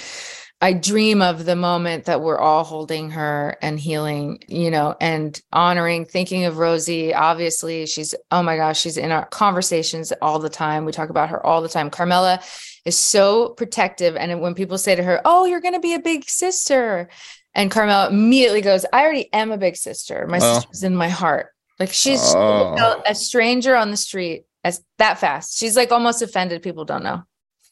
I 0.61 0.73
dream 0.73 1.21
of 1.21 1.45
the 1.45 1.55
moment 1.55 2.05
that 2.05 2.21
we're 2.21 2.37
all 2.37 2.65
holding 2.65 3.11
her 3.11 3.57
and 3.61 3.79
healing, 3.79 4.39
you 4.47 4.69
know, 4.69 4.93
and 4.99 5.41
honoring, 5.53 6.03
thinking 6.05 6.43
of 6.43 6.57
Rosie. 6.57 7.13
Obviously, 7.13 7.85
she's, 7.85 8.13
oh 8.29 8.43
my 8.43 8.57
gosh, 8.57 8.81
she's 8.81 8.97
in 8.97 9.11
our 9.11 9.25
conversations 9.27 10.11
all 10.21 10.39
the 10.39 10.49
time. 10.49 10.83
We 10.83 10.91
talk 10.91 11.09
about 11.09 11.29
her 11.29 11.45
all 11.45 11.61
the 11.61 11.69
time. 11.69 11.89
Carmela 11.89 12.41
is 12.85 12.97
so 12.97 13.49
protective. 13.49 14.15
And 14.15 14.41
when 14.41 14.55
people 14.55 14.77
say 14.77 14.95
to 14.95 15.03
her, 15.03 15.21
oh, 15.25 15.45
you're 15.45 15.61
going 15.61 15.73
to 15.73 15.79
be 15.79 15.93
a 15.93 15.99
big 15.99 16.29
sister, 16.29 17.09
and 17.53 17.71
Carmel 17.71 18.07
immediately 18.07 18.61
goes, 18.61 18.85
I 18.93 19.01
already 19.01 19.31
am 19.33 19.51
a 19.51 19.57
big 19.57 19.75
sister. 19.75 20.27
My 20.27 20.39
oh. 20.41 20.55
sister's 20.55 20.83
in 20.83 20.95
my 20.95 21.09
heart. 21.09 21.47
Like 21.79 21.93
she's 21.93 22.33
oh. 22.35 23.01
a 23.05 23.15
stranger 23.15 23.75
on 23.75 23.89
the 23.89 23.97
street 23.97 24.43
as 24.63 24.83
that 24.97 25.19
fast. 25.19 25.57
She's 25.57 25.77
like 25.77 25.91
almost 25.91 26.21
offended. 26.21 26.61
People 26.61 26.85
don't 26.85 27.03
know. 27.03 27.23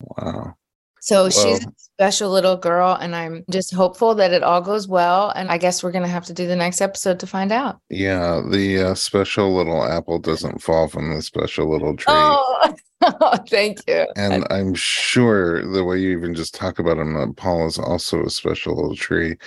Wow. 0.02 0.56
So 1.02 1.24
well, 1.24 1.30
she's 1.30 1.66
a 1.66 1.72
special 1.78 2.30
little 2.32 2.58
girl, 2.58 2.94
and 2.94 3.16
I'm 3.16 3.46
just 3.50 3.74
hopeful 3.74 4.16
that 4.16 4.34
it 4.34 4.44
all 4.44 4.62
goes 4.62 4.88
well. 4.88 5.30
And 5.30 5.50
I 5.50 5.58
guess 5.58 5.82
we're 5.82 5.92
going 5.92 6.04
to 6.04 6.10
have 6.10 6.26
to 6.26 6.34
do 6.34 6.48
the 6.48 6.56
next 6.56 6.82
episode 6.82 7.20
to 7.22 7.28
find 7.28 7.52
out. 7.52 7.80
Yeah, 7.90 8.42
the 8.50 8.90
uh, 8.90 8.94
special 8.96 9.56
little 9.56 9.86
apple 9.86 10.20
doesn't 10.20 10.62
fall 10.62 10.88
from 10.88 11.14
the 11.14 11.22
special 11.22 11.72
little 11.72 11.96
tree. 11.96 12.14
Oh, 12.16 12.76
thank 13.50 13.80
you. 13.88 14.08
And 14.16 14.46
I'm 14.50 14.74
sure 14.74 15.66
the 15.72 15.84
way 15.84 16.00
you 16.00 16.18
even 16.18 16.34
just 16.34 16.56
talk 16.56 16.80
about 16.80 16.98
him, 16.98 17.14
that 17.14 17.30
uh, 17.30 17.34
Paul 17.34 17.68
is 17.68 17.78
also 17.78 18.24
a 18.24 18.30
special 18.30 18.76
little 18.76 18.96
tree. 18.96 19.38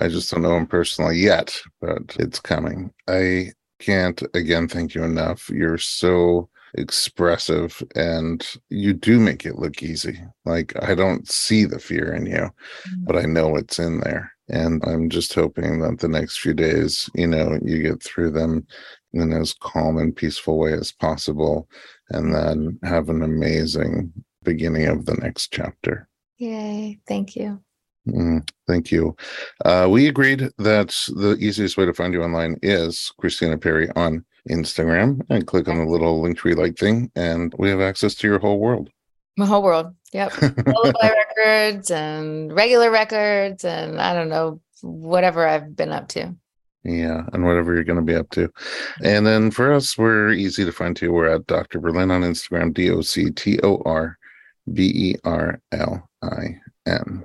I 0.00 0.08
just 0.08 0.30
don't 0.30 0.42
know 0.42 0.56
him 0.56 0.66
personally 0.66 1.18
yet, 1.18 1.60
but 1.80 2.16
it's 2.18 2.40
coming. 2.40 2.92
I 3.08 3.52
can't 3.78 4.22
again 4.34 4.68
thank 4.68 4.94
you 4.94 5.04
enough. 5.04 5.48
You're 5.50 5.78
so 5.78 6.48
expressive 6.74 7.82
and 7.94 8.46
you 8.68 8.92
do 8.92 9.18
make 9.18 9.46
it 9.46 9.58
look 9.58 9.82
easy. 9.82 10.18
Like 10.44 10.72
I 10.82 10.94
don't 10.94 11.28
see 11.28 11.64
the 11.64 11.78
fear 11.78 12.12
in 12.12 12.26
you, 12.26 12.36
mm. 12.36 12.50
but 13.04 13.16
I 13.16 13.22
know 13.22 13.56
it's 13.56 13.78
in 13.78 14.00
there. 14.00 14.32
And 14.48 14.82
I'm 14.84 15.10
just 15.10 15.34
hoping 15.34 15.80
that 15.80 15.98
the 15.98 16.08
next 16.08 16.38
few 16.38 16.54
days, 16.54 17.10
you 17.14 17.26
know, 17.26 17.58
you 17.62 17.82
get 17.82 18.02
through 18.02 18.30
them 18.30 18.66
in 19.20 19.32
as 19.32 19.54
calm 19.60 19.98
and 19.98 20.14
peaceful 20.14 20.58
way 20.58 20.72
as 20.72 20.92
possible 20.92 21.68
and 22.10 22.34
then 22.34 22.78
have 22.82 23.08
an 23.08 23.22
amazing 23.22 24.12
beginning 24.42 24.86
of 24.86 25.06
the 25.06 25.14
next 25.14 25.52
chapter. 25.52 26.08
Yay. 26.38 26.98
Thank 27.06 27.36
you. 27.36 27.60
Mm, 28.08 28.48
thank 28.66 28.92
you. 28.92 29.16
Uh, 29.64 29.88
we 29.90 30.06
agreed 30.06 30.50
that 30.58 30.88
the 31.14 31.36
easiest 31.40 31.76
way 31.76 31.86
to 31.86 31.92
find 31.92 32.14
you 32.14 32.22
online 32.22 32.56
is 32.62 33.12
Christina 33.18 33.58
Perri 33.58 33.90
on 33.96 34.24
Instagram 34.48 35.22
and 35.28 35.46
click 35.46 35.68
on 35.68 35.78
the 35.78 35.90
little 35.90 36.20
link 36.20 36.38
tree 36.38 36.54
like 36.54 36.78
thing, 36.78 37.10
and 37.16 37.52
we 37.58 37.68
have 37.68 37.80
access 37.80 38.14
to 38.16 38.28
your 38.28 38.38
whole 38.38 38.60
world. 38.60 38.90
My 39.36 39.46
whole 39.46 39.62
world. 39.62 39.94
Yep. 40.12 40.40
Lullaby 40.66 41.10
records 41.10 41.90
and 41.90 42.54
regular 42.54 42.90
records, 42.90 43.64
and 43.64 44.00
I 44.00 44.14
don't 44.14 44.28
know, 44.28 44.60
whatever 44.82 45.46
I've 45.46 45.74
been 45.74 45.90
up 45.90 46.08
to. 46.08 46.34
Yeah, 46.86 47.24
and 47.32 47.44
whatever 47.44 47.74
you're 47.74 47.82
going 47.82 47.98
to 47.98 48.02
be 48.02 48.14
up 48.14 48.30
to. 48.30 48.48
And 49.02 49.26
then 49.26 49.50
for 49.50 49.72
us, 49.72 49.98
we're 49.98 50.30
easy 50.30 50.64
to 50.64 50.70
find 50.70 50.94
too. 50.94 51.12
We're 51.12 51.34
at 51.34 51.46
Dr. 51.46 51.80
Berlin 51.80 52.12
on 52.12 52.22
Instagram, 52.22 52.72
D 52.72 52.90
O 52.90 53.00
C 53.00 53.30
T 53.30 53.58
O 53.64 53.82
R 53.84 54.16
B 54.72 54.92
E 54.94 55.16
R 55.24 55.60
L 55.72 56.08
I 56.22 56.60
N. 56.86 57.24